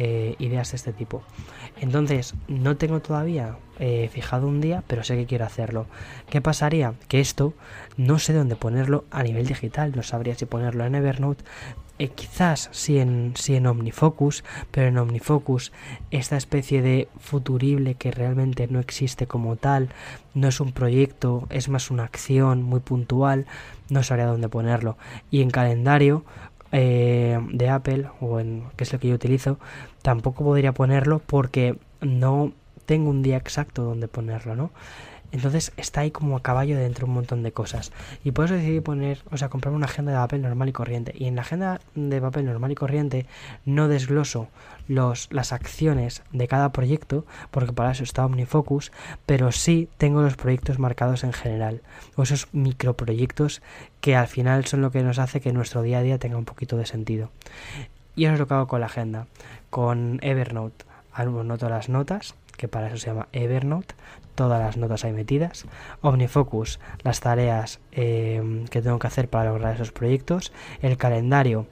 Eh, 0.01 0.37
ideas 0.39 0.71
de 0.71 0.77
este 0.77 0.93
tipo. 0.93 1.23
Entonces, 1.81 2.35
no 2.47 2.77
tengo 2.77 3.01
todavía 3.01 3.57
eh, 3.81 4.09
fijado 4.13 4.47
un 4.47 4.61
día, 4.61 4.85
pero 4.87 5.03
sé 5.03 5.17
que 5.17 5.27
quiero 5.27 5.45
hacerlo. 5.45 5.87
¿Qué 6.31 6.41
pasaría? 6.41 6.95
Que 7.09 7.19
esto 7.19 7.53
no 7.97 8.21
sé 8.21 8.33
dónde 8.33 8.55
ponerlo 8.55 9.07
a 9.11 9.25
nivel 9.25 9.47
digital, 9.47 9.93
no 9.97 10.05
sabría 10.05 10.37
si 10.37 10.47
ponerlo 10.47 10.85
en 10.85 10.95
Evernote. 10.95 11.43
Eh, 11.99 12.09
quizás 12.09 12.69
sí 12.73 12.99
en, 12.99 13.35
en 13.49 13.67
OmniFocus, 13.67 14.45
pero 14.71 14.87
en 14.87 14.99
OmniFocus 14.99 15.73
esta 16.11 16.37
especie 16.37 16.81
de 16.81 17.09
futurible 17.19 17.97
que 17.97 18.13
realmente 18.13 18.69
no 18.69 18.79
existe 18.79 19.27
como 19.27 19.57
tal, 19.57 19.89
no 20.35 20.49
es 20.49 20.61
un 20.61 20.73
proyecto, 20.73 21.47
es 21.51 21.69
más 21.69 21.91
una 21.91 22.05
acción 22.05 22.63
muy 22.63 22.81
puntual, 22.81 23.47
no 23.91 24.03
sabría 24.05 24.27
dónde 24.27 24.49
ponerlo. 24.49 24.97
Y 25.31 25.43
en 25.43 25.51
calendario, 25.51 26.25
eh, 26.71 27.39
de 27.51 27.69
Apple, 27.69 28.07
o 28.21 28.39
en 28.39 28.65
que 28.77 28.85
es 28.85 28.93
lo 28.93 29.01
que 29.01 29.09
yo 29.09 29.15
utilizo, 29.15 29.59
tampoco 30.03 30.45
podría 30.45 30.73
ponerlo 30.73 31.19
porque 31.19 31.79
no 32.01 32.53
tengo 32.87 33.11
un 33.11 33.23
día 33.23 33.37
exacto 33.37 33.83
donde 33.83 34.07
ponerlo, 34.07 34.55
¿no? 34.55 34.71
Entonces 35.31 35.73
está 35.77 36.01
ahí 36.01 36.11
como 36.11 36.37
a 36.37 36.43
caballo 36.43 36.77
dentro 36.77 37.07
un 37.07 37.15
montón 37.15 37.43
de 37.43 37.53
cosas. 37.53 37.93
Y 38.25 38.33
por 38.33 38.47
eso 38.47 38.55
decidí 38.55 38.81
poner, 38.81 39.23
o 39.31 39.37
sea, 39.37 39.49
comprar 39.49 39.75
una 39.75 39.87
agenda 39.87 40.13
de 40.13 40.19
papel 40.19 40.43
normal 40.43 40.69
y 40.69 40.73
corriente. 40.73 41.13
Y 41.17 41.27
en 41.27 41.37
la 41.37 41.43
agenda 41.43 41.81
de 41.95 42.21
papel 42.21 42.47
normal 42.47 42.73
y 42.73 42.75
corriente 42.75 43.27
no 43.65 43.89
desgloso 43.89 44.49
los, 44.89 45.29
las 45.31 45.53
acciones 45.53 46.23
de 46.33 46.49
cada 46.49 46.73
proyecto, 46.73 47.27
porque 47.51 47.73
para 47.73 47.91
eso 47.91 48.05
está 48.05 48.25
OmniFocus, 48.25 48.91
pero 49.27 49.53
sí 49.53 49.89
tengo 49.99 50.23
los 50.23 50.37
proyectos 50.37 50.79
marcados 50.79 51.25
en 51.25 51.33
general. 51.33 51.83
O 52.17 52.23
esos 52.23 52.49
microproyectos 52.53 53.63
que 54.01 54.17
al 54.17 54.29
final 54.29 54.65
son 54.65 54.81
lo 54.81 54.91
que 54.91 55.03
nos 55.03 55.19
hace 55.19 55.41
que 55.41 55.53
nuestro 55.53 55.83
día 55.83 55.99
a 55.99 56.03
día 56.03 56.19
tenga 56.19 56.39
un 56.39 56.45
poquito 56.45 56.77
de 56.77 56.87
sentido. 56.87 57.31
Y 58.17 58.25
eso 58.25 58.35
es 58.35 58.41
lo 58.41 58.49
que 58.49 58.55
hago 58.55 58.67
con 58.67 58.81
la 58.81 58.87
agenda. 58.87 59.27
Con 59.71 60.19
Evernote, 60.23 60.85
anoto 61.13 61.69
las 61.69 61.89
notas 61.89 62.35
que 62.57 62.69
para 62.69 62.89
eso 62.89 62.99
se 62.99 63.07
llama 63.07 63.29
Evernote, 63.33 63.95
todas 64.39 64.61
las 64.61 64.77
notas 64.77 65.05
ahí 65.05 65.13
metidas, 65.13 65.67
OmniFocus, 66.01 66.79
las 67.03 67.19
tareas 67.19 67.81
eh, 67.91 68.65
que 68.71 68.81
tengo 68.81 69.01
que 69.01 69.09
hacer 69.09 69.29
para 69.29 69.51
lograr 69.51 69.75
esos 69.75 69.91
proyectos, 69.91 70.53
el 70.81 70.97
calendario, 70.97 71.67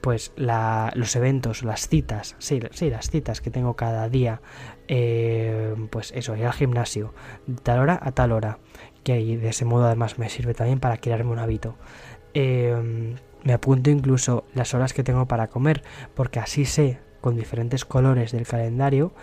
pues 0.00 0.32
los 0.34 1.14
eventos, 1.14 1.62
las 1.62 1.86
citas, 1.86 2.34
sí, 2.40 2.60
sí, 2.72 2.90
las 2.90 3.08
citas 3.08 3.40
que 3.40 3.52
tengo 3.52 3.76
cada 3.76 4.08
día, 4.08 4.42
eh, 4.88 5.76
pues 5.90 6.10
eso, 6.16 6.34
ir 6.34 6.44
al 6.44 6.52
gimnasio, 6.52 7.14
de 7.46 7.62
tal 7.62 7.78
hora 7.78 8.00
a 8.02 8.10
tal 8.10 8.32
hora, 8.32 8.58
que 9.04 9.14
de 9.38 9.48
ese 9.48 9.64
modo 9.64 9.86
además 9.86 10.18
me 10.18 10.28
sirve 10.28 10.54
también 10.54 10.80
para 10.80 10.96
crearme 10.96 11.30
un 11.30 11.38
hábito. 11.38 11.76
Eh, 12.34 13.14
me 13.44 13.52
apunto 13.52 13.90
incluso 13.90 14.44
las 14.54 14.74
horas 14.74 14.92
que 14.92 15.04
tengo 15.04 15.28
para 15.28 15.46
comer, 15.46 15.84
porque 16.16 16.40
así 16.40 16.64
sé 16.64 16.98
con 17.20 17.36
diferentes 17.36 17.84
colores 17.84 18.32
del 18.32 18.44
calendario 18.44 19.14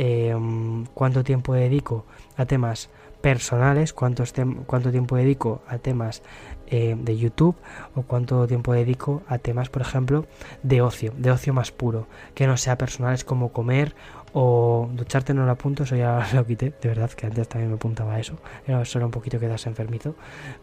Em, 0.00 0.84
cuánto 0.94 1.24
tiempo 1.24 1.54
dedico 1.54 2.06
a 2.36 2.46
temas 2.46 2.88
personales, 3.20 3.92
cuánto, 3.92 4.22
cuánto 4.66 4.92
tiempo 4.92 5.16
dedico 5.16 5.60
a 5.66 5.78
temas 5.78 6.22
eh, 6.68 6.94
de 6.96 7.18
YouTube 7.18 7.56
o 7.96 8.02
cuánto 8.02 8.46
tiempo 8.46 8.72
dedico 8.72 9.22
a 9.26 9.38
temas, 9.38 9.70
por 9.70 9.82
ejemplo, 9.82 10.26
de 10.62 10.82
ocio, 10.82 11.12
de 11.16 11.32
ocio 11.32 11.52
más 11.52 11.72
puro, 11.72 12.06
que 12.36 12.46
no 12.46 12.56
sea 12.56 12.78
personales 12.78 13.24
como 13.24 13.52
comer 13.52 13.96
o 14.32 14.88
ducharte 14.92 15.34
no 15.34 15.44
lo 15.44 15.50
apunto, 15.50 15.82
eso 15.82 15.96
ya 15.96 16.28
lo 16.32 16.46
quité, 16.46 16.72
de 16.80 16.88
verdad 16.88 17.10
que 17.10 17.26
antes 17.26 17.48
también 17.48 17.70
me 17.70 17.74
apuntaba 17.76 18.20
eso, 18.20 18.38
era 18.68 18.84
solo 18.84 19.06
un 19.06 19.10
poquito 19.10 19.40
quedarse 19.40 19.68
enfermito, 19.68 20.14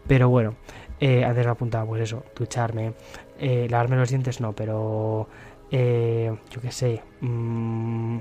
pero 0.06 0.30
bueno, 0.30 0.54
eh, 0.98 1.26
antes 1.26 1.44
me 1.44 1.52
apuntaba 1.52 1.84
pues 1.84 2.00
eso, 2.00 2.24
ducharme, 2.34 2.94
eh, 3.38 3.66
lavarme 3.68 3.96
los 3.96 4.08
dientes 4.08 4.40
no, 4.40 4.54
pero 4.54 5.28
yo 5.70 6.60
qué 6.62 6.70
sé, 6.72 7.02
mmm, 7.20 8.18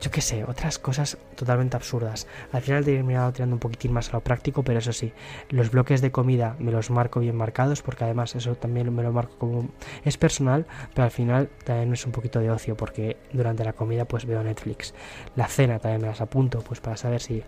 yo 0.00 0.10
qué 0.10 0.20
sé, 0.20 0.44
otras 0.44 0.78
cosas 0.78 1.18
totalmente 1.36 1.76
absurdas. 1.76 2.26
Al 2.52 2.62
final 2.62 2.82
he 2.82 2.86
terminado 2.86 3.32
tirando 3.32 3.56
un 3.56 3.60
poquitín 3.60 3.92
más 3.92 4.08
a 4.08 4.12
lo 4.12 4.20
práctico, 4.20 4.62
pero 4.62 4.78
eso 4.78 4.92
sí, 4.92 5.12
los 5.50 5.70
bloques 5.70 6.00
de 6.00 6.10
comida 6.10 6.56
me 6.58 6.72
los 6.72 6.90
marco 6.90 7.20
bien 7.20 7.36
marcados, 7.36 7.82
porque 7.82 8.04
además 8.04 8.34
eso 8.34 8.54
también 8.54 8.94
me 8.94 9.02
lo 9.02 9.12
marco 9.12 9.36
como... 9.38 9.68
Es 10.04 10.16
personal, 10.16 10.66
pero 10.94 11.04
al 11.04 11.10
final 11.10 11.50
también 11.64 11.92
es 11.92 12.06
un 12.06 12.12
poquito 12.12 12.40
de 12.40 12.50
ocio, 12.50 12.76
porque 12.76 13.18
durante 13.32 13.64
la 13.64 13.74
comida 13.74 14.06
pues 14.06 14.24
veo 14.24 14.42
Netflix. 14.42 14.94
La 15.36 15.46
cena 15.46 15.78
también 15.78 16.02
me 16.02 16.08
las 16.08 16.20
apunto, 16.20 16.60
pues 16.60 16.80
para 16.80 16.96
saber 16.96 17.20
si 17.20 17.42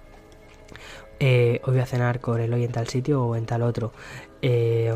eh, 1.25 1.61
hoy 1.65 1.75
voy 1.75 1.81
a 1.81 1.87
cenar 1.87 2.21
con 2.21 2.41
el 2.41 2.53
hoy 2.53 2.65
en 2.65 2.73
tal 2.73 2.89
sitio 2.89 3.25
o 3.25 3.37
en 3.37 3.47
tal 3.47 3.63
otro. 3.63 3.93
Eh, 4.45 4.93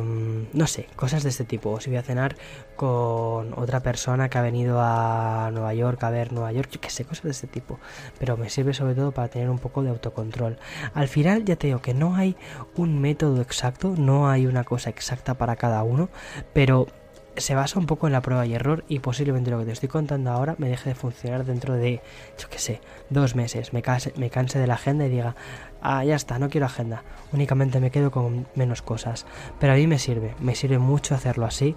no 0.53 0.67
sé, 0.67 0.89
cosas 0.97 1.23
de 1.23 1.29
este 1.29 1.45
tipo. 1.45 1.71
O 1.71 1.81
si 1.81 1.89
voy 1.89 1.99
a 1.99 2.03
cenar 2.03 2.37
con 2.75 3.55
otra 3.57 3.81
persona 3.81 4.29
que 4.29 4.37
ha 4.37 4.43
venido 4.43 4.81
a 4.81 5.51
Nueva 5.53 5.73
York 5.73 6.03
a 6.03 6.11
ver 6.11 6.33
Nueva 6.33 6.51
York, 6.51 6.69
yo 6.73 6.81
qué 6.81 6.91
sé, 6.91 7.05
cosas 7.05 7.25
de 7.25 7.31
este 7.31 7.47
tipo. 7.47 7.79
Pero 8.19 8.37
me 8.37 8.51
sirve 8.51 8.75
sobre 8.75 8.97
todo 8.97 9.13
para 9.13 9.29
tener 9.29 9.49
un 9.51 9.61
poco 9.61 9.85
de 9.85 9.91
autocontrol. 9.91 10.59
Al 10.95 11.07
final 11.07 11.45
ya 11.45 11.55
te 11.55 11.69
digo 11.69 11.81
que 11.81 11.95
no 11.95 12.17
hay 12.17 12.37
un 12.75 13.01
método 13.01 13.41
exacto, 13.41 13.95
no 13.97 14.29
hay 14.29 14.47
una 14.47 14.65
cosa 14.65 14.91
exacta 14.91 15.35
para 15.35 15.55
cada 15.55 15.85
uno, 15.85 16.09
pero 16.53 16.89
se 17.37 17.55
basa 17.55 17.79
un 17.79 17.87
poco 17.87 18.07
en 18.07 18.13
la 18.13 18.23
prueba 18.23 18.47
y 18.47 18.55
error 18.55 18.85
y 18.89 19.01
posiblemente 19.01 19.51
lo 19.51 19.59
que 19.59 19.67
te 19.67 19.73
estoy 19.73 19.89
contando 19.89 20.31
ahora 20.31 20.55
me 20.59 20.69
deje 20.69 20.91
de 20.91 20.95
funcionar 20.95 21.45
dentro 21.45 21.75
de, 21.75 22.01
yo 22.39 22.49
qué 22.49 22.59
sé, 22.59 22.81
dos 23.11 23.35
meses. 23.35 23.73
Me, 23.73 23.83
me 24.17 24.31
canse 24.31 24.59
de 24.59 24.67
la 24.67 24.75
agenda 24.75 25.07
y 25.07 25.11
diga, 25.11 25.37
ah, 25.83 26.05
ya 26.05 26.17
está, 26.17 26.39
no 26.39 26.49
quiero 26.49 26.67
agenda. 26.67 27.03
Únicamente 27.33 27.81
me 27.81 27.91
quedo 27.91 28.11
con 28.11 28.47
menos 28.55 28.83
cosas. 28.83 29.27
Pero 29.59 29.73
a 29.73 29.77
mí 29.77 29.87
me 29.87 29.99
sirve, 29.99 30.35
me 30.41 30.55
sirve 30.55 30.79
mucho 30.79 31.15
hacerlo 31.15 31.47
así. 31.47 31.77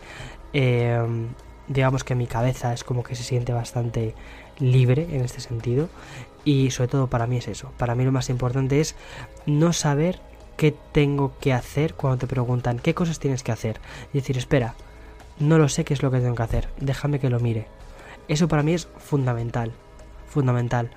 Em, 0.54 1.30
digamos 1.68 2.04
que 2.04 2.16
mi 2.16 2.28
cabeza 2.28 2.74
es 2.74 2.84
como 2.84 3.04
que 3.04 3.16
se 3.16 3.24
siente 3.24 3.54
bastante 3.54 4.16
libre 4.60 5.08
en 5.12 5.22
este 5.22 5.42
sentido. 5.42 5.90
Y 6.46 6.72
sobre 6.72 6.88
todo 6.88 7.08
para 7.08 7.28
mí 7.28 7.38
es 7.38 7.48
eso. 7.48 7.72
Para 7.78 7.96
mí 7.96 8.06
lo 8.06 8.12
más 8.12 8.30
importante 8.30 8.80
es 8.80 8.96
no 9.46 9.74
saber 9.74 10.20
qué 10.58 10.76
tengo 10.92 11.34
que 11.40 11.54
hacer 11.54 11.94
cuando 11.94 12.18
te 12.18 12.28
preguntan 12.28 12.80
qué 12.80 12.94
cosas 12.94 13.20
tienes 13.20 13.44
que 13.44 13.52
hacer. 13.52 13.80
Decir, 14.14 14.38
espera, 14.38 14.76
no 15.40 15.58
lo 15.58 15.70
sé 15.70 15.86
qué 15.86 15.94
es 15.94 16.04
lo 16.04 16.12
que 16.12 16.20
tengo 16.20 16.36
que 16.36 16.44
hacer, 16.44 16.68
déjame 16.80 17.20
que 17.20 17.30
lo 17.30 17.40
mire. 17.40 17.68
Eso 18.28 18.48
para 18.48 18.64
mí 18.64 18.74
es 18.74 18.88
fundamental, 18.98 19.72
fundamental. 20.28 20.92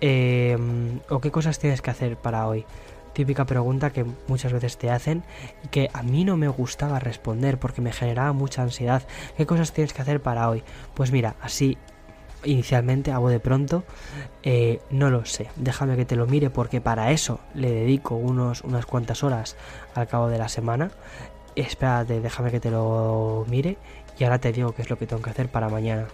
Em, 0.00 1.00
¿O 1.08 1.20
qué 1.20 1.30
cosas 1.30 1.58
tienes 1.58 1.82
que 1.82 1.90
hacer 1.90 2.16
para 2.16 2.46
hoy? 2.46 2.64
Típica 3.12 3.46
pregunta 3.46 3.90
que 3.90 4.06
muchas 4.28 4.52
veces 4.52 4.78
te 4.78 4.90
hacen 4.90 5.24
y 5.64 5.68
que 5.68 5.90
a 5.92 6.04
mí 6.04 6.24
no 6.24 6.36
me 6.36 6.46
gustaba 6.46 7.00
responder 7.00 7.58
porque 7.58 7.80
me 7.80 7.92
generaba 7.92 8.32
mucha 8.32 8.62
ansiedad. 8.62 9.02
¿Qué 9.36 9.44
cosas 9.44 9.72
tienes 9.72 9.92
que 9.92 10.02
hacer 10.02 10.22
para 10.22 10.48
hoy? 10.48 10.62
Pues 10.94 11.10
mira, 11.10 11.34
así 11.40 11.76
inicialmente, 12.44 13.10
hago 13.10 13.28
de 13.30 13.40
pronto, 13.40 13.82
eh, 14.44 14.80
no 14.90 15.10
lo 15.10 15.24
sé. 15.24 15.48
Déjame 15.56 15.96
que 15.96 16.04
te 16.04 16.14
lo 16.14 16.26
mire 16.26 16.50
porque 16.50 16.80
para 16.80 17.10
eso 17.10 17.40
le 17.54 17.72
dedico 17.72 18.14
unos, 18.14 18.62
unas 18.62 18.86
cuantas 18.86 19.24
horas 19.24 19.56
al 19.94 20.06
cabo 20.06 20.28
de 20.28 20.38
la 20.38 20.48
semana 20.48 20.90
espérate, 21.56 22.20
déjame 22.20 22.50
que 22.50 22.60
te 22.60 22.70
lo 22.70 23.44
mire 23.48 23.78
y 24.18 24.24
ahora 24.24 24.38
te 24.38 24.52
digo 24.52 24.72
qué 24.72 24.82
es 24.82 24.90
lo 24.90 24.98
que 24.98 25.06
tengo 25.06 25.22
que 25.22 25.30
hacer 25.30 25.50
para 25.50 25.68
mañana. 25.68 26.06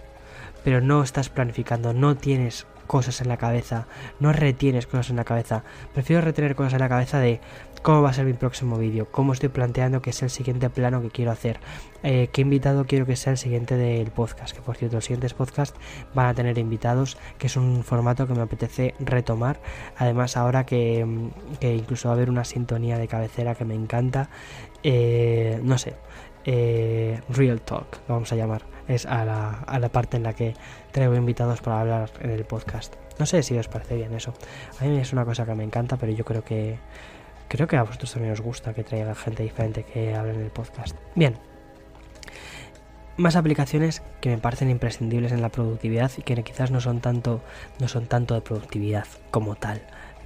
Pero 0.63 0.81
no 0.81 1.03
estás 1.03 1.29
planificando, 1.29 1.93
no 1.93 2.15
tienes 2.15 2.65
cosas 2.87 3.21
en 3.21 3.27
la 3.27 3.37
cabeza, 3.37 3.87
no 4.19 4.31
retienes 4.31 4.87
cosas 4.87 5.09
en 5.09 5.17
la 5.17 5.23
cabeza. 5.23 5.63
Prefiero 5.93 6.21
retener 6.21 6.55
cosas 6.55 6.73
en 6.73 6.79
la 6.79 6.89
cabeza 6.89 7.19
de 7.19 7.39
cómo 7.85 8.01
va 8.01 8.09
a 8.09 8.13
ser 8.13 8.25
mi 8.25 8.33
próximo 8.33 8.77
vídeo, 8.77 9.07
cómo 9.11 9.33
estoy 9.33 9.49
planteando 9.49 10.01
que 10.01 10.09
es 10.09 10.23
el 10.23 10.31
siguiente 10.31 10.71
plano 10.71 11.03
que 11.03 11.11
quiero 11.11 11.31
hacer, 11.31 11.59
eh, 12.01 12.29
qué 12.31 12.41
invitado 12.41 12.85
quiero 12.85 13.05
que 13.05 13.15
sea 13.15 13.33
el 13.33 13.37
siguiente 13.37 13.77
del 13.77 14.09
podcast, 14.09 14.55
que 14.55 14.61
por 14.63 14.75
cierto 14.75 14.97
los 14.97 15.05
siguientes 15.05 15.35
podcasts 15.35 15.77
van 16.15 16.25
a 16.25 16.33
tener 16.33 16.57
invitados, 16.57 17.15
que 17.37 17.45
es 17.45 17.55
un 17.57 17.83
formato 17.83 18.25
que 18.25 18.33
me 18.33 18.41
apetece 18.41 18.95
retomar, 18.99 19.59
además 19.97 20.35
ahora 20.35 20.65
que, 20.65 21.05
mm, 21.05 21.57
que 21.59 21.75
incluso 21.75 22.07
va 22.07 22.13
a 22.13 22.17
haber 22.17 22.31
una 22.31 22.43
sintonía 22.43 22.97
de 22.97 23.07
cabecera 23.07 23.53
que 23.53 23.65
me 23.65 23.75
encanta, 23.75 24.29
eh, 24.87 25.59
no 25.63 25.77
sé, 25.77 25.95
eh, 26.45 27.19
Real 27.29 27.61
Talk, 27.61 28.01
lo 28.07 28.15
vamos 28.15 28.31
a 28.31 28.35
llamar, 28.35 28.61
es 28.87 29.05
a 29.05 29.25
la, 29.25 29.49
a 29.49 29.79
la 29.79 29.89
parte 29.89 30.17
en 30.17 30.23
la 30.23 30.33
que 30.33 30.53
traigo 30.91 31.15
invitados 31.15 31.61
para 31.61 31.81
hablar 31.81 32.11
en 32.21 32.29
el 32.29 32.45
podcast. 32.45 32.95
No 33.17 33.25
sé 33.25 33.43
si 33.43 33.57
os 33.57 33.67
parece 33.67 33.95
bien 33.95 34.13
eso. 34.13 34.33
A 34.79 34.85
mí 34.85 34.97
es 34.97 35.11
una 35.13 35.25
cosa 35.25 35.45
que 35.45 35.55
me 35.55 35.63
encanta, 35.63 35.97
pero 35.97 36.11
yo 36.11 36.25
creo 36.25 36.43
que 36.43 36.77
Creo 37.47 37.67
que 37.67 37.77
a 37.77 37.83
vosotros 37.83 38.11
también 38.11 38.33
os 38.33 38.41
gusta 38.41 38.73
que 38.73 38.83
traiga 38.83 39.13
gente 39.13 39.43
diferente 39.43 39.83
que 39.83 40.15
hable 40.15 40.33
en 40.33 40.41
el 40.41 40.49
podcast. 40.49 40.95
Bien. 41.13 41.37
Más 43.17 43.35
aplicaciones 43.35 44.01
que 44.19 44.29
me 44.29 44.37
parecen 44.39 44.69
imprescindibles 44.69 45.31
en 45.31 45.41
la 45.41 45.49
productividad 45.49 46.11
y 46.17 46.23
que 46.23 46.43
quizás 46.43 46.71
no 46.71 46.81
son 46.81 46.99
tanto, 46.99 47.41
no 47.79 47.87
son 47.87 48.07
tanto 48.07 48.33
de 48.33 48.41
productividad 48.41 49.05
como 49.31 49.55
tal. 49.55 49.81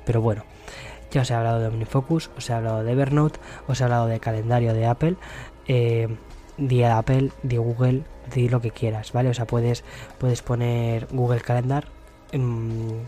Pero 0.05 0.22
bueno, 0.22 0.43
ya 1.12 1.22
os 1.22 1.32
he 1.32 1.34
hablado 1.34 1.60
de 1.60 1.68
OmniFocus, 1.68 2.30
os 2.38 2.49
he 2.49 2.53
hablado 2.53 2.84
de 2.84 2.91
Evernote, 2.91 3.39
os 3.68 3.80
he 3.80 3.84
hablado 3.84 4.07
de 4.07 4.20
calendario 4.20 4.74
de 4.74 4.86
Apple, 4.86 5.16
eh, 5.68 6.07
de 6.57 6.86
Apple, 6.86 7.32
de 7.43 7.57
Google, 7.57 8.03
de 8.34 8.49
lo 8.49 8.62
que 8.62 8.72
quieras, 8.72 9.12
¿vale? 9.12 9.30
O 9.30 9.34
sea, 9.34 9.45
puedes, 9.45 9.84
puedes 10.18 10.41
poner 10.41 11.07
Google 11.12 11.41
Calendar 11.41 11.88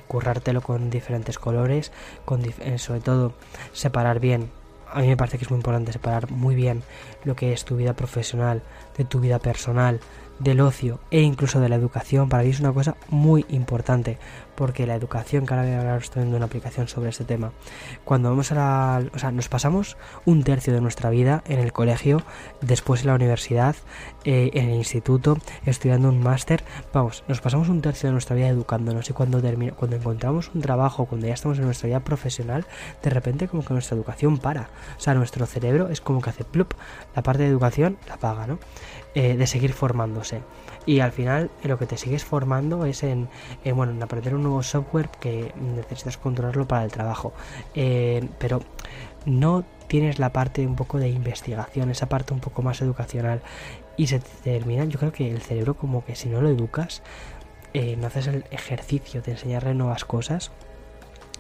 currártelo 0.07 0.61
con 0.61 0.89
diferentes 0.89 1.37
colores, 1.37 1.91
con 2.25 2.41
eh, 2.45 2.77
sobre 2.77 3.01
todo 3.01 3.33
separar 3.73 4.19
bien. 4.19 4.49
A 4.91 4.99
mí 5.01 5.07
me 5.07 5.17
parece 5.17 5.37
que 5.37 5.45
es 5.45 5.51
muy 5.51 5.57
importante 5.57 5.93
separar 5.93 6.31
muy 6.31 6.55
bien 6.55 6.83
lo 7.23 7.35
que 7.35 7.53
es 7.53 7.63
tu 7.63 7.77
vida 7.77 7.93
profesional 7.93 8.61
de 8.97 9.05
tu 9.05 9.19
vida 9.19 9.39
personal, 9.39 10.01
del 10.39 10.59
ocio 10.59 10.99
e 11.11 11.21
incluso 11.21 11.59
de 11.59 11.69
la 11.69 11.75
educación. 11.75 12.27
Para 12.27 12.43
mí 12.43 12.49
es 12.49 12.59
una 12.59 12.73
cosa 12.73 12.97
muy 13.09 13.45
importante 13.49 14.17
porque 14.55 14.85
la 14.87 14.95
educación, 14.95 15.45
que 15.45 15.53
ahora 15.53 15.65
voy 15.65 15.75
a 15.75 15.79
hablar 15.79 16.01
también 16.07 16.31
de 16.31 16.37
una 16.37 16.45
aplicación 16.45 16.87
sobre 16.87 17.09
este 17.09 17.23
tema, 17.23 17.51
cuando 18.03 18.29
vamos 18.29 18.51
a 18.51 18.55
la... 18.55 19.03
o 19.13 19.19
sea, 19.19 19.31
nos 19.31 19.49
pasamos 19.49 19.97
un 20.25 20.43
tercio 20.43 20.73
de 20.73 20.81
nuestra 20.81 21.09
vida 21.09 21.43
en 21.47 21.59
el 21.59 21.71
colegio, 21.71 22.21
después 22.61 23.01
en 23.01 23.07
la 23.07 23.15
universidad, 23.15 23.75
eh, 24.23 24.51
en 24.53 24.69
el 24.69 24.75
instituto, 24.75 25.37
estudiando 25.65 26.09
un 26.09 26.21
máster, 26.21 26.63
vamos, 26.93 27.23
nos 27.27 27.41
pasamos 27.41 27.69
un 27.69 27.81
tercio 27.81 28.09
de 28.09 28.13
nuestra 28.13 28.35
vida 28.35 28.47
educándonos 28.47 29.09
y 29.09 29.13
cuando, 29.13 29.41
termina, 29.41 29.73
cuando 29.73 29.95
encontramos 29.95 30.51
un 30.53 30.61
trabajo, 30.61 31.05
cuando 31.05 31.27
ya 31.27 31.33
estamos 31.33 31.57
en 31.59 31.65
nuestra 31.65 31.87
vida 31.87 31.99
profesional, 32.01 32.65
de 33.01 33.09
repente 33.09 33.47
como 33.47 33.63
que 33.63 33.73
nuestra 33.73 33.95
educación 33.95 34.37
para, 34.37 34.69
o 34.97 34.99
sea, 34.99 35.13
nuestro 35.13 35.45
cerebro 35.45 35.89
es 35.89 36.01
como 36.01 36.21
que 36.21 36.29
hace 36.29 36.43
plup, 36.43 36.73
la 37.15 37.23
parte 37.23 37.43
de 37.43 37.49
educación 37.49 37.97
la 38.07 38.17
paga, 38.17 38.47
¿no? 38.47 38.59
Eh, 39.13 39.35
de 39.35 39.47
seguir 39.47 39.73
formándose 39.73 40.41
y 40.85 40.99
al 40.99 41.11
final 41.11 41.51
lo 41.63 41.77
que 41.77 41.85
te 41.85 41.97
sigues 41.97 42.25
formando 42.25 42.85
es 42.85 43.03
en, 43.03 43.29
bueno, 43.75 43.91
en 43.91 44.01
aprender 44.01 44.35
un 44.35 44.40
nuevo 44.41 44.63
software 44.63 45.09
que 45.09 45.53
necesitas 45.59 46.17
controlarlo 46.17 46.67
para 46.67 46.83
el 46.83 46.91
trabajo. 46.91 47.33
Eh, 47.75 48.27
pero 48.39 48.61
no 49.25 49.63
tienes 49.87 50.19
la 50.19 50.31
parte 50.31 50.65
un 50.65 50.75
poco 50.75 50.97
de 50.99 51.09
investigación, 51.09 51.89
esa 51.89 52.07
parte 52.07 52.33
un 52.33 52.39
poco 52.39 52.61
más 52.61 52.81
educacional 52.81 53.41
y 53.97 54.07
se 54.07 54.19
termina, 54.19 54.85
yo 54.85 54.97
creo 54.97 55.11
que 55.11 55.29
el 55.29 55.41
cerebro 55.41 55.75
como 55.75 56.05
que 56.05 56.15
si 56.15 56.29
no 56.29 56.41
lo 56.41 56.49
educas, 56.49 57.01
eh, 57.73 57.95
no 57.97 58.07
haces 58.07 58.27
el 58.27 58.45
ejercicio 58.51 59.21
de 59.21 59.31
enseñarle 59.33 59.73
nuevas 59.73 60.05
cosas, 60.05 60.51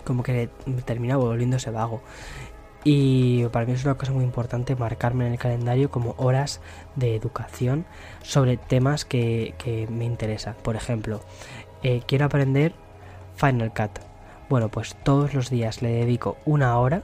como 0.05 0.23
que 0.23 0.49
termina 0.85 1.17
volviéndose 1.17 1.71
vago. 1.71 2.01
Y 2.83 3.45
para 3.45 3.65
mí 3.65 3.73
es 3.73 3.85
una 3.85 3.95
cosa 3.95 4.11
muy 4.11 4.23
importante 4.23 4.75
marcarme 4.75 5.27
en 5.27 5.33
el 5.33 5.39
calendario 5.39 5.91
como 5.91 6.15
horas 6.17 6.61
de 6.95 7.15
educación 7.15 7.85
sobre 8.23 8.57
temas 8.57 9.05
que, 9.05 9.53
me 9.89 10.05
interesan. 10.05 10.55
Por 10.63 10.75
ejemplo, 10.75 11.21
eh, 11.83 12.01
quiero 12.07 12.25
aprender 12.25 12.73
Final 13.41 13.73
Cut. 13.73 13.99
Bueno, 14.49 14.69
pues 14.69 14.95
todos 15.03 15.33
los 15.33 15.49
días 15.49 15.81
le 15.81 15.89
dedico 15.89 16.37
una 16.45 16.77
hora 16.77 17.01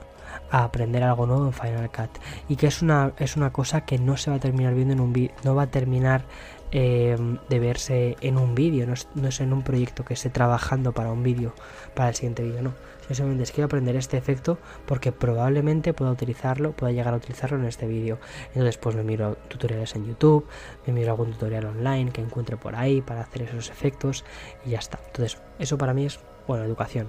a 0.52 0.64
aprender 0.64 1.02
algo 1.02 1.26
nuevo 1.26 1.48
en 1.48 1.54
Final 1.54 1.90
Cut. 1.90 2.10
Y 2.48 2.58
que 2.58 2.68
es 2.68 2.84
una, 2.84 3.14
es 3.18 3.36
una 3.38 3.52
cosa 3.52 3.82
que 3.82 3.98
no 3.98 4.18
se 4.18 4.30
va 4.30 4.36
a 4.36 4.40
terminar 4.40 4.76
viendo 4.76 4.94
en 4.94 5.00
un 5.00 5.32
no 5.44 5.56
va 5.56 5.64
a 5.64 5.68
terminar 5.68 6.26
Em, 6.72 7.38
de 7.48 7.60
verse 7.60 8.18
en 8.20 8.38
un 8.38 8.54
vídeo, 8.54 8.86
no 8.86 8.94
es, 9.30 9.40
en 9.40 9.54
un 9.54 9.64
proyecto 9.64 10.04
que 10.04 10.16
esté 10.16 10.30
trabajando 10.30 10.92
para 10.92 11.14
un 11.14 11.24
vídeo, 11.24 11.54
para 11.96 12.10
el 12.10 12.16
siguiente 12.16 12.44
vídeo, 12.44 12.62
no. 12.62 12.74
Simplemente 13.08 13.44
es 13.44 13.52
quiero 13.54 13.68
aprender 13.68 13.96
este 13.96 14.18
efecto 14.18 14.58
porque 14.86 15.14
probablemente 15.14 15.94
pueda 15.94 16.12
utilizarlo, 16.12 16.74
pueda 16.74 16.92
llegar 16.92 17.14
a 17.14 17.18
utilizarlo 17.18 17.58
en 17.58 17.64
este 17.64 17.88
vídeo. 17.88 18.20
Entonces 18.50 18.78
pues 18.78 18.98
me 18.98 19.04
miro 19.04 19.38
tutoriales 19.48 19.96
en 19.96 20.06
YouTube, 20.08 20.46
me 20.86 20.92
miro 20.92 21.12
algún 21.12 21.32
tutorial 21.32 21.68
online 21.68 22.12
que 22.12 22.20
encuentre 22.20 22.58
por 22.58 22.76
ahí 22.76 23.02
para 23.02 23.22
hacer 23.22 23.44
esos 23.44 23.70
efectos 23.70 24.26
y 24.66 24.72
ya 24.72 24.80
está. 24.80 25.00
Entonces 25.06 25.40
eso 25.58 25.78
para 25.78 25.94
mí 25.94 26.06
es, 26.06 26.20
bueno, 26.48 26.66
educación 26.66 27.08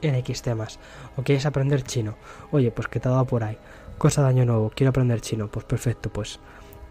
en 0.00 0.14
X 0.14 0.40
temas. 0.40 0.78
O 1.18 1.22
quieres 1.22 1.44
aprender 1.44 1.82
chino. 1.82 2.16
Oye, 2.50 2.70
pues 2.70 2.88
que 2.88 3.00
te 3.00 3.08
ha 3.08 3.12
dado 3.12 3.26
por 3.26 3.44
ahí. 3.44 3.58
Cosa 3.98 4.22
de 4.22 4.28
año 4.28 4.46
nuevo, 4.46 4.72
quiero 4.74 4.88
aprender 4.88 5.20
chino. 5.20 5.48
Pues 5.48 5.66
perfecto, 5.66 6.10
pues 6.10 6.40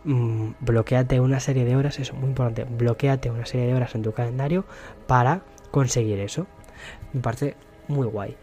Mm, 0.10 0.54
bloqueate 0.62 1.20
una 1.20 1.40
serie 1.40 1.66
de 1.66 1.76
horas, 1.76 2.00
eso 2.00 2.14
es 2.14 2.20
muy 2.20 2.30
importante, 2.30 2.64
bloqueate 2.64 3.30
una 3.30 3.46
serie 3.46 3.68
de 3.68 3.76
horas 3.76 3.94
en 3.94 4.02
tu 4.02 4.12
calendario 4.12 4.66
para 5.06 5.44
conseguir 5.70 6.20
eso. 6.20 6.48
Me 7.14 7.22
parece 7.22 7.56
muy 7.88 8.08
guay. 8.08 8.36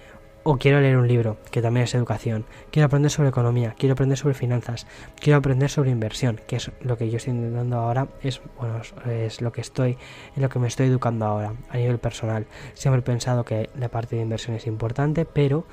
O 0.44 0.58
quiero 0.58 0.80
leer 0.80 0.96
un 0.96 1.08
libro, 1.08 1.38
que 1.50 1.60
también 1.60 1.82
es 1.82 1.94
educación. 1.96 2.46
Quiero 2.70 2.86
aprender 2.86 3.10
sobre 3.10 3.30
economía, 3.30 3.74
quiero 3.76 3.94
aprender 3.94 4.16
sobre 4.16 4.34
finanzas, 4.34 4.86
quiero 5.20 5.38
aprender 5.38 5.68
sobre 5.68 5.90
inversión, 5.90 6.40
que 6.46 6.54
es 6.54 6.70
lo 6.82 6.96
que 6.96 7.10
yo 7.10 7.16
estoy 7.16 7.32
intentando 7.32 7.78
ahora, 7.78 8.06
es 8.22 8.40
bueno, 8.60 8.80
es 9.10 9.40
lo 9.40 9.50
que 9.50 9.60
estoy, 9.60 9.98
en 10.36 10.42
lo 10.42 10.48
que 10.48 10.60
me 10.60 10.68
estoy 10.68 10.86
educando 10.86 11.26
ahora, 11.26 11.54
a 11.68 11.76
nivel 11.78 11.98
personal. 11.98 12.46
Siempre 12.74 13.00
he 13.00 13.02
pensado 13.02 13.44
que 13.44 13.70
la 13.76 13.88
parte 13.88 14.14
de 14.14 14.22
inversión 14.22 14.54
es 14.54 14.68
importante, 14.68 15.24
pero 15.24 15.66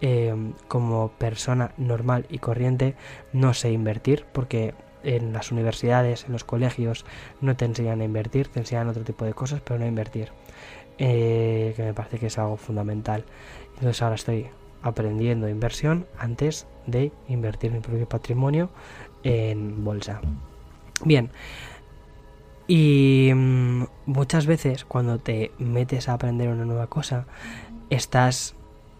eh, 0.00 0.32
como 0.68 1.08
persona 1.18 1.72
normal 1.76 2.26
y 2.28 2.38
corriente 2.38 2.94
no 3.32 3.52
sé 3.52 3.72
invertir 3.72 4.26
porque 4.32 4.74
en 5.02 5.32
las 5.32 5.52
universidades, 5.52 6.24
en 6.24 6.32
los 6.32 6.44
colegios, 6.44 7.04
no 7.40 7.56
te 7.56 7.64
enseñan 7.64 8.00
a 8.00 8.04
invertir, 8.04 8.48
te 8.48 8.60
enseñan 8.60 8.88
otro 8.88 9.04
tipo 9.04 9.24
de 9.24 9.34
cosas, 9.34 9.60
pero 9.60 9.78
no 9.78 9.84
a 9.84 9.88
invertir. 9.88 10.30
Eh, 10.98 11.72
que 11.76 11.82
me 11.82 11.94
parece 11.94 12.18
que 12.18 12.26
es 12.26 12.38
algo 12.38 12.56
fundamental. 12.56 13.24
Entonces 13.74 14.02
ahora 14.02 14.16
estoy 14.16 14.48
aprendiendo 14.82 15.48
inversión 15.48 16.06
antes 16.18 16.66
de 16.86 17.12
invertir 17.28 17.72
mi 17.72 17.80
propio 17.80 18.06
patrimonio 18.08 18.70
en 19.22 19.82
bolsa. 19.84 20.20
Bien. 21.04 21.30
Y 22.68 23.30
mm, 23.34 23.84
muchas 24.06 24.46
veces 24.46 24.84
cuando 24.84 25.18
te 25.18 25.52
metes 25.58 26.08
a 26.08 26.14
aprender 26.14 26.48
una 26.48 26.66
nueva 26.66 26.88
cosa, 26.88 27.26
estás 27.88 28.54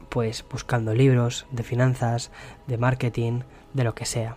pues 0.09 0.45
buscando 0.51 0.95
libros 0.95 1.47
de 1.53 1.63
finanzas, 1.63 2.33
de 2.67 2.79
marketing, 2.79 3.41
de 3.75 3.85
lo 3.85 3.95
que 3.95 4.07
sea 4.07 4.37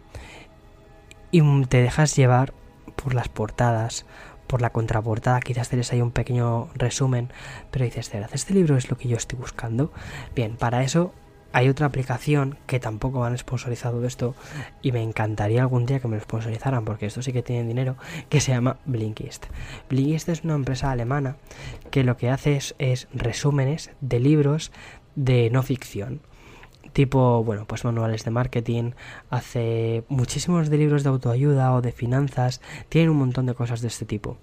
y 1.33 1.41
te 1.65 1.81
dejas 1.81 2.15
llevar 2.15 2.53
por 2.95 3.15
las 3.15 3.27
portadas, 3.27 4.05
por 4.45 4.61
la 4.61 4.69
contraportada, 4.69 5.39
quizás 5.39 5.67
tenés 5.67 5.91
ahí 5.91 5.99
un 5.99 6.11
pequeño 6.11 6.69
resumen, 6.75 7.29
pero 7.71 7.85
dices, 7.85 8.11
¿este 8.31 8.53
libro 8.53 8.77
es 8.77 8.91
lo 8.91 8.97
que 8.97 9.07
yo 9.07 9.17
estoy 9.17 9.39
buscando? 9.39 9.91
Bien, 10.35 10.55
para 10.57 10.83
eso 10.83 11.11
hay 11.51 11.69
otra 11.69 11.87
aplicación 11.87 12.59
que 12.67 12.79
tampoco 12.79 13.25
han 13.25 13.35
sponsorizado 13.35 14.05
esto 14.05 14.35
y 14.83 14.91
me 14.91 15.01
encantaría 15.01 15.63
algún 15.63 15.87
día 15.87 15.99
que 15.99 16.07
me 16.07 16.17
lo 16.17 16.21
sponsorizaran 16.21 16.85
porque 16.85 17.07
esto 17.07 17.23
sí 17.23 17.33
que 17.33 17.41
tienen 17.41 17.67
dinero, 17.67 17.97
que 18.29 18.39
se 18.39 18.51
llama 18.51 18.77
Blinkist. 18.85 19.47
Blinkist 19.89 20.29
es 20.29 20.43
una 20.43 20.53
empresa 20.53 20.91
alemana 20.91 21.37
que 21.89 22.03
lo 22.03 22.15
que 22.15 22.29
hace 22.29 22.59
es 22.77 23.07
resúmenes 23.11 23.89
de 24.01 24.19
libros 24.19 24.71
de 25.15 25.49
no 25.49 25.63
ficción 25.63 26.21
tipo, 26.93 27.43
bueno, 27.43 27.65
pues 27.65 27.83
manuales 27.83 28.23
de 28.23 28.31
marketing, 28.31 28.91
hace 29.29 30.03
muchísimos 30.07 30.69
de 30.69 30.77
libros 30.77 31.03
de 31.03 31.09
autoayuda 31.09 31.73
o 31.73 31.81
de 31.81 31.91
finanzas, 31.91 32.61
tienen 32.89 33.09
un 33.09 33.17
montón 33.17 33.45
de 33.45 33.55
cosas 33.55 33.81
de 33.81 33.87
este 33.87 34.05
tipo. 34.05 34.37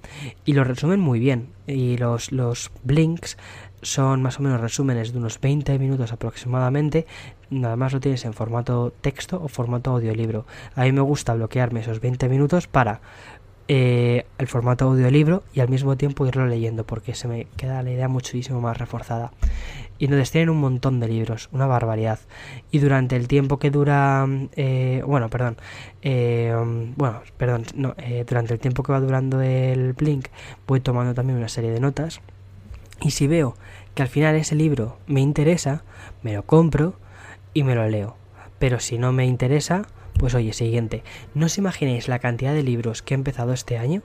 Y 0.45 0.53
lo 0.53 0.65
resumen 0.65 1.01
muy 1.01 1.19
bien. 1.19 1.49
Y 1.67 1.97
los, 1.97 2.33
los 2.33 2.71
blinks 2.83 3.39
son 3.83 4.23
más 4.23 4.39
o 4.39 4.43
menos 4.43 4.61
resúmenes 4.61 5.13
de 5.13 5.19
unos 5.19 5.41
20 5.41 5.79
minutos 5.79 6.13
aproximadamente. 6.13 7.07
Nada 7.49 7.77
más 7.77 7.93
lo 7.93 8.01
tienes 8.01 8.25
en 8.25 8.35
formato 8.35 8.93
texto 9.01 9.41
o 9.43 9.49
formato 9.49 9.93
audiolibro. 9.93 10.47
A 10.75 10.83
mí 10.83 10.93
me 10.93 11.01
gusta 11.01 11.35
bloquearme 11.35 11.81
esos 11.81 12.01
20 12.01 12.29
minutos 12.29 12.67
para 12.67 13.01
eh, 13.69 14.27
el 14.39 14.49
formato 14.49 14.87
audiolibro 14.87 15.45
y 15.55 15.61
al 15.61 15.69
mismo 15.69 15.97
tiempo 15.97 16.27
irlo 16.27 16.47
leyendo 16.47 16.85
porque 16.85 17.15
se 17.15 17.29
me 17.29 17.47
queda 17.57 17.83
la 17.83 17.91
idea 17.91 18.09
muchísimo 18.09 18.61
más 18.61 18.77
reforzada. 18.77 19.31
Y 20.01 20.07
entonces 20.07 20.31
tienen 20.33 20.49
un 20.49 20.59
montón 20.59 20.99
de 20.99 21.09
libros, 21.09 21.51
una 21.53 21.67
barbaridad. 21.67 22.19
Y 22.73 22.79
durante 22.79 23.17
el 23.17 23.29
tiempo 23.29 23.59
que 23.59 23.71
dura, 23.71 24.27
eh, 24.57 25.03
bueno, 25.07 25.29
perdón, 25.29 25.59
eh, 26.01 26.53
bueno, 26.97 27.21
perdón, 27.37 27.67
no, 27.75 27.95
durante 28.27 28.55
el 28.55 28.61
tiempo 28.61 28.83
que 28.83 28.93
va 28.93 29.01
durando 29.01 29.43
el 29.43 29.93
Blink 29.93 30.29
voy 30.67 30.81
tomando 30.81 31.13
también 31.15 31.39
una 31.39 31.49
serie 31.49 31.71
de 31.71 31.81
notas 31.81 32.23
Y 33.03 33.11
si 33.11 33.27
veo 33.27 33.55
que 33.95 34.03
al 34.03 34.09
final 34.09 34.37
ese 34.37 34.55
libro 34.55 34.99
me 35.07 35.21
interesa, 35.21 35.85
me 36.23 36.33
lo 36.33 36.45
compro 36.45 36.95
y 37.53 37.63
me 37.63 37.75
lo 37.75 37.87
leo. 37.87 38.17
Pero 38.59 38.81
si 38.81 38.97
no 38.97 39.13
me 39.13 39.27
interesa, 39.27 39.87
pues 40.19 40.35
oye, 40.35 40.53
siguiente. 40.53 41.03
No 41.35 41.47
os 41.47 41.59
imaginéis 41.59 42.09
la 42.09 42.19
cantidad 42.19 42.55
de 42.55 42.63
libros 42.63 43.03
que 43.03 43.15
he 43.15 43.17
empezado 43.17 43.53
este 43.53 43.79
año 43.79 44.03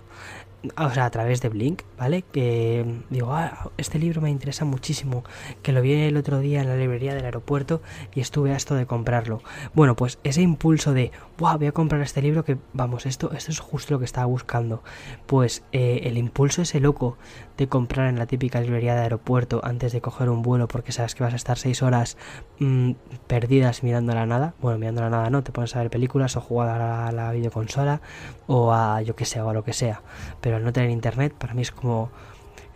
o 0.78 0.90
sea, 0.92 1.06
a 1.06 1.10
través 1.10 1.42
de 1.42 1.50
Blink, 1.50 1.84
¿vale? 1.98 2.24
Que 2.24 2.86
digo, 3.10 3.34
ah, 3.34 3.72
este 3.78 4.00
libro 4.00 4.22
me 4.22 4.30
interesa 4.30 4.66
muchísimo, 4.66 5.24
que 5.62 5.72
lo 5.72 5.82
vi 5.82 5.94
el 5.94 6.18
otro 6.18 6.40
día 6.40 6.62
en 6.62 6.68
la 6.68 6.76
librería 6.76 7.14
del 7.14 7.26
aeropuerto 7.26 7.82
y 8.14 8.22
estuve 8.22 8.52
a 8.52 8.56
esto 8.56 8.76
de 8.76 8.86
comprarlo. 8.86 9.42
Bueno, 9.74 9.96
pues 9.96 10.20
ese 10.24 10.42
impulso 10.42 10.94
de, 10.94 11.12
wow, 11.38 11.58
voy 11.58 11.68
a 11.68 11.72
comprar 11.72 12.02
este 12.02 12.22
libro 12.22 12.44
que, 12.44 12.58
vamos, 12.74 13.06
esto, 13.06 13.32
esto 13.32 13.52
es 13.52 13.60
justo 13.60 13.94
lo 13.94 14.00
que 14.00 14.06
estaba 14.06 14.26
buscando. 14.26 14.84
Pues 15.26 15.64
eh, 15.72 16.02
el 16.04 16.18
impulso 16.18 16.62
ese 16.62 16.80
loco 16.80 17.18
de 17.58 17.68
comprar 17.68 18.08
en 18.08 18.20
la 18.20 18.26
típica 18.26 18.60
librería 18.60 18.96
de 18.96 19.02
aeropuerto 19.02 19.62
antes 19.64 19.94
de 19.94 20.02
coger 20.02 20.30
un 20.30 20.42
vuelo 20.42 20.68
porque 20.68 20.92
sabes 20.92 21.16
que 21.16 21.24
vas 21.24 21.34
a 21.34 21.38
estar 21.38 21.58
seis 21.58 21.82
horas 21.82 22.18
mm, 22.60 22.92
perdidas 23.28 23.84
mirando 23.84 24.12
a 24.12 24.16
la 24.16 24.26
nada. 24.26 24.54
Bueno, 24.62 24.78
mirando 24.78 25.02
a 25.02 25.06
la 25.06 25.10
nada 25.10 25.30
no, 25.30 25.44
te 25.44 25.52
pones 25.52 25.76
a 25.76 25.80
ver 25.80 25.90
películas 25.90 26.36
o 26.36 26.42
jugar 26.42 26.82
a 26.82 27.12
la 27.12 27.32
videoconsola 27.32 28.02
o 28.48 28.74
a 28.74 29.02
yo 29.02 29.16
que 29.16 29.26
sé, 29.26 29.42
o 29.42 29.50
a 29.50 29.54
lo 29.54 29.64
que 29.64 29.74
sea. 29.74 30.02
Pero 30.42 30.55
no 30.60 30.74
tener 30.74 30.90
internet, 30.90 31.34
para 31.34 31.54
mí 31.54 31.62
es 31.62 31.72
como. 31.72 32.12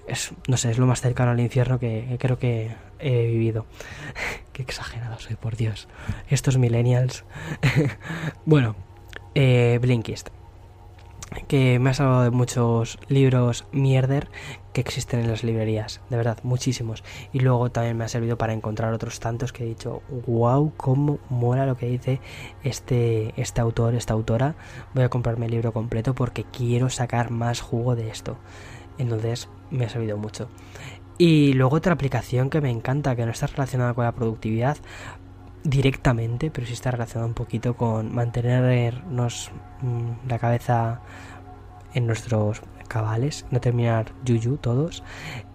Es, 0.08 0.32
no 0.48 0.58
sé, 0.58 0.72
es 0.72 0.80
lo 0.80 0.88
más 0.88 1.02
cercano 1.02 1.32
al 1.32 1.40
infierno 1.40 1.80
que, 1.80 2.18
creo 2.20 2.40
que 2.40 2.72
he 3.00 3.28
vivido. 3.28 3.66
Qué 4.54 4.64
exagerado 4.64 5.20
soy, 5.20 5.36
por 5.36 5.56
Dios. 5.56 5.88
Estos 6.30 6.58
millennials. 6.58 7.26
bueno, 8.46 8.76
eh, 9.36 9.78
Blinkist 9.82 10.30
que 11.48 11.80
me 11.80 11.90
ha 11.90 11.94
salvado 11.94 12.24
de 12.24 12.32
muchos 12.32 13.00
libros 13.08 13.66
mierder 13.72 14.30
que 14.74 14.82
existen 14.82 15.22
en 15.22 15.30
las 15.30 15.44
librerías, 15.44 16.02
de 16.10 16.18
verdad, 16.18 16.40
muchísimos. 16.44 17.04
Y 17.34 17.40
luego 17.40 17.72
también 17.72 17.98
me 17.98 18.06
ha 18.06 18.08
servido 18.08 18.38
para 18.38 18.54
encontrar 18.54 18.94
otros 18.94 19.20
tantos 19.20 19.52
que 19.52 19.64
he 19.64 19.68
dicho, 19.68 20.02
wow, 20.28 20.74
cómo 20.78 21.20
mola 21.30 21.66
lo 21.66 21.78
que 21.78 21.88
dice 21.88 22.20
este, 22.64 23.34
este 23.42 23.62
autor, 23.62 23.96
esta 23.96 24.14
autora. 24.14 24.56
Voy 24.94 25.04
a 25.04 25.10
comprarme 25.10 25.48
el 25.48 25.52
libro 25.52 25.74
completo 25.74 26.14
porque 26.16 26.46
quiero 26.46 26.90
sacar 26.90 27.32
más 27.32 27.62
jugo 27.62 27.96
de 27.96 28.10
esto. 28.10 28.38
Entonces 28.98 29.50
me 29.72 29.86
ha 29.86 29.90
servido 29.90 30.18
mucho. 30.18 30.50
Y 31.18 31.54
luego 31.54 31.76
otra 31.76 31.94
aplicación 31.94 32.50
que 32.50 32.62
me 32.62 32.70
encanta, 32.70 33.16
que 33.16 33.26
no 33.26 33.32
está 33.32 33.48
relacionada 33.48 33.94
con 33.94 34.06
la 34.06 34.14
productividad, 34.14 34.78
directamente, 35.64 36.52
pero 36.52 36.66
sí 36.66 36.74
está 36.74 36.92
relacionado 36.92 37.28
un 37.28 37.34
poquito 37.34 37.76
con 37.76 38.14
mantenernos 38.14 39.52
mm, 39.82 40.30
la 40.30 40.40
cabeza 40.40 41.02
en 41.94 42.08
nuestros 42.08 42.62
cabales, 42.88 43.46
no 43.52 43.62
terminar 43.62 44.12
yuyu 44.26 44.58
todos 44.58 45.04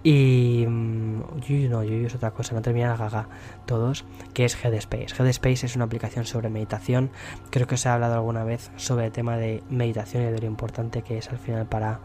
y 0.03 0.65
mm, 0.69 1.41
yuyu 1.47 1.69
no, 1.69 1.83
yuyu 1.83 2.07
es 2.07 2.15
otra 2.15 2.31
cosa, 2.31 2.55
no 2.55 2.63
terminar 2.63 2.97
gaga 2.97 3.29
todos, 3.67 4.05
que 4.33 4.45
es 4.45 4.57
Headspace. 4.63 5.15
Headspace 5.19 5.67
es 5.67 5.77
una 5.77 5.85
aplicación 5.85 6.25
sobre 6.27 6.49
meditación, 6.49 7.11
creo 7.51 7.67
que 7.67 7.75
os 7.75 7.85
he 7.87 7.89
hablado 7.89 8.15
alguna 8.15 8.45
vez 8.45 8.71
sobre 8.77 9.07
el 9.07 9.13
tema 9.13 9.37
de 9.37 9.63
meditación 9.69 10.23
y 10.23 10.27
de 10.27 10.39
lo 10.39 10.47
importante 10.47 11.03
que 11.03 11.19
es 11.19 11.29
al 11.29 11.39
final 11.39 11.67
para 11.67 12.01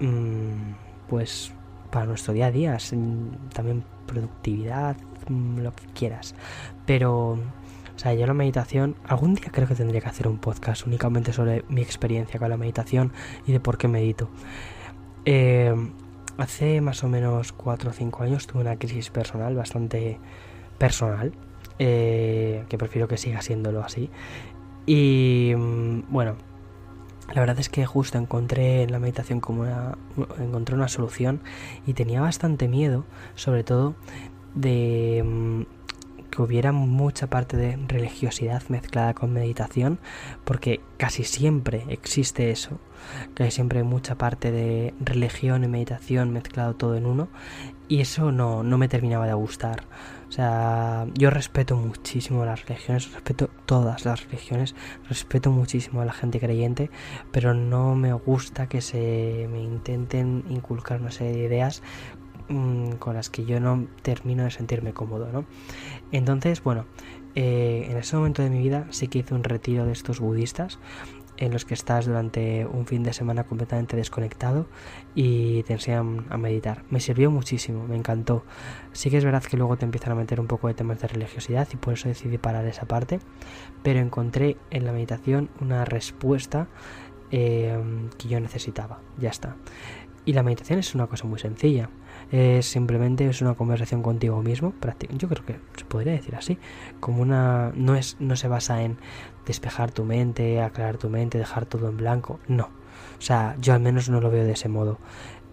mm, 0.00 0.74
pues 1.08 1.52
para 1.92 2.06
nuestro 2.06 2.32
día 2.32 2.46
a 2.46 2.50
día, 2.50 2.78
también 3.52 3.84
productividad, 4.06 4.96
mm, 5.28 5.58
lo 5.58 5.72
que 5.76 5.84
quieras. 5.94 6.34
Pero, 6.86 7.38
sea, 8.02 8.14
yo 8.14 8.26
la 8.26 8.34
meditación, 8.34 8.96
algún 9.06 9.34
día 9.34 9.50
creo 9.52 9.68
que 9.68 9.74
tendría 9.74 10.00
que 10.00 10.08
hacer 10.08 10.26
un 10.26 10.38
podcast 10.38 10.86
únicamente 10.86 11.32
sobre 11.32 11.64
mi 11.68 11.82
experiencia 11.82 12.40
con 12.40 12.50
la 12.50 12.56
meditación 12.56 13.12
y 13.46 13.52
de 13.52 13.60
por 13.60 13.78
qué 13.78 13.88
medito. 13.88 14.28
Eh, 15.24 15.72
hace 16.36 16.80
más 16.80 17.04
o 17.04 17.08
menos 17.08 17.52
4 17.52 17.90
o 17.90 17.92
5 17.92 18.22
años 18.24 18.46
tuve 18.46 18.62
una 18.62 18.76
crisis 18.76 19.10
personal 19.10 19.54
bastante 19.54 20.18
personal, 20.78 21.32
eh, 21.78 22.64
que 22.68 22.76
prefiero 22.76 23.06
que 23.06 23.16
siga 23.16 23.40
siéndolo 23.40 23.84
así. 23.84 24.10
Y 24.84 25.52
mm, 25.56 26.10
bueno, 26.10 26.34
la 27.32 27.40
verdad 27.40 27.60
es 27.60 27.68
que 27.68 27.86
justo 27.86 28.18
encontré 28.18 28.82
en 28.82 28.90
la 28.90 28.98
meditación 28.98 29.40
como 29.40 29.62
una, 29.62 29.96
encontré 30.40 30.74
una 30.74 30.88
solución 30.88 31.40
y 31.86 31.94
tenía 31.94 32.20
bastante 32.20 32.66
miedo, 32.66 33.04
sobre 33.36 33.62
todo 33.62 33.94
de 34.54 35.22
mm, 35.24 35.62
que 36.32 36.40
hubiera 36.40 36.72
mucha 36.72 37.26
parte 37.26 37.58
de 37.58 37.78
religiosidad 37.88 38.62
mezclada 38.68 39.12
con 39.12 39.34
meditación, 39.34 40.00
porque 40.44 40.80
casi 40.96 41.24
siempre 41.24 41.84
existe 41.88 42.50
eso, 42.50 42.80
que 43.34 43.44
hay 43.44 43.50
siempre 43.50 43.82
mucha 43.82 44.16
parte 44.16 44.50
de 44.50 44.94
religión 44.98 45.62
y 45.62 45.68
meditación 45.68 46.32
mezclado 46.32 46.74
todo 46.74 46.96
en 46.96 47.04
uno, 47.04 47.28
y 47.86 48.00
eso 48.00 48.32
no, 48.32 48.62
no 48.62 48.78
me 48.78 48.88
terminaba 48.88 49.26
de 49.26 49.34
gustar. 49.34 49.84
O 50.30 50.32
sea, 50.32 51.06
yo 51.12 51.28
respeto 51.28 51.76
muchísimo 51.76 52.46
las 52.46 52.64
religiones, 52.64 53.12
respeto 53.12 53.50
todas 53.66 54.06
las 54.06 54.24
religiones, 54.24 54.74
respeto 55.10 55.50
muchísimo 55.50 56.00
a 56.00 56.06
la 56.06 56.14
gente 56.14 56.40
creyente, 56.40 56.90
pero 57.30 57.52
no 57.52 57.94
me 57.94 58.14
gusta 58.14 58.66
que 58.66 58.80
se 58.80 59.46
me 59.52 59.62
intenten 59.62 60.44
inculcar 60.48 61.02
una 61.02 61.10
serie 61.10 61.32
de 61.32 61.44
ideas 61.44 61.82
mm, 62.52 62.92
con 62.96 63.14
las 63.14 63.30
que 63.30 63.44
yo 63.44 63.60
no 63.60 63.86
termino 64.02 64.44
de 64.44 64.50
sentirme 64.50 64.92
cómodo, 64.92 65.30
¿no? 65.32 65.44
Entonces, 66.12 66.62
bueno, 66.62 66.86
eh, 67.34 67.86
en 67.90 67.96
ese 67.96 68.16
momento 68.16 68.42
de 68.42 68.50
mi 68.50 68.58
vida 68.58 68.86
sí 68.90 69.08
que 69.08 69.20
hice 69.20 69.34
un 69.34 69.44
retiro 69.44 69.86
de 69.86 69.92
estos 69.92 70.20
budistas 70.20 70.78
en 71.38 71.52
los 71.52 71.64
que 71.64 71.74
estás 71.74 72.06
durante 72.06 72.66
un 72.66 72.86
fin 72.86 73.02
de 73.02 73.12
semana 73.12 73.44
completamente 73.44 73.96
desconectado 73.96 74.66
y 75.14 75.62
te 75.64 75.72
enseñan 75.72 76.26
a 76.30 76.36
meditar. 76.36 76.84
Me 76.90 77.00
sirvió 77.00 77.30
muchísimo, 77.30 77.86
me 77.88 77.96
encantó. 77.96 78.44
Sí 78.92 79.10
que 79.10 79.16
es 79.16 79.24
verdad 79.24 79.42
que 79.42 79.56
luego 79.56 79.76
te 79.76 79.84
empiezan 79.84 80.12
a 80.12 80.14
meter 80.14 80.40
un 80.40 80.46
poco 80.46 80.68
de 80.68 80.74
temas 80.74 81.00
de 81.00 81.08
religiosidad 81.08 81.66
y 81.72 81.76
por 81.76 81.94
eso 81.94 82.08
decidí 82.08 82.38
parar 82.38 82.66
esa 82.66 82.86
parte, 82.86 83.18
pero 83.82 83.98
encontré 83.98 84.56
en 84.70 84.84
la 84.84 84.92
meditación 84.92 85.50
una 85.60 85.84
respuesta 85.84 86.68
eh, 87.30 87.76
que 88.18 88.28
yo 88.28 88.38
necesitaba. 88.38 89.00
Ya 89.18 89.30
está. 89.30 89.56
Y 90.24 90.34
la 90.34 90.42
meditación 90.42 90.78
es 90.78 90.94
una 90.94 91.08
cosa 91.08 91.26
muy 91.26 91.40
sencilla. 91.40 91.90
Es 92.32 92.66
simplemente 92.66 93.28
es 93.28 93.42
una 93.42 93.54
conversación 93.54 94.02
contigo 94.02 94.42
mismo. 94.42 94.72
Yo 95.16 95.28
creo 95.28 95.44
que 95.44 95.60
se 95.76 95.84
podría 95.84 96.14
decir 96.14 96.34
así. 96.34 96.58
Como 96.98 97.22
una. 97.22 97.72
No 97.74 97.94
es, 97.94 98.16
no 98.20 98.36
se 98.36 98.48
basa 98.48 98.82
en 98.82 98.96
despejar 99.46 99.92
tu 99.92 100.04
mente, 100.04 100.60
aclarar 100.62 100.96
tu 100.96 101.10
mente, 101.10 101.38
dejar 101.38 101.66
todo 101.66 101.88
en 101.88 101.98
blanco. 101.98 102.40
No. 102.48 102.64
O 103.18 103.24
sea, 103.24 103.54
yo 103.60 103.74
al 103.74 103.80
menos 103.80 104.08
no 104.08 104.20
lo 104.20 104.30
veo 104.30 104.44
de 104.44 104.52
ese 104.52 104.68
modo. 104.68 104.98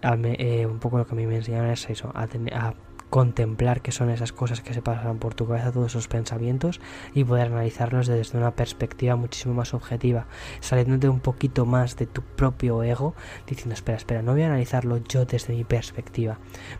Eh, 0.02 0.66
un 0.66 0.78
poco 0.78 0.96
lo 0.96 1.06
que 1.06 1.12
a 1.12 1.16
mí 1.16 1.26
me 1.26 1.36
enseñaron 1.36 1.70
es 1.70 1.88
eso, 1.90 2.10
a, 2.14 2.22
a 2.22 2.74
contemplar 3.10 3.82
qué 3.82 3.92
son 3.92 4.08
esas 4.08 4.32
cosas 4.32 4.60
que 4.60 4.72
se 4.72 4.82
pasan 4.82 5.18
por 5.18 5.34
tu 5.34 5.46
cabeza, 5.46 5.72
todos 5.72 5.88
esos 5.88 6.08
pensamientos 6.08 6.80
y 7.12 7.24
poder 7.24 7.48
analizarlos 7.48 8.06
desde 8.06 8.38
una 8.38 8.52
perspectiva 8.52 9.16
muchísimo 9.16 9.52
más 9.52 9.74
objetiva, 9.74 10.26
saliéndote 10.60 11.08
un 11.08 11.20
poquito 11.20 11.66
más 11.66 11.96
de 11.96 12.06
tu 12.06 12.22
propio 12.22 12.82
ego, 12.82 13.14
diciendo, 13.46 13.74
espera, 13.74 13.98
espera, 13.98 14.22
no 14.22 14.32
voy 14.32 14.42
a 14.42 14.46
analizarlo 14.46 14.98
yo 14.98 15.24
desde 15.26 15.54
mi 15.54 15.64
perspectiva, 15.64 16.38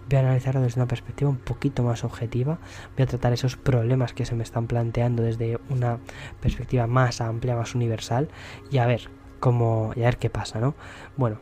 voy 0.08 0.16
a 0.16 0.20
analizarlo 0.20 0.62
desde 0.62 0.80
una 0.80 0.88
perspectiva 0.88 1.28
un 1.28 1.38
poquito 1.38 1.82
más 1.82 2.04
objetiva, 2.04 2.58
voy 2.96 3.02
a 3.02 3.06
tratar 3.06 3.32
esos 3.32 3.56
problemas 3.56 4.12
que 4.12 4.24
se 4.24 4.36
me 4.36 4.44
están 4.44 4.68
planteando 4.68 5.24
desde 5.24 5.58
una 5.68 5.98
perspectiva 6.40 6.86
más 6.86 7.20
amplia, 7.20 7.56
más 7.56 7.74
universal 7.74 8.28
y 8.70 8.78
a 8.78 8.86
ver 8.86 9.10
cómo, 9.40 9.92
y 9.96 10.02
a 10.02 10.04
ver 10.04 10.18
qué 10.18 10.30
pasa, 10.30 10.60
¿no? 10.60 10.74
Bueno, 11.16 11.38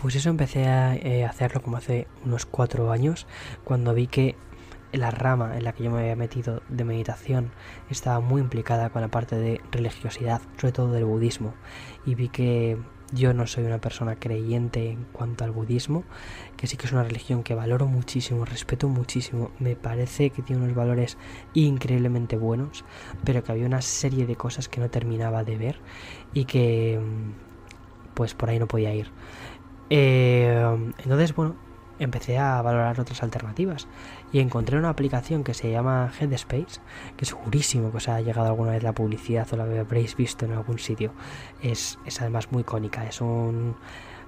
pues 0.00 0.14
eso 0.14 0.30
empecé 0.30 0.68
a 0.68 0.94
eh, 0.94 1.24
hacerlo 1.24 1.60
como 1.60 1.76
hace 1.76 2.06
unos 2.24 2.46
cuatro 2.46 2.92
años, 2.92 3.26
cuando 3.64 3.94
vi 3.94 4.06
que 4.06 4.36
la 4.92 5.10
rama 5.10 5.56
en 5.56 5.64
la 5.64 5.72
que 5.72 5.82
yo 5.82 5.90
me 5.90 5.98
había 5.98 6.14
metido 6.14 6.62
de 6.68 6.84
meditación 6.84 7.50
estaba 7.90 8.20
muy 8.20 8.40
implicada 8.40 8.90
con 8.90 9.02
la 9.02 9.08
parte 9.08 9.34
de 9.34 9.60
religiosidad, 9.72 10.40
sobre 10.56 10.72
todo 10.72 10.92
del 10.92 11.04
budismo, 11.04 11.52
y 12.06 12.14
vi 12.14 12.28
que 12.28 12.78
yo 13.12 13.34
no 13.34 13.48
soy 13.48 13.64
una 13.64 13.80
persona 13.80 14.14
creyente 14.14 14.88
en 14.88 15.02
cuanto 15.12 15.42
al 15.42 15.50
budismo, 15.50 16.04
que 16.56 16.68
sí 16.68 16.76
que 16.76 16.86
es 16.86 16.92
una 16.92 17.02
religión 17.02 17.42
que 17.42 17.56
valoro 17.56 17.86
muchísimo, 17.86 18.44
respeto 18.44 18.88
muchísimo, 18.88 19.50
me 19.58 19.74
parece 19.74 20.30
que 20.30 20.42
tiene 20.42 20.62
unos 20.62 20.76
valores 20.76 21.18
increíblemente 21.54 22.36
buenos, 22.36 22.84
pero 23.24 23.42
que 23.42 23.50
había 23.50 23.66
una 23.66 23.82
serie 23.82 24.26
de 24.26 24.36
cosas 24.36 24.68
que 24.68 24.80
no 24.80 24.90
terminaba 24.90 25.42
de 25.42 25.56
ver 25.56 25.80
y 26.34 26.44
que 26.44 27.00
mm, 27.02 28.14
pues 28.14 28.34
por 28.34 28.50
ahí 28.50 28.58
no 28.60 28.68
podía 28.68 28.94
ir. 28.94 29.10
Eh, 29.90 30.92
entonces, 30.98 31.34
bueno, 31.34 31.56
empecé 31.98 32.38
a 32.38 32.60
valorar 32.62 33.00
otras 33.00 33.22
alternativas 33.22 33.88
y 34.32 34.40
encontré 34.40 34.78
una 34.78 34.90
aplicación 34.90 35.44
que 35.44 35.54
se 35.54 35.70
llama 35.70 36.12
Headspace, 36.18 36.80
que 37.16 37.24
segurísimo 37.24 37.90
que 37.90 37.96
os 37.98 38.08
ha 38.08 38.20
llegado 38.20 38.48
alguna 38.48 38.72
vez 38.72 38.82
la 38.82 38.92
publicidad 38.92 39.46
o 39.52 39.56
la 39.56 39.64
habréis 39.64 40.16
visto 40.16 40.44
en 40.44 40.52
algún 40.52 40.78
sitio. 40.78 41.12
Es, 41.62 41.98
es 42.04 42.20
además 42.20 42.52
muy 42.52 42.62
icónica, 42.62 43.06
es 43.06 43.20
un 43.20 43.76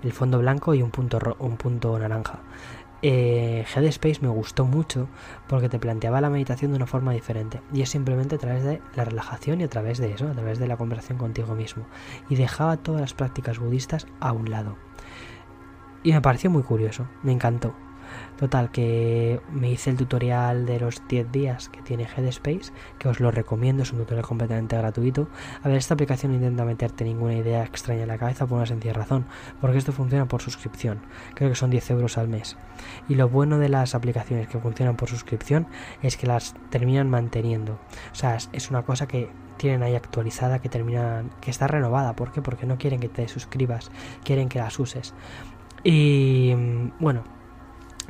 el 0.02 0.12
fondo 0.12 0.38
blanco 0.38 0.74
y 0.74 0.82
un 0.82 0.90
punto, 0.90 1.18
un 1.40 1.56
punto 1.56 1.98
naranja. 1.98 2.40
Eh, 3.02 3.64
Headspace 3.74 4.20
me 4.20 4.28
gustó 4.28 4.66
mucho 4.66 5.08
porque 5.48 5.70
te 5.70 5.78
planteaba 5.78 6.20
la 6.20 6.28
meditación 6.28 6.72
de 6.72 6.76
una 6.76 6.86
forma 6.86 7.12
diferente 7.12 7.62
y 7.72 7.80
es 7.80 7.88
simplemente 7.88 8.34
a 8.34 8.38
través 8.38 8.62
de 8.62 8.82
la 8.94 9.06
relajación 9.06 9.60
y 9.60 9.64
a 9.64 9.68
través 9.68 9.98
de 9.98 10.12
eso, 10.12 10.28
a 10.28 10.32
través 10.32 10.58
de 10.58 10.68
la 10.68 10.76
conversación 10.76 11.16
contigo 11.16 11.54
mismo 11.54 11.86
y 12.28 12.36
dejaba 12.36 12.76
todas 12.76 13.00
las 13.00 13.14
prácticas 13.14 13.58
budistas 13.58 14.06
a 14.20 14.32
un 14.32 14.50
lado. 14.50 14.76
Y 16.02 16.12
me 16.12 16.20
pareció 16.20 16.50
muy 16.50 16.62
curioso, 16.62 17.06
me 17.22 17.32
encantó. 17.32 17.74
Total, 18.38 18.70
que 18.70 19.40
me 19.52 19.70
hice 19.70 19.90
el 19.90 19.96
tutorial 19.96 20.66
de 20.66 20.80
los 20.80 21.06
10 21.06 21.30
días 21.30 21.68
que 21.68 21.82
tiene 21.82 22.04
Headspace, 22.04 22.72
que 22.98 23.08
os 23.08 23.20
lo 23.20 23.30
recomiendo, 23.30 23.82
es 23.82 23.92
un 23.92 23.98
tutorial 23.98 24.26
completamente 24.26 24.76
gratuito. 24.76 25.28
A 25.62 25.68
ver, 25.68 25.76
esta 25.76 25.94
aplicación 25.94 26.32
no 26.32 26.38
intenta 26.38 26.64
meterte 26.64 27.04
ninguna 27.04 27.34
idea 27.34 27.62
extraña 27.62 28.02
en 28.02 28.08
la 28.08 28.18
cabeza 28.18 28.46
por 28.46 28.56
una 28.56 28.66
sencilla 28.66 28.94
razón, 28.94 29.26
porque 29.60 29.78
esto 29.78 29.92
funciona 29.92 30.26
por 30.26 30.42
suscripción, 30.42 31.00
creo 31.34 31.50
que 31.50 31.54
son 31.54 31.70
10 31.70 31.90
euros 31.90 32.18
al 32.18 32.28
mes. 32.28 32.56
Y 33.08 33.14
lo 33.14 33.28
bueno 33.28 33.58
de 33.58 33.68
las 33.68 33.94
aplicaciones 33.94 34.48
que 34.48 34.58
funcionan 34.58 34.96
por 34.96 35.08
suscripción 35.08 35.66
es 36.02 36.16
que 36.16 36.26
las 36.26 36.54
terminan 36.70 37.10
manteniendo. 37.10 37.74
O 38.10 38.14
sea, 38.14 38.36
es 38.36 38.70
una 38.70 38.82
cosa 38.82 39.06
que 39.06 39.30
tienen 39.58 39.82
ahí 39.82 39.94
actualizada 39.94 40.60
que 40.60 40.70
termina 40.70 41.24
que 41.42 41.50
está 41.50 41.66
renovada. 41.66 42.16
¿Por 42.16 42.32
qué? 42.32 42.40
Porque 42.40 42.64
no 42.64 42.78
quieren 42.78 42.98
que 42.98 43.10
te 43.10 43.28
suscribas, 43.28 43.90
quieren 44.24 44.48
que 44.48 44.58
las 44.58 44.78
uses. 44.78 45.12
Y 45.82 46.54
bueno, 46.98 47.24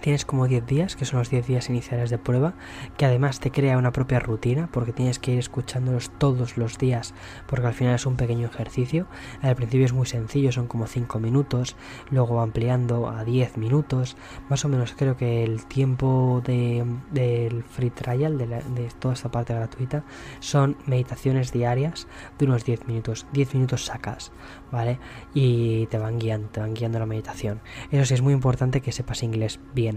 Tienes 0.01 0.25
como 0.25 0.47
10 0.47 0.67
días, 0.67 0.97
que 0.97 1.05
son 1.05 1.19
los 1.19 1.31
10 1.31 1.47
días 1.47 1.69
iniciales 1.69 2.11
de 2.11 2.19
prueba, 2.19 2.55
que 2.97 3.05
además 3.05 3.41
te 3.41 3.51
crea 3.51 3.77
una 3.77 3.93
propia 3.93 4.19
rutina, 4.19 4.69
porque 4.73 4.93
tienes 4.93 5.19
que 5.19 5.33
ir 5.33 5.39
escuchándolos 5.39 6.11
todos 6.19 6.57
los 6.57 6.79
días, 6.79 7.15
porque 7.47 7.67
al 7.67 7.75
final 7.75 7.95
es 7.95 8.07
un 8.07 8.17
pequeño 8.17 8.47
ejercicio. 8.47 9.07
Al 9.43 9.57
principio 9.57 9.87
es 9.87 9.93
muy 9.93 10.07
sencillo, 10.07 10.53
son 10.53 10.67
como 10.67 10.87
5 10.87 11.19
minutos, 11.19 11.77
luego 12.11 12.41
ampliando 12.41 13.09
a 13.09 13.25
10 13.25 13.59
minutos, 13.59 14.17
más 14.49 14.65
o 14.65 14.69
menos 14.69 14.95
creo 14.97 15.17
que 15.17 15.45
el 15.45 15.67
tiempo 15.67 16.43
del 16.45 17.63
free 17.65 17.91
trial, 17.91 18.39
de, 18.39 18.47
de 18.47 18.89
toda 18.99 19.15
esta 19.15 19.31
parte 19.31 19.55
gratuita, 19.55 20.05
son 20.41 20.77
meditaciones 20.87 21.53
diarias 21.53 22.07
de 22.39 22.47
unos 22.47 22.65
10 22.65 22.87
minutos. 22.87 23.27
10 23.33 23.55
minutos 23.55 23.85
sacas, 23.85 24.33
¿vale? 24.71 24.99
Y 25.35 25.87
te 25.87 25.99
van 25.99 26.19
guiando, 26.19 26.49
te 26.49 26.61
van 26.61 26.75
guiando 26.75 26.99
la 26.99 27.07
meditación. 27.07 27.61
Eso 27.91 28.05
sí, 28.05 28.15
es 28.15 28.23
muy 28.23 28.33
importante 28.33 28.81
que 28.81 28.93
sepas 28.93 29.23
inglés 29.23 29.61
bien 29.75 29.90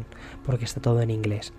porque 0.46 0.66
está 0.66 0.82
todo 0.82 1.02
en 1.02 1.12
inglés. 1.12 1.54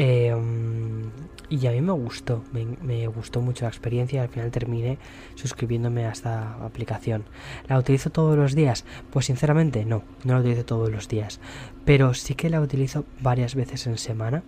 Em, 0.00 1.10
y 1.48 1.66
a 1.66 1.72
mí 1.72 1.80
me 1.80 1.90
gustó, 1.90 2.44
me, 2.52 3.08
gustó 3.08 3.40
mucho 3.40 3.64
la 3.64 3.68
experiencia 3.68 4.22
al 4.22 4.28
final 4.28 4.52
terminé 4.52 4.96
suscribiéndome 5.34 6.06
a 6.06 6.12
esta 6.12 6.64
aplicación. 6.64 7.24
¿La 7.66 7.76
utilizo 7.76 8.10
todos 8.10 8.36
los 8.36 8.54
días? 8.54 8.84
Pues 9.10 9.26
sinceramente 9.26 9.84
no, 9.84 10.04
no 10.22 10.34
la 10.34 10.40
utilizo 10.40 10.64
todos 10.64 10.88
los 10.88 11.08
días, 11.08 11.40
pero 11.84 12.14
sí 12.14 12.36
que 12.36 12.48
la 12.48 12.60
utilizo 12.60 13.06
varias 13.20 13.56
veces 13.56 13.88
en 13.88 13.98
semana 13.98 14.44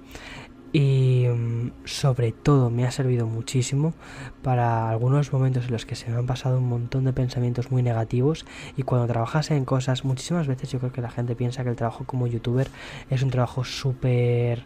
y 0.72 1.26
mm, 1.28 1.72
sobre 1.84 2.32
todo 2.32 2.70
me 2.70 2.86
ha 2.86 2.90
servido 2.90 3.26
muchísimo 3.26 3.94
para 4.42 4.88
algunos 4.90 5.32
momentos 5.32 5.66
en 5.66 5.72
los 5.72 5.86
que 5.86 5.96
se 5.96 6.10
me 6.10 6.16
han 6.16 6.26
pasado 6.26 6.58
un 6.58 6.68
montón 6.68 7.04
de 7.04 7.12
pensamientos 7.12 7.70
muy 7.70 7.82
negativos 7.82 8.46
y 8.76 8.82
cuando 8.82 9.06
trabajas 9.08 9.50
en 9.50 9.64
cosas, 9.64 10.04
muchísimas 10.04 10.46
veces 10.46 10.70
yo 10.70 10.78
creo 10.78 10.92
que 10.92 11.00
la 11.00 11.10
gente 11.10 11.34
piensa 11.34 11.64
que 11.64 11.70
el 11.70 11.76
trabajo 11.76 12.04
como 12.04 12.26
youtuber 12.26 12.68
es 13.08 13.22
un 13.22 13.30
trabajo 13.30 13.64
súper... 13.64 14.64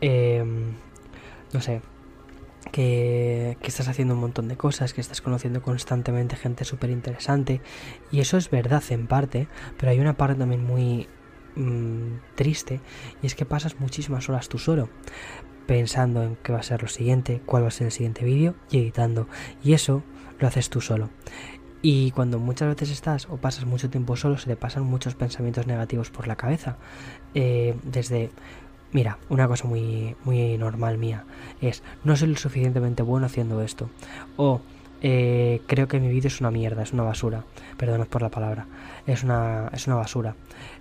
Em, 0.00 0.72
no 1.52 1.60
sé, 1.60 1.82
que, 2.72 3.56
que, 3.60 3.68
estás 3.68 3.88
haciendo 3.88 4.14
un 4.14 4.20
montón 4.20 4.48
de 4.48 4.56
cosas, 4.56 4.94
que 4.94 5.00
estás 5.00 5.20
conociendo 5.20 5.62
constantemente 5.62 6.36
gente 6.36 6.64
súper 6.64 6.90
interesante. 6.90 7.60
Y 8.12 8.20
eso 8.20 8.36
es 8.36 8.50
verdad 8.50 8.82
en 8.90 9.06
parte, 9.08 9.48
pero 9.78 9.90
hay 9.90 9.98
una 9.98 10.16
parte 10.16 10.38
también 10.38 10.64
muy 10.64 11.08
Mm, 11.60 12.20
triste 12.36 12.80
y 13.22 13.26
es 13.26 13.34
que 13.34 13.44
pasas 13.44 13.80
muchísimas 13.80 14.30
horas 14.30 14.48
tú 14.48 14.56
solo 14.58 14.88
pensando 15.66 16.22
en 16.22 16.36
qué 16.36 16.52
va 16.52 16.60
a 16.60 16.62
ser 16.62 16.80
lo 16.82 16.88
siguiente, 16.88 17.42
cuál 17.44 17.64
va 17.64 17.68
a 17.68 17.70
ser 17.70 17.88
el 17.88 17.92
siguiente 17.92 18.24
vídeo 18.24 18.54
y 18.70 18.78
editando. 18.78 19.28
Y 19.62 19.74
eso 19.74 20.02
lo 20.38 20.48
haces 20.48 20.70
tú 20.70 20.80
solo. 20.80 21.10
Y 21.82 22.10
cuando 22.12 22.38
muchas 22.38 22.68
veces 22.68 22.90
estás 22.90 23.28
o 23.28 23.36
pasas 23.36 23.66
mucho 23.66 23.90
tiempo 23.90 24.16
solo, 24.16 24.38
se 24.38 24.46
te 24.46 24.56
pasan 24.56 24.84
muchos 24.84 25.14
pensamientos 25.14 25.66
negativos 25.66 26.10
por 26.10 26.26
la 26.26 26.34
cabeza. 26.34 26.76
Eh, 27.34 27.76
desde, 27.84 28.30
mira, 28.90 29.18
una 29.28 29.46
cosa 29.46 29.68
muy, 29.68 30.16
muy 30.24 30.56
normal 30.56 30.98
mía 30.98 31.24
es, 31.60 31.82
no 32.04 32.16
soy 32.16 32.28
lo 32.28 32.36
suficientemente 32.36 33.02
bueno 33.02 33.26
haciendo 33.26 33.62
esto. 33.62 33.90
O 34.36 34.62
eh, 35.02 35.62
creo 35.66 35.88
que 35.88 36.00
mi 36.00 36.08
vídeo 36.08 36.28
es 36.28 36.40
una 36.40 36.50
mierda, 36.50 36.82
es 36.82 36.92
una 36.92 37.02
basura. 37.02 37.44
Perdonad 37.76 38.08
por 38.08 38.22
la 38.22 38.30
palabra. 38.30 38.66
Es 39.06 39.22
una, 39.22 39.68
es 39.72 39.86
una 39.86 39.96
basura. 39.96 40.34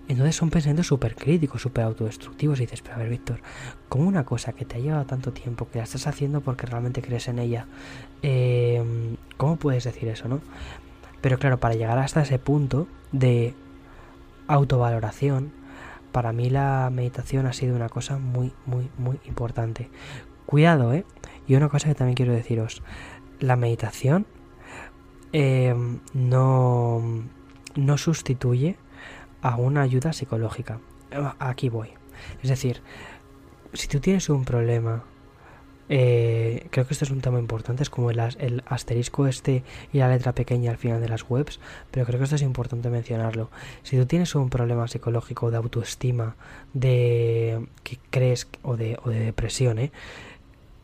Entonces 0.09 0.35
son 0.35 0.49
pensamientos 0.49 0.87
súper 0.87 1.15
críticos, 1.15 1.61
súper 1.61 1.83
autodestructivos. 1.83 2.59
Y 2.59 2.63
dices, 2.63 2.81
pero 2.81 2.95
a 2.95 2.97
ver, 2.97 3.09
Víctor, 3.09 3.41
como 3.89 4.07
una 4.07 4.25
cosa 4.25 4.53
que 4.53 4.65
te 4.65 4.77
ha 4.77 4.79
llevado 4.79 5.05
tanto 5.05 5.31
tiempo, 5.31 5.69
que 5.69 5.77
la 5.77 5.83
estás 5.83 6.07
haciendo 6.07 6.41
porque 6.41 6.65
realmente 6.65 7.03
crees 7.03 7.27
en 7.27 7.37
ella, 7.37 7.67
eh, 8.23 9.15
¿cómo 9.37 9.57
puedes 9.57 9.83
decir 9.83 10.09
eso, 10.09 10.27
no? 10.27 10.41
Pero 11.21 11.37
claro, 11.37 11.59
para 11.59 11.75
llegar 11.75 11.99
hasta 11.99 12.23
ese 12.23 12.39
punto 12.39 12.87
de 13.11 13.53
autovaloración, 14.47 15.51
para 16.11 16.33
mí 16.33 16.49
la 16.49 16.89
meditación 16.91 17.45
ha 17.45 17.53
sido 17.53 17.75
una 17.75 17.89
cosa 17.89 18.17
muy, 18.17 18.51
muy, 18.65 18.89
muy 18.97 19.19
importante. 19.25 19.91
Cuidado, 20.47 20.91
¿eh? 20.91 21.05
Y 21.47 21.53
una 21.53 21.69
cosa 21.69 21.87
que 21.87 21.93
también 21.93 22.15
quiero 22.15 22.33
deciros 22.33 22.81
la 23.39 23.55
meditación 23.55 24.25
eh, 25.33 25.75
no, 26.15 27.03
no 27.75 27.97
sustituye 27.99 28.75
a 29.41 29.55
una 29.55 29.81
ayuda 29.81 30.13
psicológica. 30.13 30.79
Aquí 31.39 31.69
voy. 31.69 31.89
Es 32.43 32.49
decir, 32.49 32.81
si 33.73 33.87
tú 33.87 33.99
tienes 33.99 34.29
un 34.29 34.45
problema, 34.45 35.03
eh, 35.87 36.67
creo 36.69 36.85
que 36.85 36.93
esto 36.93 37.05
es 37.05 37.11
un 37.11 37.21
tema 37.21 37.39
importante, 37.39 37.81
es 37.81 37.89
como 37.89 38.11
el, 38.11 38.19
el, 38.19 38.63
asterisco 38.67 39.25
este 39.25 39.63
y 39.91 39.97
la 39.97 40.07
letra 40.07 40.33
pequeña 40.33 40.71
al 40.71 40.77
final 40.77 41.01
de 41.01 41.09
las 41.09 41.27
webs, 41.27 41.59
pero 41.89 42.05
creo 42.05 42.19
que 42.19 42.25
esto 42.25 42.35
es 42.35 42.43
importante 42.43 42.89
mencionarlo. 42.89 43.49
Si 43.83 43.97
tú 43.97 44.05
tienes 44.05 44.35
un 44.35 44.49
problema 44.49 44.87
psicológico 44.87 45.49
de 45.49 45.57
autoestima, 45.57 46.35
de 46.73 47.67
que 47.83 47.97
crees 48.11 48.47
o 48.61 48.77
de, 48.77 48.99
o 49.03 49.09
de 49.09 49.19
depresión, 49.19 49.79
¿eh? 49.79 49.91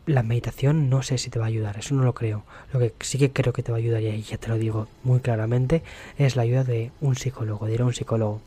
La 0.06 0.22
meditación 0.22 0.88
no 0.88 1.02
sé 1.02 1.18
si 1.18 1.30
te 1.30 1.38
va 1.38 1.46
a 1.46 1.48
ayudar, 1.48 1.78
eso 1.78 1.94
no 1.94 2.04
lo 2.04 2.14
creo. 2.14 2.44
Lo 2.72 2.78
que 2.78 2.94
sí 3.00 3.18
que 3.18 3.32
creo 3.32 3.52
que 3.52 3.62
te 3.62 3.72
va 3.72 3.78
a 3.78 3.80
ayudar, 3.80 4.02
y 4.02 4.22
ya 4.22 4.38
te 4.38 4.48
lo 4.48 4.56
digo 4.56 4.86
muy 5.02 5.20
claramente, 5.20 5.82
es 6.16 6.36
la 6.36 6.42
ayuda 6.42 6.64
de 6.64 6.92
un 7.00 7.16
psicólogo, 7.16 7.66
de 7.66 7.74
ir 7.74 7.82
a 7.82 7.84
un 7.84 7.92
psicólogo. 7.92 8.40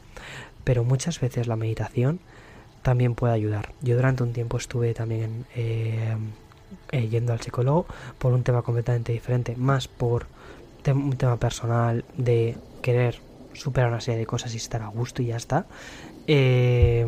Pero 0.63 0.83
muchas 0.83 1.19
veces 1.19 1.47
la 1.47 1.57
meditación 1.57 2.19
también 2.81 3.13
puede 3.13 3.33
ayudar. 3.33 3.73
Yo 3.81 3.95
durante 3.95 4.23
un 4.23 4.31
tiempo 4.31 4.57
estuve 4.57 4.93
también 4.93 5.45
eh, 5.55 6.15
eh, 6.91 7.07
yendo 7.09 7.33
al 7.33 7.41
psicólogo 7.41 7.85
por 8.17 8.33
un 8.33 8.43
tema 8.43 8.61
completamente 8.61 9.11
diferente, 9.11 9.55
más 9.57 9.87
por 9.87 10.27
un 10.87 11.17
tema 11.17 11.37
personal 11.37 12.05
de 12.17 12.55
querer 12.81 13.19
superar 13.53 13.89
una 13.89 14.01
serie 14.01 14.19
de 14.19 14.25
cosas 14.25 14.53
y 14.53 14.57
estar 14.57 14.81
a 14.81 14.87
gusto 14.87 15.21
y 15.21 15.27
ya 15.27 15.35
está. 15.35 15.65
Eh, 16.25 17.05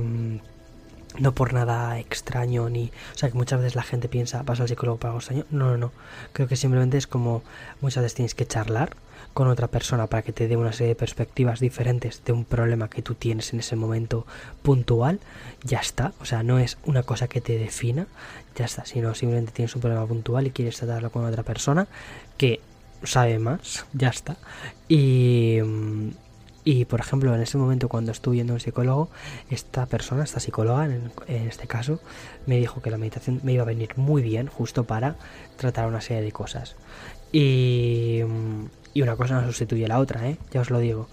no 1.20 1.34
por 1.34 1.54
nada 1.54 2.00
extraño 2.00 2.70
ni 2.70 2.92
o 3.14 3.18
sea 3.18 3.30
que 3.30 3.38
muchas 3.38 3.60
veces 3.60 3.76
la 3.76 3.84
gente 3.84 4.08
piensa 4.08 4.44
paso 4.44 4.64
al 4.64 4.70
psicólogo 4.70 4.98
para 4.98 5.10
algo 5.12 5.20
extraño. 5.20 5.46
No 5.52 5.72
no 5.72 5.78
no. 5.78 5.92
Creo 6.34 6.48
que 6.48 6.56
simplemente 6.56 6.98
es 6.98 7.08
como 7.08 7.44
muchas 7.82 8.04
veces 8.04 8.16
tienes 8.16 8.36
que 8.36 8.46
charlar 8.46 8.96
con 9.34 9.48
otra 9.48 9.68
persona 9.68 10.08
para 10.08 10.24
que 10.24 10.34
te 10.34 10.48
dé 10.48 10.58
una 10.58 10.74
serie 10.74 10.90
de 10.90 10.96
perspectivas 10.96 11.60
diferentes 11.60 12.24
de 12.26 12.34
un 12.34 12.44
problema 12.44 12.90
que 12.90 13.02
tú 13.02 13.16
tienes 13.16 13.54
en 13.54 13.60
ese 13.60 13.76
momento 13.76 14.26
puntual. 14.62 15.20
Ya 15.64 15.80
está. 15.80 16.14
O 16.20 16.26
sea 16.26 16.44
no 16.44 16.60
es 16.60 16.78
una 16.86 17.04
cosa 17.04 17.28
que 17.28 17.42
te 17.42 17.58
defina. 17.58 18.08
Ya 18.56 18.66
está. 18.66 18.86
Sino 18.86 19.14
simplemente 19.16 19.52
tienes 19.52 19.76
un 19.76 19.82
problema 19.82 20.06
puntual 20.06 20.48
y 20.48 20.52
quieres 20.52 20.78
tratarlo 20.78 21.12
con 21.12 21.26
otra 21.26 21.44
persona 21.44 21.88
que 22.38 22.60
sabe 23.04 23.40
más. 23.40 23.86
Ya 23.94 24.10
está. 24.10 24.38
Y 24.88 25.60
y 26.64 26.86
por 26.86 27.00
ejemplo, 27.00 27.34
en 27.34 27.42
ese 27.42 27.58
momento 27.58 27.90
cuando 27.90 28.12
estuve 28.12 28.38
yendo 28.38 28.54
a 28.54 28.56
un 28.56 28.60
psicólogo, 28.60 29.10
esta 29.50 29.86
persona, 29.86 30.24
esta 30.24 30.40
psicóloga 30.40 30.86
en, 30.86 31.12
este 31.28 31.68
caso, 31.68 32.00
me 32.46 32.58
dijo 32.58 32.82
que 32.82 32.92
la 32.92 32.98
meditación 32.98 33.40
me 33.44 33.54
iba 33.54 33.64
a 33.64 33.66
venir 33.66 33.98
muy 33.98 34.22
bien 34.22 34.48
justo 34.48 34.84
para 34.84 35.16
tratar 35.58 35.88
una 35.88 36.02
serie 36.02 36.22
de 36.22 36.32
cosas. 36.32 36.76
Y, 37.32 38.20
y 38.94 39.02
una 39.02 39.16
cosa 39.16 39.42
no 39.42 39.48
sustituye 39.48 39.86
a 39.86 39.88
la 39.88 40.00
otra, 40.00 40.28
¿eh? 40.30 40.38
ya 40.52 40.62
os 40.62 40.70
lo 40.70 40.80
digo. 40.80 41.08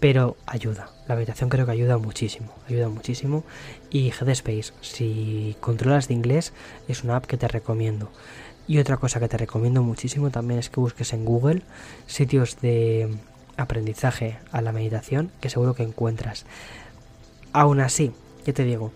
Pero 0.00 0.36
ayuda, 0.46 0.90
la 1.08 1.14
meditación 1.14 1.50
creo 1.50 1.66
que 1.66 1.72
ayuda 1.72 1.98
muchísimo, 1.98 2.54
ayuda 2.66 2.88
muchísimo. 2.88 3.44
Y 3.90 4.08
Headspace, 4.08 4.72
si 4.80 5.56
controlas 5.60 6.08
de 6.08 6.14
inglés, 6.14 6.52
es 6.88 7.04
una 7.04 7.16
app 7.16 7.26
que 7.26 7.36
te 7.36 7.48
recomiendo. 7.48 8.10
Y 8.66 8.78
otra 8.78 8.96
cosa 8.96 9.20
que 9.20 9.28
te 9.28 9.36
recomiendo 9.36 9.82
muchísimo 9.82 10.30
también 10.30 10.60
es 10.60 10.70
que 10.70 10.80
busques 10.80 11.12
en 11.12 11.24
Google 11.24 11.62
sitios 12.06 12.60
de 12.60 13.14
aprendizaje 13.60 14.38
a 14.52 14.60
la 14.60 14.72
meditación 14.72 15.30
que 15.40 15.50
seguro 15.50 15.74
que 15.74 15.82
encuentras. 15.82 16.46
Aún 17.52 17.80
así, 17.80 18.12
ya 18.44 18.52
te 18.52 18.64
digo, 18.64 18.92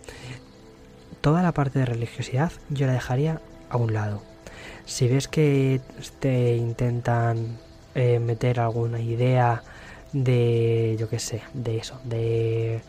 toda 1.20 1.42
la 1.42 1.52
parte 1.52 1.78
de 1.78 1.86
religiosidad 1.86 2.52
yo 2.70 2.86
la 2.86 2.92
dejaría 2.92 3.40
a 3.70 3.76
un 3.76 3.92
lado. 3.92 4.22
Si 4.84 5.08
ves 5.08 5.28
que 5.28 5.80
te 6.20 6.56
intentan 6.56 7.58
eh, 7.94 8.18
meter 8.18 8.60
alguna 8.60 9.00
idea 9.00 9.62
de, 10.12 10.96
yo 10.98 11.08
qué 11.08 11.18
sé, 11.18 11.42
de 11.54 11.78
eso, 11.78 11.98
de 12.04 12.82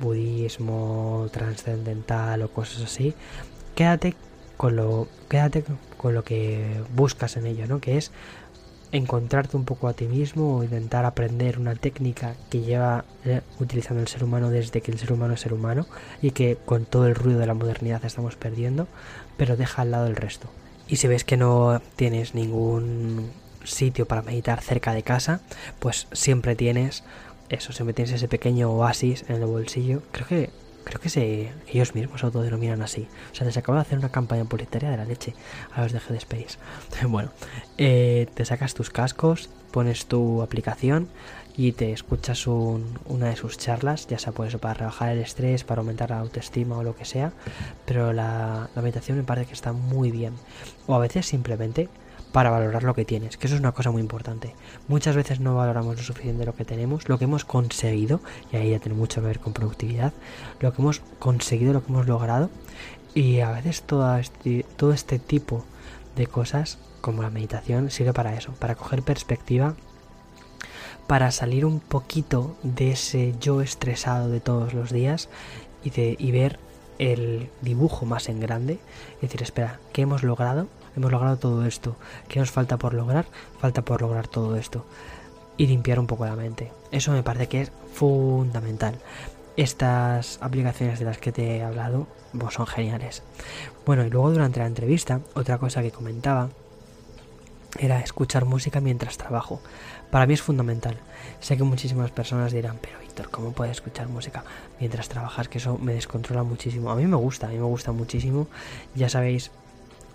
budismo 0.00 1.28
trascendental 1.32 2.42
o 2.42 2.50
cosas 2.50 2.82
así, 2.82 3.14
quédate 3.74 4.14
con 4.56 4.76
lo, 4.76 5.08
quédate 5.28 5.64
con 5.96 6.14
lo 6.14 6.24
que 6.24 6.82
buscas 6.94 7.36
en 7.36 7.46
ello, 7.46 7.66
¿no? 7.66 7.80
Que 7.80 7.96
es 7.96 8.12
encontrarte 8.92 9.56
un 9.56 9.64
poco 9.64 9.88
a 9.88 9.92
ti 9.92 10.06
mismo 10.06 10.56
o 10.56 10.64
intentar 10.64 11.04
aprender 11.04 11.58
una 11.58 11.74
técnica 11.74 12.34
que 12.50 12.60
lleva 12.60 13.04
eh, 13.24 13.40
utilizando 13.60 14.00
el 14.00 14.08
ser 14.08 14.24
humano 14.24 14.50
desde 14.50 14.80
que 14.80 14.90
el 14.90 14.98
ser 14.98 15.12
humano 15.12 15.34
es 15.34 15.40
ser 15.40 15.52
humano 15.52 15.86
y 16.22 16.30
que 16.30 16.56
con 16.56 16.84
todo 16.84 17.06
el 17.06 17.14
ruido 17.14 17.38
de 17.38 17.46
la 17.46 17.54
modernidad 17.54 18.04
estamos 18.04 18.36
perdiendo, 18.36 18.88
pero 19.36 19.56
deja 19.56 19.82
al 19.82 19.90
lado 19.90 20.06
el 20.06 20.16
resto. 20.16 20.48
Y 20.88 20.96
si 20.96 21.06
ves 21.06 21.24
que 21.24 21.36
no 21.36 21.82
tienes 21.96 22.34
ningún 22.34 23.30
sitio 23.64 24.06
para 24.06 24.22
meditar 24.22 24.62
cerca 24.62 24.94
de 24.94 25.02
casa, 25.02 25.40
pues 25.78 26.06
siempre 26.12 26.56
tienes 26.56 27.04
eso, 27.50 27.72
siempre 27.72 27.94
tienes 27.94 28.14
ese 28.14 28.28
pequeño 28.28 28.70
oasis 28.70 29.24
en 29.28 29.36
el 29.36 29.46
bolsillo. 29.46 30.02
Creo 30.12 30.26
que 30.26 30.50
creo 30.88 31.00
que 31.00 31.10
se, 31.10 31.52
ellos 31.68 31.94
mismos 31.94 32.24
autodenominan 32.24 32.80
así. 32.82 33.06
O 33.30 33.34
sea, 33.34 33.46
les 33.46 33.56
acabo 33.56 33.76
de 33.76 33.82
hacer 33.82 33.98
una 33.98 34.08
campaña 34.08 34.44
publicitaria 34.44 34.90
de 34.90 34.96
la 34.96 35.04
leche 35.04 35.34
a 35.74 35.82
los 35.82 35.92
de 35.92 35.98
Space. 35.98 36.58
bueno, 37.08 37.30
eh, 37.76 38.26
te 38.34 38.44
sacas 38.44 38.72
tus 38.74 38.88
cascos, 38.88 39.50
pones 39.70 40.06
tu 40.06 40.40
aplicación 40.40 41.08
y 41.56 41.72
te 41.72 41.92
escuchas 41.92 42.46
una 42.46 43.28
de 43.28 43.36
sus 43.36 43.58
charlas, 43.58 44.06
ya 44.06 44.18
sea 44.18 44.32
por 44.32 44.46
eso, 44.46 44.58
para 44.58 44.74
rebajar 44.74 45.10
el 45.10 45.18
estrés, 45.18 45.64
para 45.64 45.80
aumentar 45.80 46.10
la 46.10 46.20
autoestima 46.20 46.78
o 46.78 46.82
lo 46.82 46.96
que 46.96 47.04
sea. 47.04 47.32
Pero 47.84 48.12
la, 48.12 48.70
la 48.74 48.82
meditación 48.82 49.18
me 49.18 49.24
parece 49.24 49.48
que 49.48 49.54
está 49.54 49.72
muy 49.72 50.10
bien. 50.10 50.34
O 50.86 50.94
a 50.94 50.98
veces 50.98 51.26
simplemente 51.26 51.88
para 52.32 52.50
valorar 52.50 52.82
lo 52.82 52.94
que 52.94 53.04
tienes, 53.04 53.36
que 53.36 53.46
eso 53.46 53.56
es 53.56 53.60
una 53.60 53.72
cosa 53.72 53.90
muy 53.90 54.00
importante. 54.02 54.54
Muchas 54.86 55.16
veces 55.16 55.40
no 55.40 55.56
valoramos 55.56 55.96
lo 55.96 56.02
suficiente 56.02 56.44
lo 56.44 56.54
que 56.54 56.64
tenemos, 56.64 57.08
lo 57.08 57.18
que 57.18 57.24
hemos 57.24 57.44
conseguido, 57.44 58.20
y 58.52 58.56
ahí 58.56 58.70
ya 58.70 58.78
tiene 58.78 58.96
mucho 58.96 59.20
que 59.20 59.26
ver 59.26 59.40
con 59.40 59.52
productividad, 59.52 60.12
lo 60.60 60.72
que 60.72 60.82
hemos 60.82 61.00
conseguido, 61.18 61.72
lo 61.72 61.84
que 61.84 61.92
hemos 61.92 62.06
logrado, 62.06 62.50
y 63.14 63.40
a 63.40 63.50
veces 63.52 63.82
todo 63.82 64.16
este, 64.18 64.64
todo 64.76 64.92
este 64.92 65.18
tipo 65.18 65.64
de 66.16 66.26
cosas, 66.26 66.78
como 67.00 67.22
la 67.22 67.30
meditación, 67.30 67.90
sirve 67.90 68.12
para 68.12 68.34
eso, 68.34 68.52
para 68.58 68.74
coger 68.74 69.02
perspectiva, 69.02 69.74
para 71.06 71.30
salir 71.30 71.64
un 71.64 71.80
poquito 71.80 72.56
de 72.62 72.90
ese 72.90 73.34
yo 73.40 73.62
estresado 73.62 74.28
de 74.28 74.40
todos 74.40 74.74
los 74.74 74.92
días 74.92 75.30
y, 75.82 75.90
de, 75.90 76.16
y 76.18 76.30
ver 76.32 76.58
el 76.98 77.48
dibujo 77.62 78.04
más 78.04 78.28
en 78.28 78.40
grande 78.40 78.78
y 79.18 79.22
decir, 79.22 79.42
espera, 79.42 79.80
¿qué 79.92 80.02
hemos 80.02 80.22
logrado? 80.22 80.66
Hemos 80.98 81.12
logrado 81.12 81.36
todo 81.36 81.64
esto. 81.64 81.96
¿Qué 82.28 82.38
nos 82.40 82.50
falta 82.50 82.76
por 82.76 82.92
lograr? 82.92 83.26
Falta 83.60 83.82
por 83.82 84.02
lograr 84.02 84.28
todo 84.28 84.56
esto. 84.56 84.84
Y 85.56 85.66
limpiar 85.66 85.98
un 85.98 86.06
poco 86.06 86.26
la 86.26 86.36
mente. 86.36 86.70
Eso 86.92 87.12
me 87.12 87.22
parece 87.22 87.48
que 87.48 87.62
es 87.62 87.72
fundamental. 87.94 88.96
Estas 89.56 90.38
aplicaciones 90.40 90.98
de 90.98 91.04
las 91.04 91.18
que 91.18 91.32
te 91.32 91.56
he 91.56 91.62
hablado 91.62 92.06
pues 92.38 92.54
son 92.54 92.66
geniales. 92.66 93.22
Bueno, 93.86 94.04
y 94.04 94.10
luego 94.10 94.30
durante 94.30 94.60
la 94.60 94.66
entrevista, 94.66 95.20
otra 95.34 95.58
cosa 95.58 95.82
que 95.82 95.90
comentaba 95.90 96.50
era 97.78 98.00
escuchar 98.00 98.44
música 98.44 98.80
mientras 98.80 99.18
trabajo. 99.18 99.60
Para 100.10 100.26
mí 100.26 100.34
es 100.34 100.42
fundamental. 100.42 100.96
Sé 101.40 101.56
que 101.56 101.64
muchísimas 101.64 102.10
personas 102.10 102.52
dirán, 102.52 102.78
pero 102.80 102.98
Víctor, 103.00 103.30
¿cómo 103.30 103.52
puedes 103.52 103.72
escuchar 103.72 104.08
música 104.08 104.44
mientras 104.78 105.08
trabajas? 105.08 105.48
Que 105.48 105.58
eso 105.58 105.78
me 105.78 105.94
descontrola 105.94 106.42
muchísimo. 106.42 106.90
A 106.90 106.96
mí 106.96 107.06
me 107.06 107.16
gusta, 107.16 107.46
a 107.46 107.50
mí 107.50 107.56
me 107.56 107.64
gusta 107.64 107.92
muchísimo. 107.92 108.48
Ya 108.94 109.08
sabéis, 109.08 109.50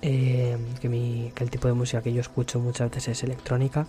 eh, 0.05 0.57
que, 0.81 1.31
el 1.43 1.49
tipo 1.49 1.69
de 1.69 1.73
música 1.73 2.01
que 2.01 2.11
yo 2.11 2.19
escucho 2.19 2.59
muchas 2.59 2.91
veces 2.91 3.07
es 3.07 3.23
electrónica. 3.23 3.87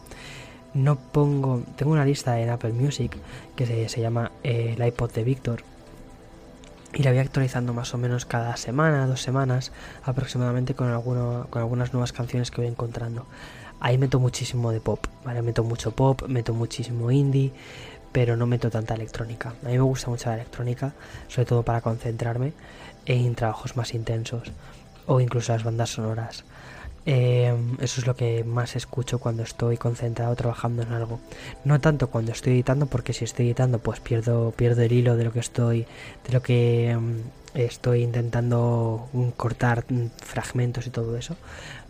No 0.73 0.97
pongo, 0.97 1.63
tengo 1.77 1.93
una 1.93 2.05
lista 2.05 2.41
en 2.41 2.51
Apple 2.51 2.73
Music 2.73 3.17
que 3.57 3.67
se, 3.67 3.89
se 3.89 4.01
llama 4.01 4.31
eh, 4.45 4.75
el 4.77 4.87
iPod 4.87 5.13
de 5.13 5.25
Víctor 5.25 5.65
y 6.93 7.03
la 7.03 7.11
voy 7.11 7.19
actualizando 7.19 7.73
más 7.73 7.93
o 7.95 7.99
menos 7.99 8.27
cada 8.27 8.57
semana, 8.57 9.09
dos 9.09 9.23
semanas 9.23 9.73
aproximadamente 10.05 10.75
con, 10.75 10.89
alguno, 10.89 11.49
con 11.51 11.63
algunas 11.63 11.93
nuevas 11.93 12.13
canciones 12.13 12.53
que 12.53 12.61
voy 12.61 12.71
encontrando. 12.71 13.27
Ahí 13.81 13.99
meto 13.99 14.21
muchísimo 14.21 14.71
de 14.71 14.81
pop, 14.81 15.05
¿vale? 15.25 15.43
Meto 15.43 15.65
mucho 15.65 15.91
pop, 15.91 16.23
meto 16.29 16.55
muchísimo 16.55 17.11
indie, 17.11 17.53
pero 18.13 18.37
no 18.37 18.47
meto 18.47 18.71
tanta 18.71 18.95
electrónica. 18.95 19.55
A 19.65 19.67
mí 19.67 19.73
me 19.73 19.81
gusta 19.81 20.11
mucho 20.11 20.29
la 20.29 20.37
electrónica, 20.37 20.93
sobre 21.27 21.47
todo 21.47 21.65
para 21.65 21.81
concentrarme 21.81 22.53
en 23.05 23.35
trabajos 23.35 23.77
más 23.77 23.95
intensos 23.95 24.53
o 25.07 25.21
incluso 25.21 25.53
las 25.53 25.65
bandas 25.65 25.91
sonoras. 25.91 26.45
Em, 27.07 27.77
eso 27.81 28.01
es 28.01 28.07
lo 28.07 28.17
que 28.17 28.45
más 28.45 28.77
escucho 28.77 29.19
cuando 29.19 29.43
estoy 29.43 29.77
concentrado 29.77 30.35
trabajando 30.37 30.83
en 30.83 30.93
algo. 30.93 31.21
No 31.65 31.81
tanto 31.81 32.09
cuando 32.09 32.33
estoy 32.33 32.55
editando, 32.55 32.87
porque 32.87 33.13
si 33.13 33.25
estoy 33.25 33.47
editando, 33.47 33.79
pues 33.79 34.01
pierdo, 34.01 34.53
pierdo 34.53 34.83
el 34.83 34.93
hilo 34.93 35.17
de 35.17 35.25
lo 35.25 35.33
que 35.33 35.41
estoy, 35.41 35.87
de 36.27 36.33
lo 36.33 36.43
que 36.43 36.91
em, 36.91 37.23
estoy 37.55 38.03
intentando 38.03 39.09
cortar 39.37 39.85
mm, 39.89 40.07
fragmentos 40.17 40.87
y 40.87 40.91
todo 40.91 41.17
eso. 41.17 41.37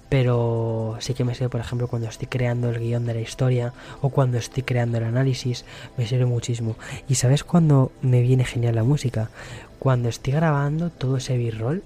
Pero 0.08 0.96
sí 1.00 1.14
que 1.14 1.24
me 1.24 1.34
sirve, 1.34 1.48
por 1.48 1.60
ejemplo, 1.60 1.88
cuando 1.88 2.08
estoy 2.08 2.28
creando 2.28 2.70
el 2.70 2.78
guion 2.78 3.06
de 3.06 3.14
la 3.14 3.20
historia 3.20 3.72
o 4.00 4.10
cuando 4.10 4.38
estoy 4.38 4.62
creando 4.62 4.98
el 4.98 5.04
análisis, 5.04 5.64
me 5.96 6.06
sirve 6.06 6.26
muchísimo. 6.26 6.76
¿Y 7.08 7.16
sabes 7.16 7.42
cuando 7.42 7.90
me 8.02 8.20
viene 8.20 8.44
genial 8.44 8.74
la 8.76 8.84
música? 8.84 9.30
Cuando 9.78 10.08
estoy 10.08 10.34
grabando 10.34 10.90
todo 10.90 11.16
ese 11.16 11.36
b-roll 11.36 11.82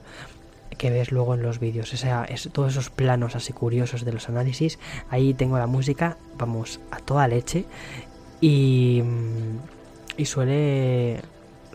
que 0.79 0.91
ves 0.91 1.13
luego 1.13 1.35
en 1.35 1.43
los 1.43 1.59
vídeos. 1.59 1.93
O 1.93 2.25
es, 2.25 2.49
todos 2.53 2.73
esos 2.73 2.89
planos 2.91 3.37
así 3.37 3.53
curiosos 3.53 4.05
de 4.05 4.13
los 4.13 4.29
análisis. 4.29 4.79
Ahí 5.11 5.35
tengo 5.35 5.59
la 5.59 5.67
música, 5.67 6.17
vamos, 6.39 6.81
a 6.91 6.99
toda 7.01 7.29
leche. 7.29 7.67
Y, 8.41 9.03
y 10.17 10.25
suele, 10.25 11.21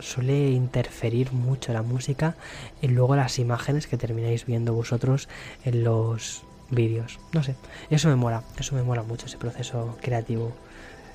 suele 0.00 0.50
interferir 0.50 1.32
mucho 1.32 1.72
la 1.72 1.82
música 1.82 2.34
y 2.80 2.88
luego 2.88 3.14
las 3.14 3.38
imágenes 3.38 3.86
que 3.86 3.98
termináis 3.98 4.46
viendo 4.46 4.72
vosotros 4.72 5.28
en 5.64 5.84
los 5.84 6.42
vídeos. 6.70 7.20
No 7.32 7.42
sé, 7.42 7.54
eso 7.90 8.08
me 8.08 8.16
mola, 8.16 8.42
eso 8.58 8.74
me 8.74 8.82
mola 8.82 9.02
mucho, 9.02 9.26
ese 9.26 9.36
proceso 9.36 9.98
creativo 10.00 10.52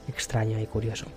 extraño 0.07 0.59
y 0.59 0.65
curioso. 0.65 1.07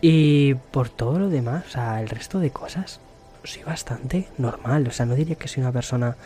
Y 0.00 0.54
por 0.54 0.88
todo 0.88 1.18
lo 1.18 1.28
demás, 1.28 1.64
o 1.66 1.70
sea, 1.70 2.00
el 2.00 2.08
resto 2.08 2.38
de 2.38 2.50
cosas, 2.50 3.00
soy 3.44 3.62
bastante 3.62 4.28
normal. 4.38 4.86
O 4.88 4.90
sea, 4.90 5.06
no 5.06 5.14
diría 5.14 5.36
que 5.36 5.48
soy 5.48 5.62
una 5.62 5.72
persona 5.72 6.16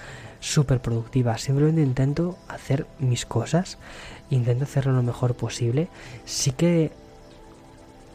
súper 0.40 0.80
productiva. 0.80 1.38
Simplemente 1.38 1.82
intento 1.82 2.36
hacer 2.48 2.86
mis 2.98 3.26
cosas. 3.26 3.78
Intento 4.30 4.64
hacerlo 4.64 4.92
lo 4.92 5.02
mejor 5.02 5.34
posible. 5.34 5.88
Sí 6.24 6.52
que 6.52 6.90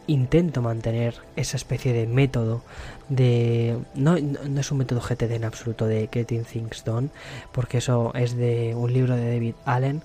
intento 0.06 0.62
mantener 0.62 1.16
esa 1.36 1.56
especie 1.58 1.92
de 1.92 2.06
método 2.06 2.62
de 3.10 3.78
no, 3.94 4.16
no, 4.18 4.60
es 4.60 4.72
un 4.72 4.78
método 4.78 5.00
GTD 5.00 5.32
en 5.32 5.44
absoluto 5.44 5.86
de 5.86 6.08
Getting 6.10 6.44
Things 6.44 6.82
Done 6.82 7.10
porque 7.52 7.78
eso 7.78 8.12
es 8.14 8.34
de 8.34 8.74
un 8.74 8.90
libro 8.90 9.16
de 9.16 9.34
David 9.34 9.54
Allen 9.66 10.02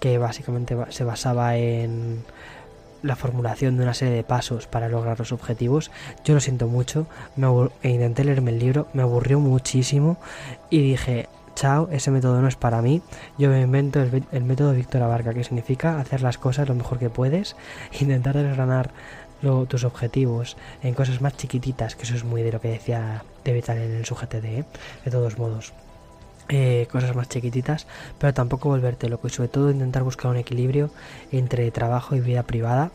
que 0.00 0.16
básicamente 0.16 0.74
se 0.88 1.04
basaba 1.04 1.56
en 1.58 2.24
la 3.02 3.16
formulación 3.16 3.76
de 3.76 3.82
una 3.82 3.94
serie 3.94 4.14
de 4.14 4.24
pasos 4.24 4.66
para 4.66 4.88
lograr 4.88 5.18
los 5.18 5.32
objetivos. 5.32 5.90
Yo 6.24 6.34
lo 6.34 6.40
siento 6.40 6.68
mucho, 6.68 7.06
me 7.36 7.48
e 7.82 7.90
intenté 7.90 8.24
leerme 8.24 8.52
el 8.52 8.58
libro, 8.58 8.88
me 8.92 9.02
aburrió 9.02 9.40
muchísimo 9.40 10.16
y 10.70 10.80
dije, 10.80 11.28
chao, 11.54 11.88
ese 11.92 12.10
método 12.10 12.40
no 12.40 12.48
es 12.48 12.56
para 12.56 12.82
mí. 12.82 13.02
Yo 13.38 13.48
me 13.48 13.60
invento 13.60 14.00
el, 14.00 14.44
método 14.44 14.72
Víctor 14.72 15.02
Abarca, 15.02 15.34
que 15.34 15.44
significa 15.44 15.98
hacer 15.98 16.22
las 16.22 16.38
cosas 16.38 16.68
lo 16.68 16.74
mejor 16.74 16.98
que 16.98 17.10
puedes, 17.10 17.56
intentar 18.00 18.36
desgranar 18.36 18.90
tus 19.68 19.82
objetivos 19.82 20.56
en 20.84 20.94
cosas 20.94 21.20
más 21.20 21.36
chiquititas, 21.36 21.96
que 21.96 22.04
eso 22.04 22.14
es 22.14 22.22
muy 22.22 22.42
de 22.42 22.52
lo 22.52 22.60
que 22.60 22.68
decía 22.68 23.24
David 23.44 23.70
Allen 23.70 23.96
en 23.96 24.04
su 24.04 24.14
GTD, 24.14 24.44
¿eh? 24.44 24.64
de 25.04 25.10
todos 25.10 25.36
modos. 25.36 25.72
Eh, 26.48 26.86
cosas 26.90 27.14
más 27.14 27.28
chiquititas, 27.28 27.86
pero 28.18 28.34
tampoco 28.34 28.68
volverte 28.68 29.08
loco 29.08 29.28
y 29.28 29.30
sobre 29.30 29.48
todo 29.48 29.70
intentar 29.70 30.02
buscar 30.02 30.30
un 30.30 30.36
equilibrio 30.36 30.90
entre 31.30 31.70
trabajo 31.70 32.16
y 32.16 32.20
vida 32.20 32.42
privada 32.42 32.90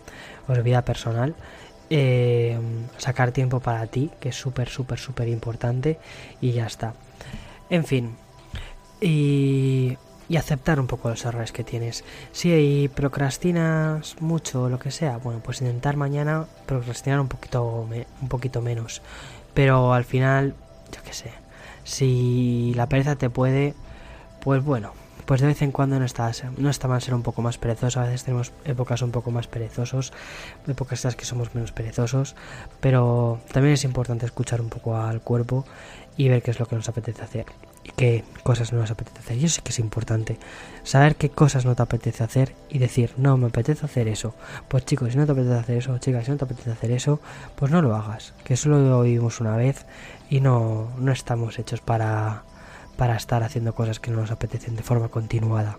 o 0.48 0.54
vida 0.62 0.84
personal. 0.84 1.34
Eh, 1.90 2.60
sacar 2.98 3.32
tiempo 3.32 3.62
para 3.62 3.88
ti, 3.88 4.12
que 4.20 4.30
es 4.30 4.36
súper, 4.36 4.68
súper, 4.68 5.00
súper 5.00 5.30
importante 5.30 5.98
y 6.42 6.52
ya 6.52 6.66
está. 6.66 6.94
En 7.70 7.86
fin, 7.86 8.16
y, 9.02 9.98
aceptar 10.38 10.80
un 10.80 10.88
poco 10.88 11.10
los 11.10 11.24
errores 11.26 11.52
que 11.52 11.64
tienes. 11.64 12.04
Si 12.32 12.90
procrastinas 12.94 14.22
mucho 14.22 14.64
o 14.64 14.70
lo 14.70 14.80
que 14.80 14.92
sea, 14.92 15.18
bueno, 15.18 15.40
pues 15.44 15.62
intentar 15.62 15.96
mañana 15.96 16.46
procrastinar 16.66 17.20
un 17.20 17.28
poquito, 17.28 17.88
un 18.22 18.28
poquito 18.28 18.62
menos. 18.62 19.02
Pero 19.54 19.94
al 19.94 20.04
final, 20.04 20.54
yo 20.92 21.02
qué 21.04 21.14
sé, 21.14 21.32
si 21.88 22.74
la 22.76 22.90
pereza 22.90 23.16
te 23.16 23.30
puede, 23.30 23.74
pues 24.42 24.62
bueno, 24.62 24.92
pues 25.26 25.40
de 25.40 25.48
vez 25.48 25.62
en 25.62 25.72
cuando 25.72 25.98
no 25.98 26.06
está, 26.06 26.30
no 26.58 26.70
está 26.70 26.90
mal 26.90 27.02
ser 27.02 27.14
un 27.14 27.24
poco 27.24 27.42
más 27.42 27.58
perezoso. 27.58 28.02
A 28.02 28.04
veces 28.04 28.26
tenemos 28.26 28.52
épocas 28.66 29.02
un 29.02 29.12
poco 29.12 29.32
más 29.32 29.48
perezosos, 29.48 30.12
épocas 30.68 31.00
estas 31.00 31.16
que 31.16 31.24
somos 31.24 31.56
menos 31.56 31.72
perezosos, 31.72 32.36
pero 32.82 33.40
también 33.54 33.76
es 33.76 33.86
importante 33.86 34.26
escuchar 34.26 34.60
un 34.60 34.70
poco 34.70 34.98
al 34.98 35.22
cuerpo 35.22 35.66
y 36.18 36.28
ver 36.28 36.42
qué 36.42 36.52
es 36.52 36.60
lo 36.60 36.66
que 36.66 36.76
nos 36.76 36.90
apetece 36.90 37.24
hacer 37.24 37.46
y 37.84 37.92
qué 37.92 38.24
cosas 38.44 38.74
no 38.74 38.80
nos 38.80 38.92
apetece 38.92 39.20
hacer. 39.20 39.38
Yo 39.38 39.48
sé 39.48 39.62
que 39.62 39.70
es 39.70 39.80
importante 39.80 40.38
saber 40.84 41.16
qué 41.16 41.30
cosas 41.30 41.66
no 41.66 41.76
te 41.76 41.84
apetece 41.84 42.24
hacer 42.24 42.54
y 42.70 42.80
decir, 42.80 43.12
no, 43.18 43.38
me 43.38 43.48
apetece 43.48 43.86
hacer 43.86 44.10
eso. 44.10 44.34
Pues 44.68 44.86
chicos, 44.86 45.12
si 45.12 45.18
no 45.18 45.26
te 45.26 45.32
apetece 45.32 45.56
hacer 45.56 45.78
eso, 45.78 45.98
chicas, 46.00 46.26
si 46.26 46.32
no 46.32 46.38
te 46.38 46.46
apetece 46.46 46.72
hacer 46.72 46.92
eso, 46.92 47.22
pues 47.56 47.72
no 47.72 47.82
lo 47.82 47.96
hagas. 47.96 48.34
Que 48.44 48.58
solo 48.58 48.80
lo 48.80 49.00
oímos 49.00 49.40
una 49.40 49.56
vez 49.56 49.86
y 50.30 50.42
no, 50.42 50.90
no 50.98 51.12
estamos 51.12 51.60
hechos 51.60 51.82
para, 51.82 52.44
para 52.98 53.16
estar 53.16 53.44
haciendo 53.44 53.74
cosas 53.74 54.00
que 54.00 54.12
no 54.12 54.18
nos 54.18 54.32
apetecen 54.32 54.76
de 54.76 54.84
forma 54.84 55.10
continuada. 55.10 55.78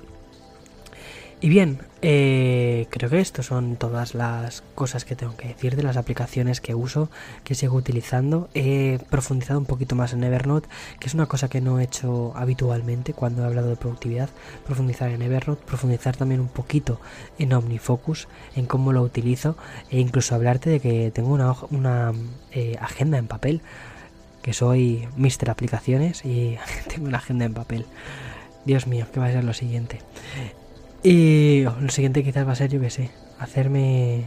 Y 1.40 1.48
bien, 1.48 1.78
eh, 2.02 2.88
creo 2.90 3.08
que 3.08 3.20
estas 3.20 3.46
son 3.46 3.76
todas 3.76 4.16
las 4.16 4.64
cosas 4.74 5.04
que 5.04 5.14
tengo 5.14 5.36
que 5.36 5.46
decir 5.46 5.76
de 5.76 5.84
las 5.84 5.96
aplicaciones 5.96 6.60
que 6.60 6.74
uso, 6.74 7.10
que 7.44 7.54
sigo 7.54 7.76
utilizando. 7.76 8.48
He 8.54 8.98
profundizado 9.08 9.60
un 9.60 9.64
poquito 9.64 9.94
más 9.94 10.12
en 10.12 10.24
Evernote, 10.24 10.68
que 10.98 11.06
es 11.06 11.14
una 11.14 11.26
cosa 11.26 11.48
que 11.48 11.60
no 11.60 11.78
he 11.78 11.84
hecho 11.84 12.32
habitualmente 12.34 13.12
cuando 13.12 13.42
he 13.42 13.46
hablado 13.46 13.68
de 13.68 13.76
productividad. 13.76 14.30
Profundizar 14.66 15.10
en 15.10 15.22
Evernote, 15.22 15.62
profundizar 15.64 16.16
también 16.16 16.40
un 16.40 16.48
poquito 16.48 17.00
en 17.38 17.52
OmniFocus, 17.52 18.26
en 18.56 18.66
cómo 18.66 18.92
lo 18.92 19.02
utilizo, 19.02 19.56
e 19.90 20.00
incluso 20.00 20.34
hablarte 20.34 20.70
de 20.70 20.80
que 20.80 21.12
tengo 21.14 21.32
una, 21.32 21.54
una 21.70 22.14
eh, 22.50 22.76
agenda 22.80 23.16
en 23.16 23.28
papel, 23.28 23.62
que 24.48 24.54
soy 24.54 25.06
Mister 25.14 25.50
Aplicaciones 25.50 26.24
y 26.24 26.56
tengo 26.88 27.06
una 27.06 27.18
agenda 27.18 27.44
en 27.44 27.52
papel. 27.52 27.84
Dios 28.64 28.86
mío, 28.86 29.04
¿qué 29.12 29.20
va 29.20 29.26
a 29.26 29.30
ser 29.30 29.44
lo 29.44 29.52
siguiente? 29.52 30.00
Y 31.02 31.64
lo 31.64 31.90
siguiente 31.90 32.24
quizás 32.24 32.48
va 32.48 32.52
a 32.52 32.54
ser, 32.54 32.70
yo 32.70 32.80
que 32.80 32.88
sé, 32.88 33.10
hacerme 33.38 34.24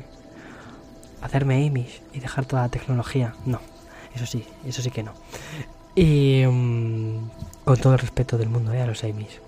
hacerme 1.24 1.66
Amish 1.66 2.04
y 2.14 2.20
dejar 2.20 2.46
toda 2.46 2.62
la 2.62 2.70
tecnología. 2.70 3.34
No, 3.48 3.62
eso 4.14 4.28
sí, 4.28 4.46
eso 4.64 4.84
sí 4.84 4.92
que 4.92 5.02
no. 5.02 5.14
Y 5.96 6.46
um, 6.46 7.28
con 7.66 7.78
todo 7.78 7.94
el 7.94 8.00
respeto 8.00 8.38
del 8.38 8.50
mundo 8.50 8.74
¿eh? 8.74 8.82
a 8.82 8.86
los 8.86 9.04
Amish. 9.04 9.42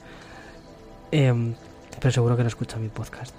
Em, 1.11 1.53
pero 1.99 2.11
seguro 2.11 2.35
que 2.35 2.41
no 2.41 2.47
escucha 2.47 2.77
mi 2.77 2.89
podcast. 2.89 3.35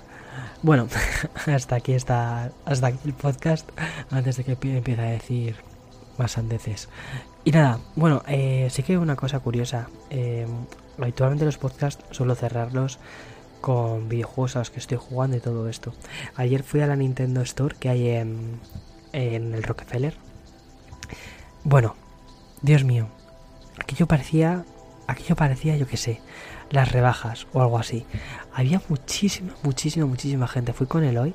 Bueno, 0.63 0.87
hasta 1.47 1.75
aquí 1.75 1.95
está 1.95 2.53
hasta 2.65 2.87
aquí 2.87 2.99
el 3.05 3.13
podcast 3.13 3.69
antes 4.13 4.37
de 4.37 4.45
que 4.45 4.53
empiece 4.53 5.01
a 5.01 5.07
decir 5.07 5.74
más 6.19 6.33
sandeces. 6.33 6.89
Y 7.45 7.51
nada, 7.51 7.79
bueno, 7.97 8.23
eh, 8.27 8.69
sí 8.71 8.83
que 8.83 8.97
una 8.99 9.17
cosa 9.17 9.41
curiosa. 9.41 9.89
Eh, 10.11 10.47
habitualmente 10.99 11.45
los 11.45 11.59
podcasts 11.59 12.05
suelo 12.11 12.35
cerrarlos 12.35 12.99
con 13.61 14.09
videojuegos 14.09 14.57
a 14.57 14.59
los 14.61 14.71
que 14.71 14.79
estoy 14.79 14.99
jugando 14.99 15.37
y 15.37 15.41
todo 15.41 15.69
esto. 15.69 15.93
Ayer 16.37 16.63
fui 16.63 16.81
a 16.81 16.87
la 16.87 16.97
Nintendo 16.97 17.41
Store 17.43 17.77
que 17.79 17.89
hay 17.89 18.09
en, 18.09 18.61
en 19.13 19.55
el 19.55 19.63
Rockefeller. 19.63 20.15
Bueno, 21.65 21.97
Dios 22.61 22.85
mío, 22.85 23.09
aquello 23.79 24.07
parecía, 24.07 24.65
aquello 25.07 25.37
parecía, 25.37 25.77
yo 25.77 25.87
que 25.87 25.97
sé, 25.97 26.21
las 26.71 26.93
rebajas 26.93 27.47
o 27.53 27.61
algo 27.61 27.79
así. 27.79 28.05
Había 28.53 28.83
muchísima, 28.89 29.55
muchísima, 29.63 30.07
muchísima 30.07 30.49
gente. 30.49 30.73
Fui 30.73 30.87
con 30.87 31.05
Eloy. 31.05 31.35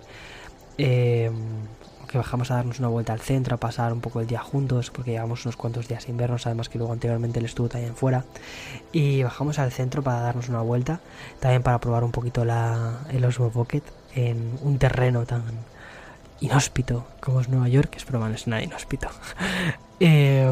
Eh, 0.78 1.32
que 2.10 2.18
bajamos 2.18 2.50
a 2.50 2.56
darnos 2.56 2.80
una 2.80 2.88
vuelta 2.88 3.14
al 3.14 3.20
centro, 3.20 3.56
a 3.56 3.60
pasar 3.60 3.94
un 3.94 4.02
poco 4.02 4.20
el 4.20 4.28
día 4.28 4.40
juntos, 4.40 4.90
porque 4.90 5.12
llevamos 5.12 5.46
unos 5.46 5.56
cuantos 5.56 5.88
días 5.88 6.04
sin 6.04 6.18
vernos, 6.18 6.48
además 6.48 6.68
que 6.68 6.80
luego 6.80 6.92
anteriormente 6.92 7.40
él 7.40 7.46
estuvo 7.46 7.70
también 7.70 7.96
fuera. 7.96 8.26
Y 8.92 9.22
bajamos 9.22 9.60
al 9.60 9.72
centro 9.72 10.02
para 10.02 10.22
darnos 10.22 10.50
una 10.50 10.62
vuelta, 10.62 11.02
también 11.40 11.62
para 11.62 11.80
probar 11.80 12.04
un 12.04 12.12
poquito 12.12 12.46
la, 12.46 13.00
el 13.12 13.24
Osmo 13.24 13.52
Pocket 13.52 13.84
en 14.16 14.58
un 14.64 14.80
terreno 14.80 15.26
tan 15.26 15.44
inhóspito 16.42 17.06
como 17.20 17.42
es 17.42 17.50
Nueva 17.50 17.68
York, 17.68 17.92
que 17.92 18.00
es 18.00 18.06
broma, 18.06 18.28
no 18.28 18.36
es 18.36 18.48
nada 18.48 18.64
inhóspito. 18.64 19.08
eh, 20.00 20.52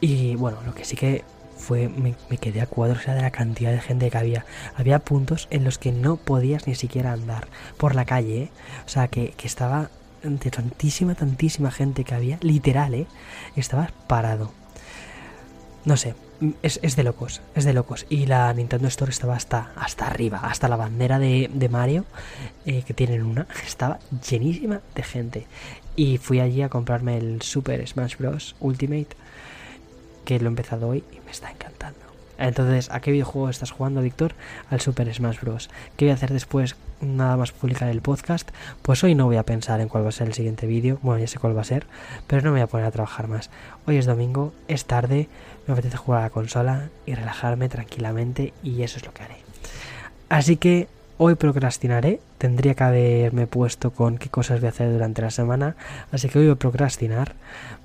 y 0.00 0.36
bueno, 0.36 0.58
lo 0.64 0.74
que 0.74 0.84
sí 0.84 0.94
que 0.94 1.24
fue, 1.56 1.88
me, 1.88 2.14
quedé 2.38 2.60
a 2.60 2.66
cuadro, 2.66 2.98
o 2.98 3.02
sea, 3.02 3.14
de 3.14 3.22
la 3.22 3.32
cantidad 3.32 3.72
de 3.72 3.80
gente 3.80 4.10
que 4.10 4.18
había. 4.18 4.44
Había 4.76 5.00
puntos 5.00 5.48
en 5.50 5.64
los 5.64 5.78
que 5.78 5.90
no 5.90 6.16
podías 6.16 6.68
ni 6.68 6.76
siquiera 6.76 7.12
andar 7.12 7.48
por 7.78 7.96
la 7.96 8.04
calle, 8.04 8.42
¿eh? 8.42 8.50
o 8.86 8.88
sea, 8.88 9.08
que, 9.08 9.32
que 9.36 9.48
estaba 9.48 9.90
de 10.22 10.50
tantísima, 10.50 11.14
tantísima 11.14 11.70
gente 11.70 12.04
que 12.04 12.14
había, 12.14 12.38
literal, 12.40 12.94
¿eh? 12.94 13.06
Parado. 14.06 14.52
No 15.84 15.96
sé, 15.96 16.14
es, 16.62 16.78
es, 16.82 16.96
de 16.96 17.02
locos, 17.02 17.40
es 17.54 17.64
de 17.64 17.72
locos. 17.72 18.06
Y 18.08 18.26
la 18.26 18.52
Nintendo 18.54 18.88
Store 18.88 19.10
estaba 19.10 19.34
hasta, 19.34 19.72
hasta 19.76 20.06
arriba, 20.06 20.40
hasta 20.42 20.68
la 20.68 20.76
bandera 20.76 21.18
de, 21.18 21.50
de 21.52 21.68
Mario, 21.68 22.04
eh, 22.66 22.82
que 22.82 22.94
tienen 22.94 23.22
una, 23.22 23.46
estaba 23.66 23.98
llenísima 24.28 24.80
de 24.94 25.02
gente. 25.02 25.46
Y 25.96 26.18
fui 26.18 26.40
allí 26.40 26.62
a 26.62 26.68
comprarme 26.68 27.18
el 27.18 27.42
Super 27.42 27.86
Smash 27.86 28.16
Bros. 28.16 28.56
Ultimate, 28.60 29.08
que 30.24 30.38
lo 30.38 30.46
he 30.46 30.48
empezado 30.48 30.88
hoy 30.88 31.04
y 31.12 31.20
me 31.24 31.30
está 31.30 31.50
encantando. 31.50 32.01
Entonces, 32.42 32.90
¿a 32.90 32.98
qué 33.00 33.12
videojuego 33.12 33.48
estás 33.48 33.70
jugando, 33.70 34.02
Víctor? 34.02 34.34
Al 34.68 34.80
Super 34.80 35.14
Smash 35.14 35.40
Bros. 35.40 35.70
¿Qué 35.96 36.06
voy 36.06 36.10
a 36.10 36.14
hacer 36.14 36.32
después? 36.32 36.74
Nada 37.00 37.36
más 37.36 37.52
publicar 37.52 37.88
el 37.88 38.02
podcast. 38.02 38.50
Pues 38.82 39.04
hoy 39.04 39.14
no 39.14 39.26
voy 39.26 39.36
a 39.36 39.44
pensar 39.44 39.80
en 39.80 39.88
cuál 39.88 40.04
va 40.04 40.08
a 40.08 40.12
ser 40.12 40.26
el 40.26 40.34
siguiente 40.34 40.66
vídeo. 40.66 40.98
Bueno, 41.02 41.20
ya 41.20 41.28
sé 41.28 41.38
cuál 41.38 41.56
va 41.56 41.60
a 41.60 41.64
ser, 41.64 41.86
pero 42.26 42.42
no 42.42 42.50
me 42.50 42.54
voy 42.58 42.62
a 42.62 42.66
poner 42.66 42.86
a 42.86 42.90
trabajar 42.90 43.28
más. 43.28 43.48
Hoy 43.86 43.96
es 43.96 44.06
domingo, 44.06 44.52
es 44.66 44.86
tarde, 44.86 45.28
me 45.68 45.74
apetece 45.74 45.96
jugar 45.96 46.22
a 46.22 46.24
la 46.24 46.30
consola 46.30 46.88
y 47.06 47.14
relajarme 47.14 47.68
tranquilamente 47.68 48.52
y 48.64 48.82
eso 48.82 48.98
es 48.98 49.06
lo 49.06 49.14
que 49.14 49.22
haré. 49.22 49.36
Así 50.28 50.56
que 50.56 50.88
hoy 51.18 51.36
procrastinaré. 51.36 52.18
Tendría 52.38 52.74
que 52.74 52.82
haberme 52.82 53.46
puesto 53.46 53.92
con 53.92 54.18
qué 54.18 54.30
cosas 54.30 54.58
voy 54.58 54.66
a 54.66 54.70
hacer 54.70 54.90
durante 54.90 55.22
la 55.22 55.30
semana. 55.30 55.76
Así 56.10 56.28
que 56.28 56.40
hoy 56.40 56.46
voy 56.46 56.54
a 56.54 56.58
procrastinar. 56.58 57.36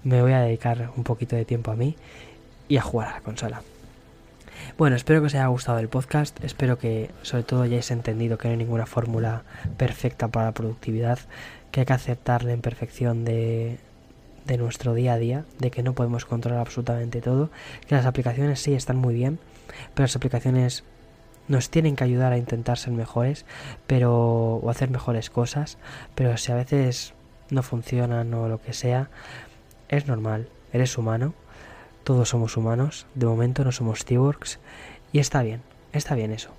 Me 0.03 0.23
voy 0.23 0.31
a 0.31 0.41
dedicar 0.41 0.89
un 0.97 1.03
poquito 1.03 1.35
de 1.35 1.45
tiempo 1.45 1.69
a 1.69 1.75
mí 1.75 1.95
y 2.67 2.77
a 2.77 2.81
jugar 2.81 3.09
a 3.09 3.11
la 3.11 3.21
consola. 3.21 3.61
Bueno, 4.75 4.95
espero 4.95 5.21
que 5.21 5.27
os 5.27 5.33
haya 5.33 5.47
gustado 5.47 5.79
el 5.79 5.87
podcast, 5.87 6.43
espero 6.43 6.77
que 6.77 7.09
sobre 7.23 7.43
todo 7.43 7.63
hayáis 7.63 7.89
entendido 7.89 8.37
que 8.37 8.47
no 8.47 8.51
hay 8.51 8.57
ninguna 8.57 8.85
fórmula 8.85 9.43
perfecta 9.77 10.27
para 10.27 10.47
la 10.47 10.51
productividad, 10.51 11.17
que 11.71 11.79
hay 11.79 11.85
que 11.85 11.93
aceptar 11.93 12.43
la 12.43 12.53
imperfección 12.53 13.25
de, 13.25 13.79
de 14.45 14.57
nuestro 14.57 14.93
día 14.93 15.13
a 15.13 15.17
día, 15.17 15.45
de 15.57 15.71
que 15.71 15.81
no 15.81 15.93
podemos 15.93 16.25
controlar 16.25 16.59
absolutamente 16.59 17.21
todo, 17.21 17.49
que 17.87 17.95
las 17.95 18.05
aplicaciones 18.05 18.59
sí 18.59 18.73
están 18.73 18.97
muy 18.97 19.15
bien, 19.15 19.39
pero 19.95 20.03
las 20.03 20.15
aplicaciones 20.15 20.83
nos 21.47 21.71
tienen 21.71 21.95
que 21.95 22.03
ayudar 22.03 22.33
a 22.33 22.37
intentar 22.37 22.77
ser 22.77 22.93
mejores, 22.93 23.45
pero 23.87 24.57
o 24.57 24.69
hacer 24.69 24.91
mejores 24.91 25.31
cosas, 25.31 25.79
pero 26.13 26.37
si 26.37 26.51
a 26.51 26.55
veces 26.55 27.13
no 27.49 27.63
funcionan 27.63 28.31
o 28.33 28.47
lo 28.47 28.61
que 28.61 28.73
sea, 28.73 29.09
es 29.89 30.07
normal, 30.07 30.49
eres 30.71 30.97
humano 30.99 31.33
todos 32.07 32.29
somos 32.29 32.55
humanos, 32.55 33.05
de 33.15 33.25
momento 33.25 33.65
no 33.65 33.73
somos 33.73 34.05
cyborgs 34.05 34.59
y 35.11 35.19
está 35.19 35.41
bien, 35.41 35.61
está 35.91 36.15
bien 36.15 36.31
eso. 36.31 36.51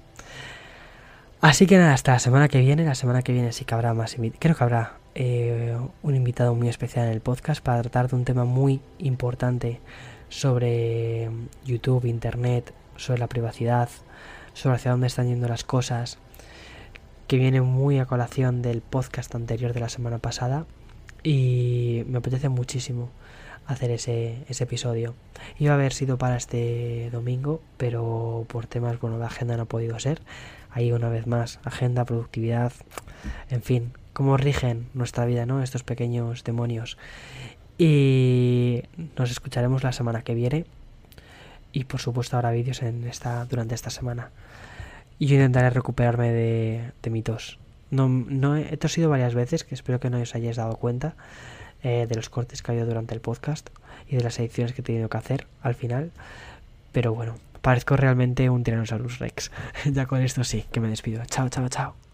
Así 1.40 1.66
que 1.66 1.78
nada, 1.78 1.94
hasta 1.94 2.12
la 2.12 2.18
semana 2.18 2.49
que 2.49 2.61
viene, 2.61 2.84
la 2.84 2.94
semana 2.94 3.22
que 3.22 3.32
viene 3.32 3.53
sí 3.53 3.64
que 3.64 3.72
habrá 3.72 3.94
más, 3.94 4.14
creo 4.38 4.55
que 4.55 4.62
habrá 4.62 4.99
eh, 5.14 5.74
un 6.03 6.14
invitado 6.14 6.55
muy 6.55 6.68
especial 6.68 7.07
en 7.07 7.14
el 7.14 7.22
podcast 7.22 7.64
para 7.64 7.80
tratar 7.80 8.11
de 8.11 8.16
un 8.16 8.26
tema 8.26 8.44
muy 8.44 8.82
importante 8.99 9.80
sobre 10.28 11.30
YouTube, 11.64 12.05
Internet, 12.05 12.74
sobre 12.96 13.18
la 13.18 13.26
privacidad, 13.26 13.88
sobre 14.53 14.76
hacia 14.76 14.90
dónde 14.90 15.07
están 15.07 15.28
yendo 15.28 15.49
las 15.49 15.64
cosas, 15.64 16.18
que 17.26 17.38
viene 17.38 17.62
muy 17.62 18.01
a 18.01 18.05
colación 18.05 18.61
del 18.61 18.82
podcast 18.82 19.34
anterior 19.34 19.72
de 19.72 19.80
la 19.80 19.88
semana 19.88 20.18
pasada 20.18 20.66
y 21.22 22.05
me 22.07 22.18
apetece 22.18 22.51
muchísimo 22.51 23.09
hacer 23.68 23.90
ese, 23.90 24.44
ese 24.48 24.64
episodio. 24.64 25.14
Iba 25.58 25.72
a 25.72 25.74
haber 25.74 25.92
sido 25.92 26.18
para 26.18 26.36
este 26.36 27.10
domingo, 27.12 27.60
pero 27.76 28.46
por 28.48 28.66
temas 28.66 28.98
bueno, 28.98 29.18
de 29.18 29.26
agenda 29.26 29.56
no 29.56 29.64
ha 29.64 29.66
podido 29.66 29.98
ser. 30.00 30.22
Ahí 30.70 30.90
una 30.90 31.08
vez 31.08 31.26
más, 31.26 31.60
agenda, 31.64 32.04
productividad, 32.04 32.72
en 33.50 33.62
fin, 33.62 33.92
cómo 34.14 34.36
rigen 34.36 34.88
nuestra 34.94 35.26
vida, 35.26 35.46
¿no? 35.46 35.62
Estos 35.62 35.84
pequeños 35.84 36.44
demonios. 36.44 36.96
Y 37.76 38.82
nos 39.16 39.30
escucharemos 39.30 39.84
la 39.84 39.92
semana 39.92 40.22
que 40.22 40.34
viene. 40.34 40.64
Y 41.70 41.84
por 41.84 42.00
supuesto 42.00 42.36
habrá 42.36 42.50
vídeos 42.50 42.82
en 42.82 43.06
esta, 43.06 43.44
durante 43.44 43.74
esta 43.74 43.90
semana. 43.90 44.30
Y 45.18 45.26
yo 45.26 45.34
intentaré 45.34 45.68
recuperarme 45.70 46.32
de, 46.32 46.92
de 47.02 47.10
mi 47.10 47.22
tos. 47.22 47.58
No, 47.90 48.08
no 48.08 48.56
he, 48.56 48.76
tosido 48.78 49.10
varias 49.10 49.34
veces, 49.34 49.64
que 49.64 49.74
espero 49.74 50.00
que 50.00 50.08
no 50.10 50.20
os 50.20 50.34
hayáis 50.34 50.56
dado 50.56 50.76
cuenta 50.76 51.16
eh, 51.83 52.07
de 52.09 52.14
los 52.14 52.29
cortes 52.29 52.62
que 52.62 52.70
ha 52.70 52.72
habido 52.72 52.87
durante 52.87 53.14
el 53.14 53.20
podcast 53.20 53.70
y 54.09 54.16
de 54.16 54.22
las 54.22 54.39
ediciones 54.39 54.72
que 54.72 54.81
he 54.81 54.85
tenido 54.85 55.09
que 55.09 55.16
hacer 55.16 55.47
al 55.62 55.74
final. 55.74 56.11
Pero 56.93 57.14
bueno, 57.14 57.37
parezco 57.61 57.97
realmente 57.97 58.51
un 58.51 58.64
Tyrannosaurus 58.64 59.18
Rex. 59.18 59.51
ya 59.93 60.07
con 60.07 60.22
esto 60.22 60.45
sí, 60.45 60.64
que 60.72 60.81
me 60.81 60.89
despido. 60.89 61.22
Chao, 61.26 61.49
chao, 61.49 61.68
chao. 61.68 62.07